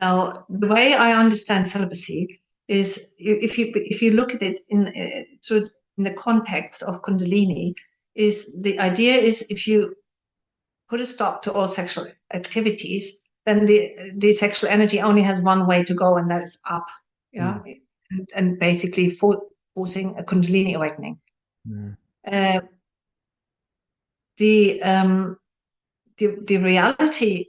now, 0.01 0.46
the 0.49 0.66
way 0.66 0.94
I 0.94 1.12
understand 1.12 1.68
celibacy 1.68 2.40
is 2.68 3.14
if 3.18 3.59
you 3.59 3.72
if 3.74 4.03
you 4.03 4.12
look 4.12 4.34
at 4.34 4.42
it 4.42 4.61
in 4.68 4.88
uh, 4.88 5.22
through 5.44 5.68
in 5.96 6.05
the 6.05 6.14
context 6.14 6.82
of 6.82 7.03
Kundalini, 7.03 7.74
is 8.14 8.61
the 8.62 8.78
idea 8.78 9.16
is 9.16 9.46
if 9.51 9.66
you 9.66 9.94
put 10.89 11.01
a 11.01 11.07
stop 11.07 11.43
to 11.43 11.53
all 11.53 11.68
sexual 11.68 12.07
activities, 12.32 13.22
then 13.47 13.66
the 13.66 13.95
the 14.16 14.32
sexual 14.32 14.70
energy 14.70 15.01
only 15.01 15.22
has 15.22 15.43
one 15.43 15.66
way 15.66 15.84
to 15.84 15.95
go, 15.95 16.16
and 16.16 16.30
that 16.30 16.43
is 16.43 16.59
up. 16.68 16.86
Yeah, 17.32 17.59
mm. 17.66 17.80
and, 18.11 18.28
and, 18.34 18.59
basically 18.59 19.11
for, 19.11 19.43
forcing 19.74 20.16
a 20.18 20.22
Kundalini 20.22 20.74
awakening. 20.74 21.18
Mm. 21.68 21.97
Uh, 22.26 22.61
the 24.39 24.82
um, 24.82 25.36
the 26.16 26.36
the 26.47 26.57
reality 26.57 27.47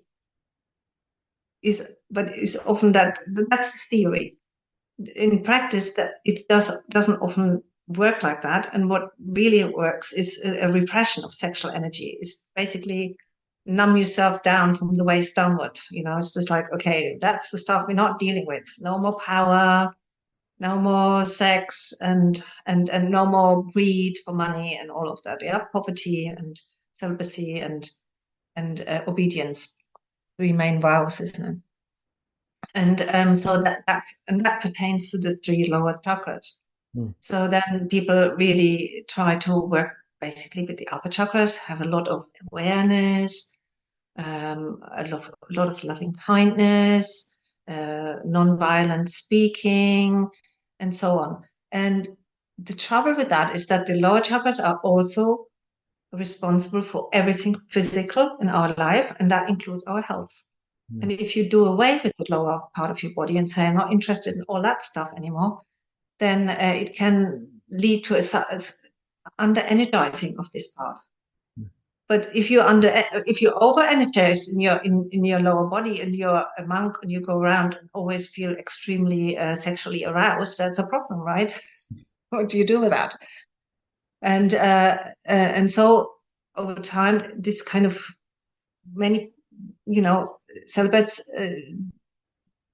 is, 1.62 1.92
but 2.12 2.38
is 2.38 2.58
often 2.66 2.92
that 2.94 3.20
that's 3.50 3.72
the 3.74 3.80
theory. 3.90 4.38
In 5.16 5.44
practice, 5.44 5.94
that 5.94 6.16
it 6.26 6.48
does 6.50 6.72
doesn't 6.90 7.22
often 7.22 7.64
work 7.88 8.22
like 8.22 8.42
that. 8.42 8.70
And 8.74 8.90
what 8.90 9.12
really 9.26 9.64
works 9.64 10.14
is 10.14 10.42
a, 10.44 10.66
a 10.66 10.72
repression 10.72 11.24
of 11.24 11.34
sexual 11.34 11.72
energy. 11.72 12.18
Is 12.22 12.50
basically 12.56 13.16
numb 13.66 13.98
yourself 13.98 14.42
down 14.44 14.76
from 14.76 14.98
the 14.98 15.04
waist 15.04 15.36
downward. 15.36 15.80
You 15.92 16.04
know, 16.04 16.18
it's 16.18 16.34
just 16.34 16.50
like, 16.50 16.72
okay, 16.74 17.18
that's 17.22 17.52
the 17.52 17.58
stuff 17.58 17.86
we're 17.88 17.94
not 17.94 18.20
dealing 18.20 18.46
with. 18.46 18.66
No 18.80 18.98
more 18.98 19.18
power, 19.20 19.94
no 20.60 20.78
more 20.78 21.26
sex, 21.26 21.94
and 22.02 22.44
and 22.66 22.90
and 22.90 23.10
no 23.10 23.26
more 23.26 23.64
greed 23.74 24.18
for 24.26 24.34
money 24.34 24.78
and 24.80 24.90
all 24.92 25.10
of 25.10 25.22
that. 25.24 25.42
Yeah, 25.42 25.66
poverty 25.72 26.28
and 26.28 26.60
celibacy 26.94 27.60
and 27.60 27.90
and 28.56 28.82
uh, 28.88 29.04
obedience, 29.08 29.78
three 30.38 30.54
main 30.54 30.82
vows, 30.82 31.22
isn't 31.22 31.46
it? 31.46 31.58
And 32.76 33.02
um, 33.14 33.38
so 33.38 33.62
that 33.62 33.80
that's 33.88 34.22
and 34.28 34.46
that 34.46 34.62
pertains 34.62 35.12
to 35.12 35.18
the 35.18 35.38
three 35.38 35.70
lower 35.70 35.98
chakras. 36.06 36.64
Mm. 36.96 37.14
So 37.20 37.48
then 37.48 37.88
people 37.90 38.32
really 38.36 39.06
try 39.08 39.38
to 39.38 39.60
work 39.60 39.99
basically 40.22 40.66
with 40.66 40.78
the 40.78 40.88
upper 40.90 41.10
chakras, 41.10 41.58
have 41.58 41.82
a 41.82 41.86
lot 41.86 42.08
of 42.08 42.26
awareness, 42.52 43.62
um, 44.18 44.80
a 44.96 45.08
lot, 45.08 45.30
a 45.30 45.54
lot 45.54 45.70
of 45.70 45.84
loving 45.84 46.14
kindness, 46.14 47.34
uh, 47.68 48.16
non-violent 48.26 49.10
speaking, 49.10 50.28
and 50.80 50.96
so 50.96 51.20
on. 51.20 51.44
And 51.72 52.08
the 52.58 52.74
trouble 52.74 53.16
with 53.16 53.30
that 53.30 53.56
is 53.56 53.68
that 53.68 53.88
the 53.88 54.00
lower 54.00 54.22
chakras 54.22 54.64
are 54.64 54.80
also 54.84 55.46
responsible 56.12 56.82
for 56.82 57.08
everything 57.14 57.56
physical 57.70 58.38
in 58.42 58.50
our 58.50 58.74
life, 58.76 59.16
and 59.20 59.30
that 59.32 59.50
includes 59.50 59.84
our 59.86 60.02
health. 60.02 60.34
Mm. 60.94 61.04
And 61.04 61.12
if 61.12 61.36
you 61.36 61.48
do 61.48 61.66
away 61.66 62.02
with 62.04 62.14
the 62.18 62.26
lower 62.30 62.62
part 62.76 62.92
of 62.92 63.02
your 63.04 63.14
body 63.14 63.38
and 63.38 63.50
say, 63.50 63.66
I'm 63.66 63.76
not 63.76 63.92
interested 63.92 64.36
in 64.36 64.44
all 64.44 64.62
that 64.64 64.84
stuff 64.84 65.12
anymore, 65.16 65.62
then 66.20 66.50
uh, 66.50 66.56
it 66.76 66.96
can 66.96 67.48
lead 67.70 68.04
to 68.06 68.16
a, 68.16 68.20
a 68.20 68.62
under 69.40 69.62
energizing 69.62 70.36
of 70.38 70.52
this 70.52 70.72
part. 70.72 70.98
But 72.08 72.30
if 72.36 72.50
you're 72.50 72.64
under 72.64 73.04
if 73.28 73.42
you're 73.42 73.64
over 73.64 73.82
energize 73.82 74.50
in 74.50 74.60
your 74.60 74.78
in, 74.78 75.08
in 75.12 75.24
your 75.24 75.40
lower 75.40 75.68
body 75.68 76.02
and 76.02 76.16
you're 76.16 76.44
a 76.58 76.66
monk 76.66 76.98
and 77.02 77.12
you 77.12 77.22
go 77.22 77.38
around 77.38 77.76
and 77.76 77.90
always 77.94 78.30
feel 78.30 78.52
extremely 78.54 79.38
uh, 79.38 79.56
sexually 79.56 80.06
aroused, 80.06 80.58
that's 80.58 80.80
a 80.80 80.88
problem, 80.88 81.20
right? 81.20 81.60
what 82.30 82.50
do 82.50 82.58
you 82.58 82.66
do 82.66 82.80
with 82.80 82.92
that? 82.92 83.16
And 84.22 84.54
uh, 84.54 84.98
uh, 85.28 85.52
and 85.58 85.72
so 85.72 86.14
over 86.56 86.76
time, 86.76 87.32
this 87.38 87.62
kind 87.62 87.86
of 87.86 88.04
many, 88.94 89.32
you 89.86 90.02
know, 90.02 90.38
celibates 90.66 91.22
uh, 91.38 91.50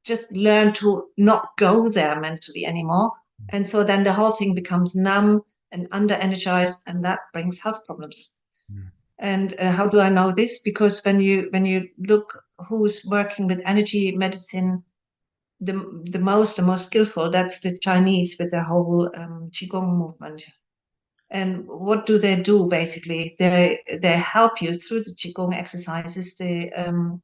just 0.05 0.31
learn 0.31 0.73
to 0.73 1.07
not 1.17 1.49
go 1.57 1.89
there 1.89 2.19
mentally 2.19 2.65
anymore 2.65 3.11
and 3.49 3.67
so 3.67 3.83
then 3.83 4.03
the 4.03 4.13
whole 4.13 4.31
thing 4.31 4.53
becomes 4.53 4.95
numb 4.95 5.41
and 5.71 5.87
under 5.91 6.15
energized, 6.15 6.83
and 6.87 7.03
that 7.03 7.19
brings 7.33 7.59
health 7.59 7.85
problems. 7.85 8.33
Mm. 8.71 8.91
And 9.19 9.55
uh, 9.59 9.71
how 9.71 9.87
do 9.87 9.99
I 9.99 10.09
know 10.09 10.31
this? 10.31 10.61
Because 10.61 11.03
when 11.03 11.21
you 11.21 11.47
when 11.51 11.65
you 11.65 11.87
look 11.99 12.43
who's 12.67 13.05
working 13.05 13.47
with 13.47 13.61
energy 13.65 14.11
medicine, 14.15 14.83
the 15.61 16.03
the 16.11 16.19
most 16.19 16.57
the 16.57 16.61
most 16.61 16.87
skillful 16.87 17.31
that's 17.31 17.61
the 17.61 17.77
Chinese 17.77 18.35
with 18.39 18.51
the 18.51 18.63
whole 18.63 19.09
um, 19.15 19.49
qigong 19.51 19.97
movement. 19.97 20.43
And 21.31 21.65
what 21.67 22.05
do 22.05 22.19
they 22.19 22.35
do 22.35 22.67
basically? 22.67 23.35
They 23.39 23.81
they 24.01 24.17
help 24.17 24.61
you 24.61 24.77
through 24.77 25.03
the 25.03 25.15
qigong 25.15 25.55
exercises. 25.55 26.35
They 26.35 26.71
um, 26.73 27.21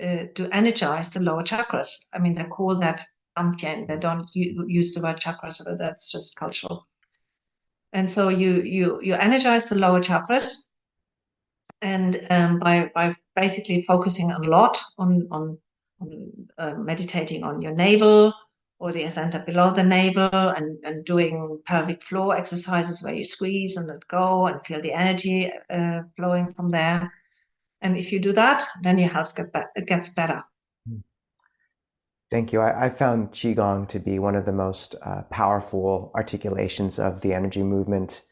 uh, 0.00 0.24
to 0.34 0.48
energize 0.52 1.10
the 1.10 1.20
lower 1.20 1.42
chakras. 1.42 2.06
I 2.12 2.18
mean, 2.18 2.34
they 2.34 2.44
call 2.44 2.76
that 2.78 3.02
Dantian. 3.36 3.86
They 3.86 3.98
don't 3.98 4.28
use 4.34 4.94
the 4.94 5.00
word 5.00 5.20
chakras, 5.20 5.62
but 5.64 5.78
that's 5.78 6.10
just 6.10 6.36
cultural. 6.36 6.86
And 7.92 8.08
so 8.08 8.28
you 8.28 8.62
you 8.62 9.00
you 9.02 9.14
energize 9.14 9.68
the 9.68 9.74
lower 9.74 10.00
chakras, 10.00 10.70
and 11.82 12.24
um, 12.30 12.58
by 12.58 12.90
by 12.94 13.16
basically 13.34 13.82
focusing 13.82 14.30
a 14.30 14.38
lot 14.38 14.78
on 14.96 15.26
on, 15.30 15.58
on 16.00 16.32
uh, 16.58 16.74
meditating 16.74 17.42
on 17.42 17.60
your 17.62 17.72
navel 17.74 18.32
or 18.78 18.92
the 18.92 19.08
center 19.10 19.42
below 19.44 19.72
the 19.72 19.82
navel, 19.82 20.30
and 20.32 20.78
and 20.84 21.04
doing 21.04 21.60
pelvic 21.66 22.02
floor 22.04 22.36
exercises 22.36 23.02
where 23.02 23.14
you 23.14 23.24
squeeze 23.24 23.76
and 23.76 23.88
let 23.88 24.06
go 24.08 24.46
and 24.46 24.64
feel 24.64 24.80
the 24.80 24.92
energy 24.92 25.52
uh, 25.68 26.02
flowing 26.16 26.54
from 26.54 26.70
there. 26.70 27.12
And 27.82 27.96
if 27.96 28.12
you 28.12 28.20
do 28.20 28.32
that, 28.34 28.62
then 28.82 28.98
your 28.98 29.08
health 29.08 29.34
get 29.34 29.52
be- 29.52 29.82
gets 29.82 30.14
better. 30.14 30.44
Thank 32.30 32.52
you. 32.52 32.60
I, 32.60 32.86
I, 32.86 32.90
found 32.90 33.32
Qigong 33.32 33.88
to 33.88 33.98
be 33.98 34.20
one 34.20 34.36
of 34.36 34.44
the 34.44 34.52
most 34.52 34.94
uh, 35.02 35.22
powerful 35.30 36.12
articulations 36.14 37.00
of 37.00 37.20
the 37.22 37.34
energy 37.34 37.64
movement 37.64 38.22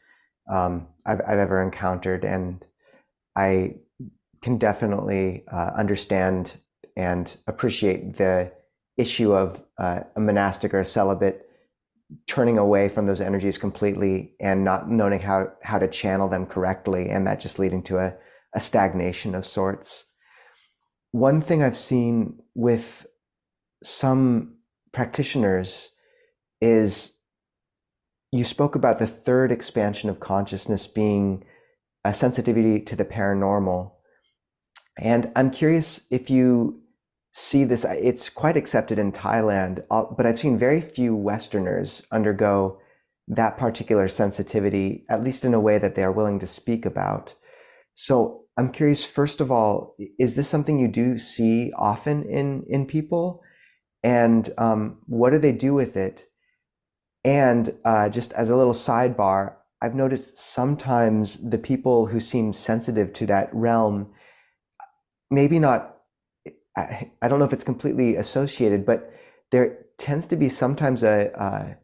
um, 0.49 0.87
I've, 1.05 1.19
I've, 1.27 1.37
ever 1.37 1.61
encountered. 1.61 2.23
And 2.23 2.63
I 3.35 3.75
can 4.41 4.57
definitely 4.57 5.43
uh, 5.51 5.71
understand 5.77 6.53
and 6.95 7.35
appreciate 7.47 8.15
the 8.15 8.53
issue 8.95 9.33
of 9.33 9.61
uh, 9.77 10.01
a 10.15 10.19
monastic 10.21 10.73
or 10.73 10.79
a 10.79 10.85
celibate 10.85 11.49
turning 12.25 12.57
away 12.57 12.87
from 12.87 13.05
those 13.05 13.21
energies 13.21 13.57
completely 13.57 14.33
and 14.39 14.63
not 14.63 14.89
knowing 14.89 15.19
how, 15.19 15.51
how 15.61 15.77
to 15.77 15.87
channel 15.87 16.27
them 16.29 16.45
correctly, 16.45 17.09
and 17.09 17.27
that 17.27 17.39
just 17.39 17.59
leading 17.59 17.83
to 17.83 17.97
a, 17.97 18.13
a 18.55 18.59
stagnation 18.59 19.35
of 19.35 19.45
sorts. 19.45 20.05
One 21.11 21.41
thing 21.41 21.61
I've 21.61 21.75
seen 21.75 22.39
with 22.55 23.05
some 23.83 24.55
practitioners 24.91 25.91
is 26.61 27.13
you 28.31 28.43
spoke 28.43 28.75
about 28.75 28.99
the 28.99 29.07
third 29.07 29.51
expansion 29.51 30.09
of 30.09 30.19
consciousness 30.19 30.87
being 30.87 31.43
a 32.05 32.13
sensitivity 32.13 32.79
to 32.81 32.95
the 32.95 33.05
paranormal. 33.05 33.91
And 34.97 35.31
I'm 35.35 35.51
curious 35.51 36.05
if 36.11 36.29
you 36.29 36.81
see 37.31 37.63
this, 37.63 37.85
it's 37.85 38.29
quite 38.29 38.57
accepted 38.57 38.99
in 38.99 39.11
Thailand, 39.11 39.83
uh, 39.89 40.03
but 40.15 40.25
I've 40.25 40.39
seen 40.39 40.57
very 40.57 40.81
few 40.81 41.15
Westerners 41.15 42.05
undergo 42.11 42.79
that 43.27 43.57
particular 43.57 44.07
sensitivity, 44.07 45.05
at 45.09 45.23
least 45.23 45.45
in 45.45 45.53
a 45.53 45.59
way 45.59 45.77
that 45.77 45.95
they 45.95 46.03
are 46.03 46.11
willing 46.11 46.39
to 46.39 46.47
speak 46.47 46.85
about. 46.85 47.35
So 47.93 48.45
I'm 48.57 48.71
curious, 48.71 49.03
first 49.03 49.39
of 49.39 49.51
all, 49.51 49.95
is 50.17 50.35
this 50.35 50.49
something 50.49 50.79
you 50.79 50.87
do 50.87 51.17
see 51.17 51.71
often 51.77 52.23
in, 52.23 52.63
in 52.67 52.85
people? 52.85 53.41
And 54.03 54.53
um, 54.57 54.99
what 55.07 55.31
do 55.31 55.37
they 55.37 55.51
do 55.51 55.73
with 55.73 55.97
it? 55.97 56.25
And 57.23 57.75
uh, 57.83 58.09
just 58.09 58.33
as 58.33 58.49
a 58.49 58.55
little 58.55 58.73
sidebar, 58.73 59.55
I've 59.81 59.95
noticed 59.95 60.37
sometimes 60.37 61.37
the 61.49 61.57
people 61.57 62.05
who 62.05 62.19
seem 62.19 62.53
sensitive 62.53 63.13
to 63.13 63.25
that 63.27 63.49
realm, 63.53 64.11
maybe 65.29 65.59
not, 65.59 65.97
I, 66.77 67.11
I 67.21 67.27
don't 67.27 67.39
know 67.39 67.45
if 67.45 67.53
it's 67.53 67.63
completely 67.63 68.15
associated, 68.15 68.85
but 68.85 69.13
there 69.51 69.85
tends 69.97 70.27
to 70.27 70.35
be 70.35 70.49
sometimes 70.49 71.03
a, 71.03 71.31
a 71.35 71.77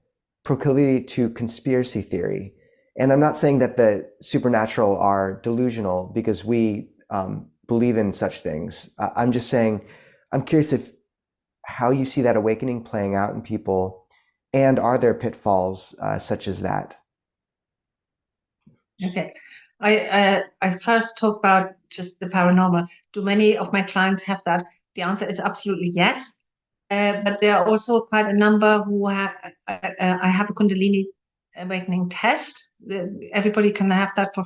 proclivity 0.43 1.03
to 1.03 1.30
conspiracy 1.30 2.01
theory. 2.01 2.53
And 2.97 3.11
I'm 3.11 3.20
not 3.20 3.38
saying 3.38 3.59
that 3.59 3.76
the 3.76 4.09
supernatural 4.22 4.97
are 4.99 5.41
delusional 5.43 6.11
because 6.13 6.45
we 6.45 6.91
um, 7.09 7.49
believe 7.68 7.97
in 7.97 8.13
such 8.13 8.39
things. 8.39 8.89
I'm 8.97 9.34
just 9.34 9.49
saying, 9.49 9.86
I'm 10.32 10.43
curious 10.43 10.72
if 10.72 10.91
how 11.66 11.91
you 11.91 12.05
see 12.05 12.22
that 12.22 12.38
awakening 12.38 12.84
playing 12.84 13.16
out 13.16 13.34
in 13.34 13.41
people, 13.41 14.05
and 14.53 14.80
are 14.80 14.97
there 14.97 15.13
pitfalls 15.13 15.95
uh, 16.01 16.20
such 16.20 16.47
as 16.47 16.61
that? 16.61 16.95
Okay, 19.03 19.34
I 19.80 19.99
uh, 20.07 20.41
I 20.61 20.78
first 20.78 21.18
talk 21.18 21.38
about 21.38 21.72
just 21.89 22.20
the 22.20 22.30
paranormal. 22.30 22.88
Do 23.13 23.22
many 23.22 23.57
of 23.57 23.74
my 23.74 23.82
clients 23.82 24.24
have 24.24 24.41
that? 24.45 24.63
The 24.95 25.01
answer 25.01 25.28
is 25.28 25.39
absolutely 25.39 25.89
yes. 25.89 26.39
Uh, 26.91 27.22
but 27.24 27.41
there 27.41 27.57
are 27.57 27.68
also 27.68 28.01
quite 28.01 28.28
a 28.28 28.34
number 28.34 28.84
who 28.84 29.07
have. 29.07 29.34
Uh, 29.68 29.78
uh, 29.99 30.18
I 30.22 30.30
have 30.30 30.49
a 30.49 30.53
Kundalini 30.53 31.05
awakening 31.57 32.09
test. 32.09 32.74
everybody 33.34 33.72
can 33.72 33.89
have 33.89 34.11
that 34.16 34.34
for 34.36 34.45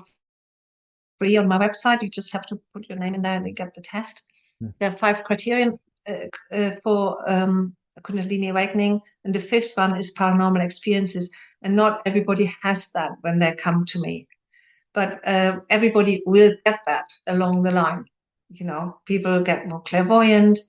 free 1.18 1.38
on 1.38 1.48
my 1.48 1.58
website. 1.58 2.02
You 2.02 2.10
just 2.10 2.32
have 2.34 2.46
to 2.48 2.60
put 2.74 2.88
your 2.90 2.98
name 2.98 3.16
in 3.16 3.22
there 3.22 3.36
and 3.36 3.46
they 3.46 3.52
get 3.52 3.76
the 3.76 3.82
test. 3.82 4.24
Mm. 4.64 4.74
There 4.80 4.90
are 4.90 4.96
five 4.96 5.24
criteria 5.24 5.72
uh, 6.10 6.56
uh, 6.56 6.76
for 6.84 7.30
um, 7.30 7.76
Kundalini 8.02 8.50
awakening, 8.50 9.02
and 9.24 9.34
the 9.34 9.40
fifth 9.40 9.74
one 9.76 9.98
is 9.98 10.14
paranormal 10.16 10.64
experiences. 10.64 11.34
And 11.62 11.76
not 11.76 12.02
everybody 12.06 12.56
has 12.62 12.90
that 12.92 13.12
when 13.22 13.40
they 13.40 13.54
come 13.54 13.86
to 13.88 14.00
me, 14.00 14.28
but 14.94 15.20
uh, 15.28 15.60
everybody 15.70 16.24
will 16.26 16.54
get 16.66 16.80
that 16.86 17.12
along 17.28 17.64
the 17.64 17.72
line. 17.72 18.06
You 18.50 18.66
know, 18.66 18.98
people 19.06 19.44
get 19.44 19.68
more 19.68 19.82
clairvoyant 19.82 20.60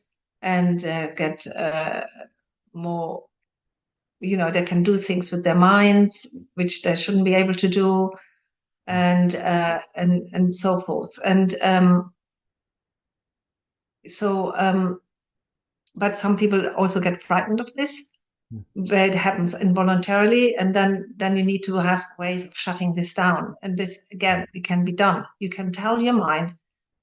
and 0.43 0.85
uh, 0.85 1.09
get 1.15 1.47
uh, 1.47 2.03
more. 2.73 3.25
You 4.19 4.37
know, 4.37 4.51
they 4.51 4.65
can 4.65 4.83
do 4.83 4.97
things 4.97 5.31
with 5.31 5.45
their 5.45 5.55
minds 5.55 6.37
which 6.55 6.83
they 6.83 6.97
shouldn't 6.97 7.25
be 7.25 7.35
able 7.35 7.55
to 7.55 7.69
do, 7.69 8.11
and 8.87 9.37
uh, 9.37 9.81
and 9.95 10.29
and 10.33 10.55
so 10.55 10.81
forth. 10.81 11.17
And 11.25 11.55
um, 11.63 12.13
so 14.09 14.53
um, 14.57 15.01
but 15.95 16.17
some 16.17 16.37
people 16.37 16.67
also 16.77 17.01
get 17.01 17.23
frightened 17.23 17.61
of 17.61 17.73
this 17.75 18.11
where 18.75 19.07
it 19.07 19.15
happens 19.15 19.55
involuntarily 19.55 20.57
and 20.57 20.75
then 20.75 21.13
then 21.17 21.37
you 21.37 21.45
need 21.45 21.61
to 21.61 21.77
have 21.77 22.05
ways 22.19 22.47
of 22.47 22.57
shutting 22.57 22.95
this 22.95 23.15
down. 23.15 23.55
And 23.63 23.77
this 23.77 24.07
again 24.11 24.47
it 24.55 24.65
can 24.65 24.85
be 24.85 24.93
done. 24.93 25.25
You 25.39 25.51
can 25.51 25.73
tell 25.73 26.01
your 26.01 26.15
mind 26.15 26.53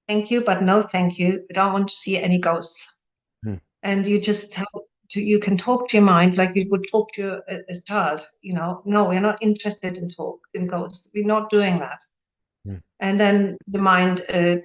thank 0.08 0.30
you 0.30 0.42
but 0.42 0.62
no 0.62 0.82
thank 0.82 1.18
you. 1.18 1.46
I 1.50 1.54
don't 1.54 1.74
want 1.74 1.88
to 1.88 1.96
see 1.96 2.18
any 2.18 2.38
ghosts. 2.38 2.94
Mm. 3.46 3.62
and 3.84 4.08
you 4.08 4.20
just 4.20 4.52
tell 4.52 4.68
to 5.10 5.22
you 5.22 5.40
can 5.40 5.58
talk 5.58 5.90
to 5.90 5.98
your 5.98 6.06
mind 6.06 6.38
like 6.38 6.56
you 6.56 6.68
would 6.70 6.88
talk 6.92 7.14
to 7.14 7.40
a, 7.48 7.60
a 7.70 7.82
child 7.86 8.26
you 8.42 8.54
know. 8.54 8.82
No 8.84 9.06
we're 9.06 9.22
not 9.22 9.42
interested 9.42 9.98
in 9.98 10.10
talk 10.10 10.40
in 10.54 10.68
ghosts. 10.68 11.12
We're 11.14 11.26
not 11.26 11.50
doing 11.50 11.80
that. 11.80 12.02
Mm. 12.68 12.82
and 13.00 13.20
then 13.20 13.58
the 13.68 13.80
mind 13.80 14.26
uh, 14.34 14.58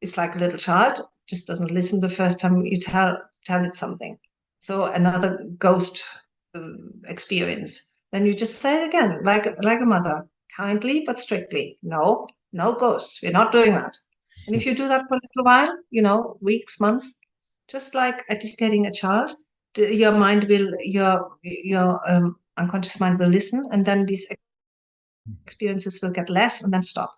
is 0.00 0.16
like 0.16 0.36
a 0.36 0.38
little 0.38 0.58
child 0.58 1.02
just 1.28 1.46
doesn't 1.46 1.70
listen 1.70 2.00
the 2.00 2.08
first 2.08 2.40
time 2.40 2.64
you 2.64 2.80
tell 2.80 3.18
tell 3.44 3.64
it 3.64 3.74
something. 3.74 4.18
So 4.60 4.84
another 4.84 5.44
ghost 5.58 6.02
um, 6.54 6.90
experience. 7.06 7.94
Then 8.12 8.26
you 8.26 8.34
just 8.34 8.58
say 8.60 8.82
it 8.82 8.88
again, 8.88 9.20
like 9.22 9.46
like 9.62 9.80
a 9.80 9.86
mother, 9.86 10.26
kindly 10.56 11.04
but 11.06 11.18
strictly. 11.18 11.78
No, 11.82 12.26
no 12.52 12.74
ghosts. 12.74 13.22
We're 13.22 13.32
not 13.32 13.52
doing 13.52 13.72
that. 13.72 13.96
And 14.46 14.56
if 14.56 14.66
you 14.66 14.74
do 14.74 14.88
that 14.88 15.06
for 15.08 15.14
a 15.14 15.20
little 15.22 15.44
while, 15.44 15.72
you 15.90 16.02
know, 16.02 16.36
weeks, 16.40 16.80
months, 16.80 17.20
just 17.70 17.94
like 17.94 18.24
educating 18.28 18.86
a 18.86 18.92
child, 18.92 19.30
your 19.76 20.12
mind 20.12 20.46
will, 20.48 20.72
your 20.80 21.30
your 21.42 22.00
um, 22.10 22.36
unconscious 22.56 22.98
mind 22.98 23.18
will 23.18 23.28
listen, 23.28 23.64
and 23.70 23.84
then 23.86 24.06
these 24.06 24.26
experiences 25.46 26.00
will 26.02 26.10
get 26.10 26.28
less 26.28 26.62
and 26.62 26.72
then 26.72 26.82
stop. 26.82 27.16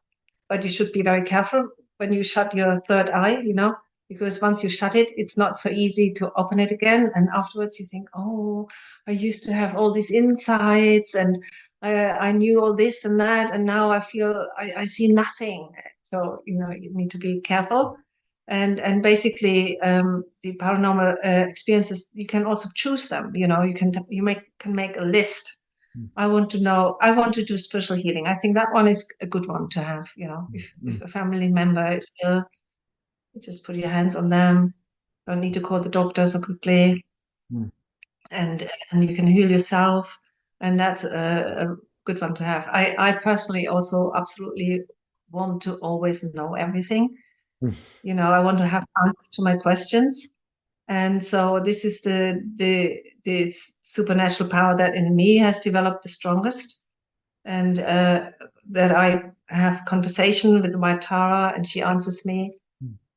But 0.49 0.63
you 0.63 0.69
should 0.71 0.93
be 0.93 1.03
very 1.03 1.25
careful 1.25 1.69
when 1.97 2.13
you 2.13 2.23
shut 2.23 2.55
your 2.55 2.81
third 2.87 3.09
eye. 3.11 3.41
You 3.41 3.55
know, 3.55 3.75
because 4.13 4.41
once 4.41 4.63
you 4.63 4.69
shut 4.69 4.95
it, 4.95 5.11
it's 5.17 5.37
not 5.37 5.59
so 5.59 5.71
easy 5.71 6.13
to 6.15 6.33
open 6.37 6.61
it 6.61 6.71
again. 6.71 7.11
And 7.15 7.29
afterwards, 7.35 7.79
you 7.79 7.87
think, 7.87 8.09
oh, 8.15 8.69
I 9.07 9.13
used 9.13 9.45
to 9.45 9.53
have 9.53 9.77
all 9.77 9.93
these 9.93 10.11
insights 10.11 11.15
and 11.15 11.43
I, 11.83 12.29
I 12.29 12.33
knew 12.33 12.61
all 12.61 12.75
this 12.75 13.05
and 13.05 13.21
that, 13.21 13.53
and 13.53 13.65
now 13.65 13.91
I 13.91 14.01
feel 14.01 14.47
I, 14.57 14.73
I 14.79 14.85
see 14.85 15.13
nothing. 15.13 15.69
So 16.05 16.39
you 16.47 16.59
know, 16.59 16.71
you 16.71 16.91
need 16.95 17.11
to 17.11 17.19
be 17.19 17.41
careful. 17.41 17.97
And 18.49 18.81
and 18.81 19.03
basically, 19.03 19.81
um, 19.81 20.25
the 20.43 20.55
paranormal 20.55 21.15
uh, 21.25 21.49
experiences, 21.49 22.09
you 22.13 22.27
can 22.27 22.47
also 22.47 22.69
choose 22.75 23.09
them. 23.09 23.35
You 23.35 23.49
know, 23.49 23.63
you 23.63 23.75
can 23.75 23.93
you 24.09 24.23
make 24.23 24.43
can 24.59 24.75
make 24.75 24.97
a 24.97 25.03
list. 25.03 25.57
Mm. 25.99 26.11
I 26.17 26.27
want 26.27 26.51
to 26.51 26.61
know. 26.61 26.97
I 27.01 27.11
want 27.11 27.35
to 27.35 27.45
do 27.45 27.59
spiritual 27.59 27.97
healing. 27.97 28.27
I 28.29 28.35
think 28.35 28.55
that 28.55 28.73
one 28.73 28.87
is 28.87 29.07
a 29.21 29.27
good 29.27 29.49
one 29.49 29.69
to 29.71 29.83
have. 29.83 30.09
You 30.17 30.29
know, 30.29 30.49
if, 30.53 30.71
mm. 30.85 30.95
if 30.95 31.03
a 31.03 31.09
family 31.09 31.49
member 31.49 31.87
is 31.97 32.11
ill 32.25 32.45
just 33.41 33.65
put 33.65 33.77
your 33.77 33.89
hands 33.89 34.17
on 34.17 34.29
them. 34.29 34.75
Don't 35.27 35.41
need 35.41 35.55
to 35.55 35.61
call 35.61 35.81
the 35.81 35.89
doctor 35.89 36.27
so 36.27 36.41
quickly. 36.41 37.05
Mm. 37.53 37.71
And 38.31 38.71
and 38.91 39.09
you 39.09 39.15
can 39.15 39.27
heal 39.27 39.51
yourself. 39.51 40.19
And 40.61 40.79
that's 40.79 41.05
a, 41.05 41.69
a 41.69 41.77
good 42.05 42.21
one 42.21 42.35
to 42.35 42.45
have. 42.45 42.69
I, 42.69 42.95
I 42.99 43.13
personally 43.13 43.67
also 43.67 44.13
absolutely 44.15 44.83
want 45.31 45.63
to 45.63 45.75
always 45.77 46.23
know 46.35 46.55
everything. 46.55 47.17
Mm. 47.63 47.75
You 48.03 48.15
know, 48.15 48.33
I 48.33 48.41
want 48.41 48.59
to 48.59 48.67
have 48.67 48.85
answers 49.05 49.31
to 49.35 49.43
my 49.43 49.57
questions. 49.57 50.37
And 50.89 51.25
so 51.25 51.61
this 51.61 51.85
is 51.85 52.03
the 52.03 52.43
the 52.57 53.01
the 53.25 53.55
supernatural 53.83 54.51
power 54.51 54.77
that 54.77 54.95
in 54.95 55.15
me 55.15 55.37
has 55.39 55.61
developed 55.61 56.03
the 56.03 56.09
strongest. 56.09 56.81
And 57.45 57.81
uh, 57.81 58.31
that 58.71 58.93
I 58.93 59.33
have 59.47 59.85
conversation 59.85 60.63
with 60.63 60.75
my 60.77 60.97
Tara 60.97 61.53
and 61.57 61.67
she 61.67 61.83
answers 61.83 62.25
me 62.25 62.57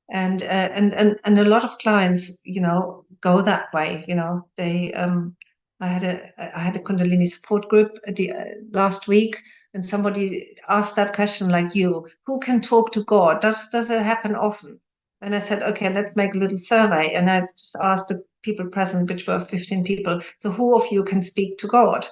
and 0.09 0.43
uh, 0.43 0.69
and 0.73 0.93
and 0.93 1.19
and 1.23 1.39
a 1.39 1.45
lot 1.45 1.63
of 1.63 1.77
clients 1.79 2.39
you 2.43 2.61
know 2.61 3.05
go 3.21 3.41
that 3.41 3.73
way 3.73 4.05
you 4.07 4.15
know. 4.15 4.47
They 4.55 4.93
um 4.93 5.35
i 5.81 5.87
had 5.87 6.03
a 6.03 6.55
i 6.55 6.59
had 6.59 6.75
a 6.75 6.79
kundalini 6.79 7.27
support 7.27 7.67
group 7.69 7.97
the, 8.15 8.31
uh, 8.31 8.45
last 8.71 9.07
week 9.07 9.41
and 9.73 9.85
somebody 9.85 10.55
asked 10.69 10.95
that 10.95 11.13
question 11.13 11.49
like 11.49 11.75
you 11.75 12.07
who 12.25 12.39
can 12.39 12.61
talk 12.61 12.91
to 12.93 13.03
god? 13.03 13.41
Does 13.41 13.69
does 13.69 13.89
it 13.89 14.01
happen 14.03 14.35
often? 14.35 14.79
And 15.21 15.35
i 15.35 15.39
said 15.39 15.63
okay 15.63 15.91
let's 15.91 16.15
make 16.15 16.35
a 16.35 16.37
little 16.37 16.57
survey. 16.57 17.13
And 17.13 17.29
i 17.29 17.41
just 17.41 17.75
asked 17.81 18.09
the 18.09 18.23
people 18.43 18.67
present 18.67 19.09
which 19.09 19.25
were 19.25 19.43
15 19.45 19.83
people 19.83 20.21
so 20.37 20.51
who 20.51 20.77
of 20.77 20.91
you 20.91 21.03
can 21.03 21.23
speak 21.23 21.57
to 21.59 21.67
god? 21.67 22.05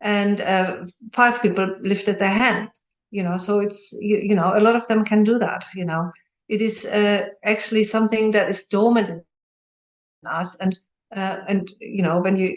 And 0.00 0.40
uh, 0.40 0.86
five 1.12 1.42
people 1.42 1.76
lifted 1.80 2.20
their 2.20 2.28
hand 2.28 2.70
you 3.10 3.22
know. 3.22 3.38
So 3.38 3.58
it's 3.58 3.92
you, 3.92 4.18
you 4.18 4.34
know 4.36 4.56
a 4.56 4.60
lot 4.60 4.76
of 4.76 4.86
them 4.86 5.04
can 5.04 5.24
do 5.24 5.38
that 5.40 5.64
you 5.74 5.84
know 5.84 6.12
it 6.48 6.62
is 6.62 6.84
uh, 6.84 7.26
actually 7.44 7.84
something 7.84 8.30
that 8.32 8.48
is 8.48 8.66
dormant 8.66 9.10
in 9.10 9.22
us 10.26 10.56
and 10.60 10.78
uh, 11.16 11.38
and 11.48 11.70
you 11.80 12.02
know 12.02 12.20
when 12.20 12.36
you 12.36 12.56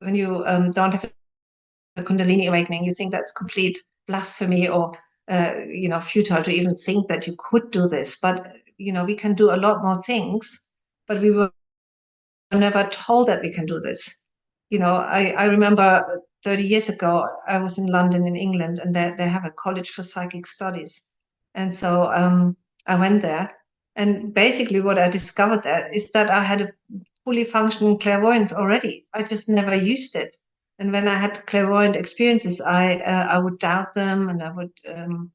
when 0.00 0.14
you 0.14 0.44
um, 0.46 0.70
don't 0.72 0.92
have 0.92 1.10
a 1.96 2.02
kundalini 2.02 2.48
awakening 2.48 2.84
you 2.84 2.92
think 2.92 3.12
that's 3.12 3.32
complete 3.32 3.78
blasphemy 4.06 4.68
or 4.68 4.96
uh, 5.30 5.54
you 5.68 5.88
know 5.88 6.00
futile 6.00 6.42
to 6.42 6.50
even 6.50 6.74
think 6.74 7.08
that 7.08 7.26
you 7.26 7.34
could 7.38 7.70
do 7.70 7.88
this. 7.88 8.18
But 8.20 8.52
you 8.78 8.92
know 8.92 9.04
we 9.04 9.14
can 9.14 9.34
do 9.34 9.50
a 9.50 9.56
lot 9.56 9.82
more 9.82 10.02
things 10.02 10.68
but 11.06 11.20
we 11.20 11.30
were 11.30 11.50
never 12.52 12.88
told 12.90 13.28
that 13.28 13.42
we 13.42 13.52
can 13.52 13.66
do 13.66 13.80
this. 13.80 14.26
You 14.70 14.78
know 14.78 14.96
i 14.96 15.34
i 15.36 15.44
remember 15.46 16.22
30 16.44 16.64
years 16.64 16.88
ago 16.88 17.26
i 17.48 17.58
was 17.58 17.76
in 17.76 17.86
london 17.86 18.26
in 18.26 18.36
england 18.36 18.78
and 18.78 18.94
they, 18.94 19.12
they 19.18 19.28
have 19.28 19.44
a 19.44 19.50
college 19.50 19.90
for 19.90 20.02
psychic 20.02 20.46
studies. 20.46 21.10
And 21.54 21.74
so 21.74 22.12
um, 22.12 22.56
I 22.86 22.96
went 22.96 23.22
there. 23.22 23.56
And 23.96 24.32
basically, 24.32 24.80
what 24.80 24.98
I 24.98 25.08
discovered 25.08 25.62
there 25.62 25.88
is 25.92 26.12
that 26.12 26.30
I 26.30 26.44
had 26.44 26.60
a 26.62 26.72
fully 27.24 27.44
functioning 27.44 27.98
clairvoyance 27.98 28.52
already. 28.52 29.06
I 29.12 29.22
just 29.22 29.48
never 29.48 29.74
used 29.74 30.16
it. 30.16 30.36
And 30.78 30.92
when 30.92 31.08
I 31.08 31.18
had 31.18 31.44
clairvoyant 31.46 31.96
experiences, 31.96 32.60
I 32.60 32.96
uh, 32.96 33.26
I 33.28 33.38
would 33.38 33.58
doubt 33.58 33.94
them, 33.94 34.30
and 34.30 34.42
I 34.42 34.50
would 34.50 34.72
um, 34.88 35.30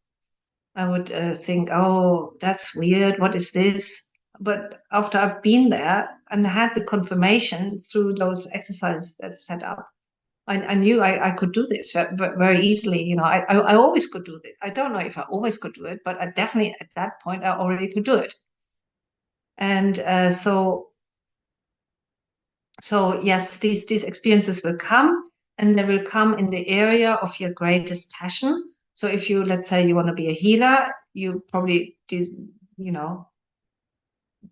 I 0.76 0.88
would 0.88 1.12
uh, 1.12 1.36
think, 1.36 1.70
oh, 1.72 2.34
that's 2.42 2.76
weird. 2.76 3.20
What 3.20 3.36
is 3.36 3.52
this? 3.52 4.10
But 4.40 4.82
after 4.92 5.18
I've 5.18 5.42
been 5.42 5.70
there 5.70 6.10
and 6.30 6.46
had 6.46 6.74
the 6.74 6.84
confirmation 6.84 7.80
through 7.80 8.16
those 8.16 8.50
exercises 8.52 9.16
that's 9.20 9.46
set 9.46 9.64
up, 9.64 9.88
I, 10.48 10.62
I 10.62 10.76
knew 10.76 11.02
I, 11.02 11.30
I, 11.30 11.32
could 11.32 11.54
do 11.54 11.66
this 11.66 11.92
very 11.94 12.62
easily. 12.62 13.04
You 13.04 13.16
know, 13.16 13.24
I, 13.24 13.40
I, 13.50 13.76
always 13.76 14.08
could 14.08 14.26
do 14.26 14.40
it. 14.44 14.56
I 14.62 14.70
don't 14.70 14.94
know 14.94 15.00
if 15.00 15.18
I 15.18 15.24
always 15.24 15.58
could 15.58 15.74
do 15.74 15.86
it, 15.86 16.02
but 16.06 16.22
I 16.22 16.28
definitely 16.28 16.76
at 16.80 16.90
that 16.96 17.20
point 17.22 17.44
I 17.44 17.58
already 17.58 17.92
could 17.92 18.06
do 18.06 18.16
it. 18.16 18.34
And 19.58 20.00
uh, 20.00 20.30
so, 20.32 20.90
so 22.82 23.22
yes, 23.22 23.58
these 23.58 23.88
these 23.88 24.04
experiences 24.04 24.64
will 24.64 24.78
come, 24.78 25.24
and 25.58 25.80
they 25.80 25.84
will 25.84 26.04
come 26.04 26.38
in 26.38 26.50
the 26.50 26.68
area 26.68 27.14
of 27.14 27.40
your 27.40 27.52
greatest 27.52 28.12
passion. 28.12 28.70
So 28.94 29.08
if 29.08 29.30
you 29.30 29.44
let's 29.44 29.68
say 29.68 29.88
you 29.88 29.96
want 29.96 30.08
to 30.08 30.14
be 30.14 30.28
a 30.28 30.34
healer, 30.34 30.92
you 31.14 31.44
probably 31.50 31.98
you 32.10 32.92
know 32.92 33.28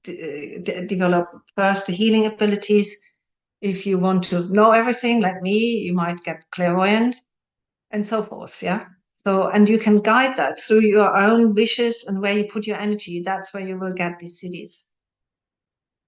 develop 0.04 1.28
first 1.56 1.88
the 1.88 1.94
healing 1.94 2.26
abilities 2.26 2.98
if 3.64 3.86
you 3.86 3.98
want 3.98 4.26
to 4.26 4.48
know 4.50 4.74
everything 4.74 5.22
like 5.22 5.42
me, 5.42 5.58
you 5.58 5.94
might 5.94 6.22
get 6.26 6.46
clairvoyant 6.52 7.16
and 7.92 8.06
so 8.06 8.22
forth. 8.22 8.62
Yeah. 8.62 8.86
So, 9.26 9.48
and 9.48 9.70
you 9.70 9.80
can 9.80 10.02
guide 10.02 10.36
that 10.36 10.60
through 10.60 10.82
your 10.82 11.16
own 11.16 11.56
wishes 11.56 12.04
and 12.06 12.22
where 12.22 12.38
you 12.38 12.44
put 12.52 12.68
your 12.68 12.78
energy. 12.78 13.24
That's 13.24 13.54
where 13.54 13.66
you 13.66 13.80
will 13.80 13.94
get 13.94 14.20
these 14.20 14.42
siddhis. 14.42 14.84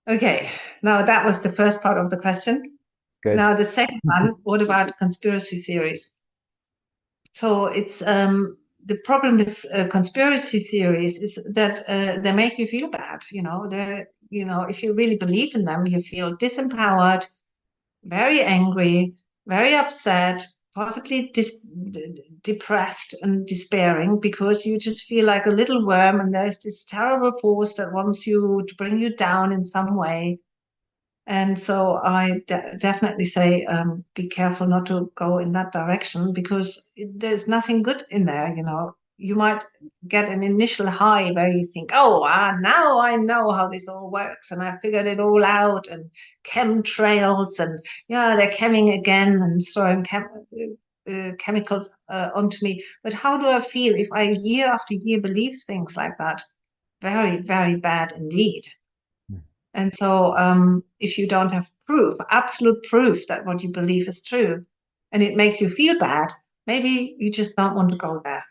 Okay. 0.08 0.50
Now 0.84 1.06
that 1.06 1.26
was 1.26 1.42
the 1.42 1.52
first 1.52 1.82
part 1.82 1.98
of 1.98 2.10
the 2.10 2.18
question. 2.18 2.78
Good. 3.24 3.38
Now 3.38 3.56
the 3.56 3.64
second 3.64 4.02
one, 4.04 4.36
what 4.44 4.62
about 4.62 4.98
conspiracy 5.00 5.62
theories? 5.62 6.20
So 7.32 7.68
it's 7.68 8.02
um 8.02 8.58
the 8.86 8.98
problem 8.98 9.38
with 9.38 9.66
uh, 9.74 9.88
conspiracy 9.88 10.60
theories 10.60 11.22
is 11.24 11.40
that 11.54 11.80
uh, 11.88 12.22
they 12.22 12.32
make 12.32 12.60
you 12.60 12.68
feel 12.68 12.90
bad. 12.90 13.22
You 13.32 13.44
know, 13.44 13.68
they 13.70 14.06
you 14.30 14.46
know 14.46 14.64
if 14.64 14.84
you 14.84 14.94
really 14.94 15.16
believe 15.16 15.56
in 15.56 15.64
them, 15.64 15.88
you 15.88 16.02
feel 16.02 16.36
disempowered, 16.38 17.26
very 18.06 18.42
angry, 18.42 19.16
very 19.48 19.76
upset, 19.76 20.46
possibly 20.76 21.32
dis- 21.34 21.68
depressed 22.44 23.16
and 23.22 23.48
despairing 23.48 24.20
because 24.20 24.66
you 24.66 24.80
just 24.80 25.04
feel 25.06 25.26
like 25.26 25.46
a 25.46 25.52
little 25.52 25.86
worm 25.86 26.20
and 26.20 26.34
there's 26.34 26.60
this 26.60 26.84
terrible 26.86 27.38
force 27.42 27.76
that 27.76 27.94
wants 27.94 28.28
you 28.28 28.64
to 28.68 28.76
bring 28.76 29.00
you 29.00 29.16
down 29.16 29.54
in 29.54 29.66
some 29.66 29.96
way 29.96 30.40
and 31.28 31.60
so 31.60 31.96
I 32.04 32.42
de- 32.48 32.78
definitely 32.80 33.26
say 33.26 33.66
um, 33.66 34.04
be 34.14 34.28
careful 34.30 34.68
not 34.68 34.86
to 34.88 35.12
go 35.16 35.40
in 35.40 35.54
that 35.54 35.72
direction 35.72 36.34
because 36.34 36.92
there's 37.16 37.48
nothing 37.48 37.82
good 37.82 38.04
in 38.12 38.26
there. 38.26 38.54
You 38.56 38.64
know, 38.64 38.96
you 39.18 39.36
might 39.36 39.64
get 40.08 40.30
an 40.30 40.44
initial 40.44 40.88
high 40.90 41.32
where 41.32 41.48
you 41.48 41.66
think, 41.66 41.92
oh, 41.94 42.26
ah, 42.28 42.58
now 42.60 43.00
I 43.00 43.16
know 43.16 43.52
how 43.52 43.70
this 43.70 43.88
all 43.88 44.12
works 44.12 44.52
and 44.52 44.62
I 44.62 44.78
figured 44.78 45.08
it 45.08 45.20
all 45.20 45.44
out 45.44 45.88
and 45.88 46.10
chemtrails 46.46 47.60
and 47.60 47.80
yeah, 48.08 48.36
they're 48.36 48.56
coming 48.56 48.90
again 48.90 49.42
and 49.42 49.62
throwing 49.74 50.04
chem- 50.04 50.46
uh, 51.10 51.32
chemicals 51.40 51.90
uh, 52.10 52.30
onto 52.36 52.58
me. 52.64 52.84
But 53.04 53.14
how 53.14 53.40
do 53.40 53.48
I 53.48 53.62
feel 53.62 53.96
if 53.96 54.08
I 54.12 54.38
year 54.44 54.68
after 54.68 54.94
year 54.94 55.22
believe 55.22 55.56
things 55.66 55.96
like 55.96 56.18
that? 56.18 56.42
Very, 57.02 57.42
very 57.42 57.78
bad 57.78 58.12
indeed. 58.14 58.64
And 59.74 59.94
so, 59.94 60.36
um, 60.38 60.84
if 61.00 61.18
you 61.18 61.28
don't 61.28 61.52
have 61.52 61.70
proof, 61.86 62.14
absolute 62.32 62.82
proof 62.90 63.28
that 63.28 63.46
what 63.46 63.62
you 63.62 63.72
believe 63.72 64.08
is 64.08 64.24
true, 64.24 64.66
and 65.12 65.22
it 65.22 65.36
makes 65.36 65.60
you 65.60 65.70
feel 65.70 66.00
bad, 66.00 66.32
maybe 66.66 67.16
you 67.20 67.30
just 67.30 67.58
don't 67.58 67.76
want 67.76 67.90
to 67.92 67.98
go 67.98 68.22
there. 68.24 68.44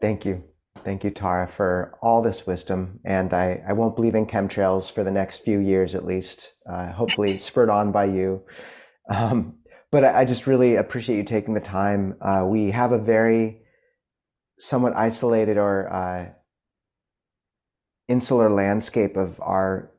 Thank 0.00 0.24
you. 0.24 0.44
Thank 0.84 1.04
you, 1.04 1.10
Tara, 1.10 1.46
for 1.46 1.98
all 2.00 2.22
this 2.22 2.46
wisdom. 2.46 3.00
And 3.04 3.34
I, 3.34 3.62
I 3.68 3.74
won't 3.74 3.96
believe 3.96 4.14
in 4.14 4.26
chemtrails 4.26 4.90
for 4.90 5.04
the 5.04 5.10
next 5.10 5.44
few 5.44 5.58
years 5.58 5.94
at 5.94 6.06
least, 6.06 6.54
uh, 6.68 6.92
hopefully 6.92 7.38
spurred 7.38 7.68
on 7.68 7.92
by 7.92 8.06
you. 8.06 8.42
Um, 9.10 9.56
but 9.92 10.04
I, 10.04 10.20
I, 10.20 10.24
just 10.24 10.46
really 10.46 10.76
appreciate 10.76 11.16
you 11.16 11.24
taking 11.24 11.54
the 11.54 11.60
time. 11.60 12.16
Uh, 12.20 12.44
we 12.46 12.70
have 12.70 12.92
a 12.92 12.98
very 12.98 13.62
somewhat 14.58 14.94
isolated 14.96 15.58
or 15.58 15.92
uh, 15.92 16.28
insular 18.08 18.50
landscape 18.50 19.16
of 19.16 19.40
our 19.40 19.90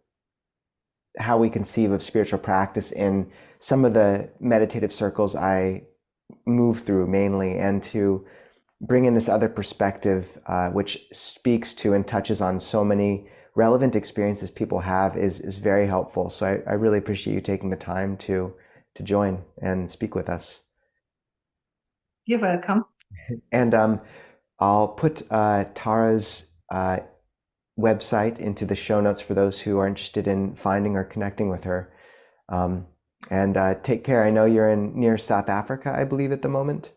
how 1.17 1.37
we 1.37 1.49
conceive 1.49 1.91
of 1.91 2.01
spiritual 2.01 2.39
practice 2.39 2.91
in 2.91 3.29
some 3.59 3.83
of 3.83 3.93
the 3.93 4.31
meditative 4.39 4.93
circles 4.93 5.35
I 5.35 5.83
move 6.45 6.83
through 6.83 7.07
mainly, 7.07 7.57
and 7.57 7.83
to 7.83 8.25
bring 8.81 9.05
in 9.05 9.13
this 9.13 9.29
other 9.29 9.47
perspective, 9.47 10.37
uh, 10.47 10.69
which 10.69 11.07
speaks 11.13 11.73
to 11.75 11.93
and 11.93 12.07
touches 12.07 12.41
on 12.41 12.59
so 12.59 12.83
many 12.83 13.27
relevant 13.55 13.95
experiences 13.95 14.49
people 14.49 14.79
have, 14.79 15.15
is 15.15 15.39
is 15.39 15.57
very 15.57 15.87
helpful. 15.87 16.29
So 16.29 16.45
I, 16.45 16.71
I 16.71 16.73
really 16.73 16.97
appreciate 16.97 17.33
you 17.33 17.41
taking 17.41 17.69
the 17.69 17.75
time 17.75 18.17
to 18.17 18.53
to 18.95 19.03
join 19.03 19.43
and 19.61 19.89
speak 19.89 20.15
with 20.15 20.29
us. 20.29 20.61
You're 22.25 22.39
welcome. 22.39 22.85
And 23.51 23.73
um, 23.73 24.01
I'll 24.59 24.87
put 24.87 25.21
uh, 25.31 25.65
Tara's 25.75 26.45
uh, 26.71 26.99
website 27.79 28.39
into 28.39 28.65
the 28.65 28.75
show 28.75 29.01
notes 29.01 29.21
for 29.21 29.33
those 29.33 29.59
who 29.59 29.77
are 29.77 29.87
interested 29.87 30.27
in 30.27 30.55
finding 30.55 30.95
or 30.95 31.03
connecting 31.03 31.49
with 31.49 31.63
her. 31.65 31.93
Um, 32.49 32.87
and 33.29 33.57
uh, 33.57 33.75
take 33.83 34.03
care. 34.03 34.25
I 34.25 34.31
know 34.31 34.45
you're 34.45 34.69
in 34.69 34.97
near 34.99 35.17
South 35.17 35.49
Africa, 35.49 35.93
I 35.95 36.03
believe, 36.03 36.31
at 36.31 36.41
the 36.41 36.49
moment. 36.49 36.91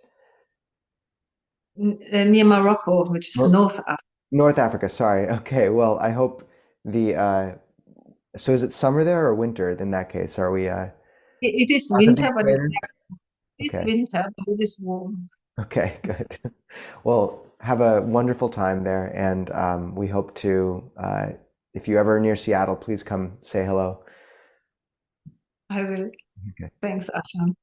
N- 1.79 2.33
near 2.33 2.45
Morocco, 2.45 3.11
which 3.11 3.29
is 3.31 3.37
North, 3.37 3.53
North 3.53 3.79
Africa. 3.79 3.97
North 4.31 4.59
Africa. 4.59 4.89
Sorry. 4.89 5.29
Okay. 5.41 5.69
Well, 5.69 5.99
I 5.99 6.11
hope 6.11 6.49
the. 6.85 7.15
Uh, 7.17 7.55
so 8.37 8.53
is 8.53 8.63
it 8.63 8.73
summer 8.73 9.05
there 9.05 9.27
or 9.27 9.35
winter? 9.35 9.71
In 9.71 9.91
that 9.91 10.11
case, 10.11 10.39
are 10.39 10.51
we? 10.51 10.69
Uh, 10.69 10.87
it, 11.43 11.71
it 11.71 11.75
is 11.75 11.89
winter, 11.91 12.31
but 12.35 12.49
it, 12.49 12.61
it's 13.59 13.75
okay. 13.75 13.85
winter, 13.85 14.25
but 14.37 14.47
it 14.49 14.61
is 14.61 14.79
warm. 14.81 15.29
Okay. 15.61 15.99
Good. 16.03 16.39
Well, 17.05 17.47
have 17.61 17.81
a 17.81 18.03
wonderful 18.03 18.49
time 18.49 18.85
there, 18.85 19.07
and 19.15 19.51
um, 19.51 19.95
we 19.95 20.07
hope 20.07 20.35
to. 20.37 20.91
Uh, 20.97 21.27
if 21.73 21.89
you 21.89 21.99
ever 21.99 22.21
near 22.21 22.37
Seattle, 22.37 22.77
please 22.77 23.03
come 23.03 23.39
say 23.43 23.65
hello. 23.65 24.05
I 25.71 25.83
will. 25.83 26.11
Okay. 26.51 26.71
Thanks, 26.81 27.11
Ajahn. 27.11 27.55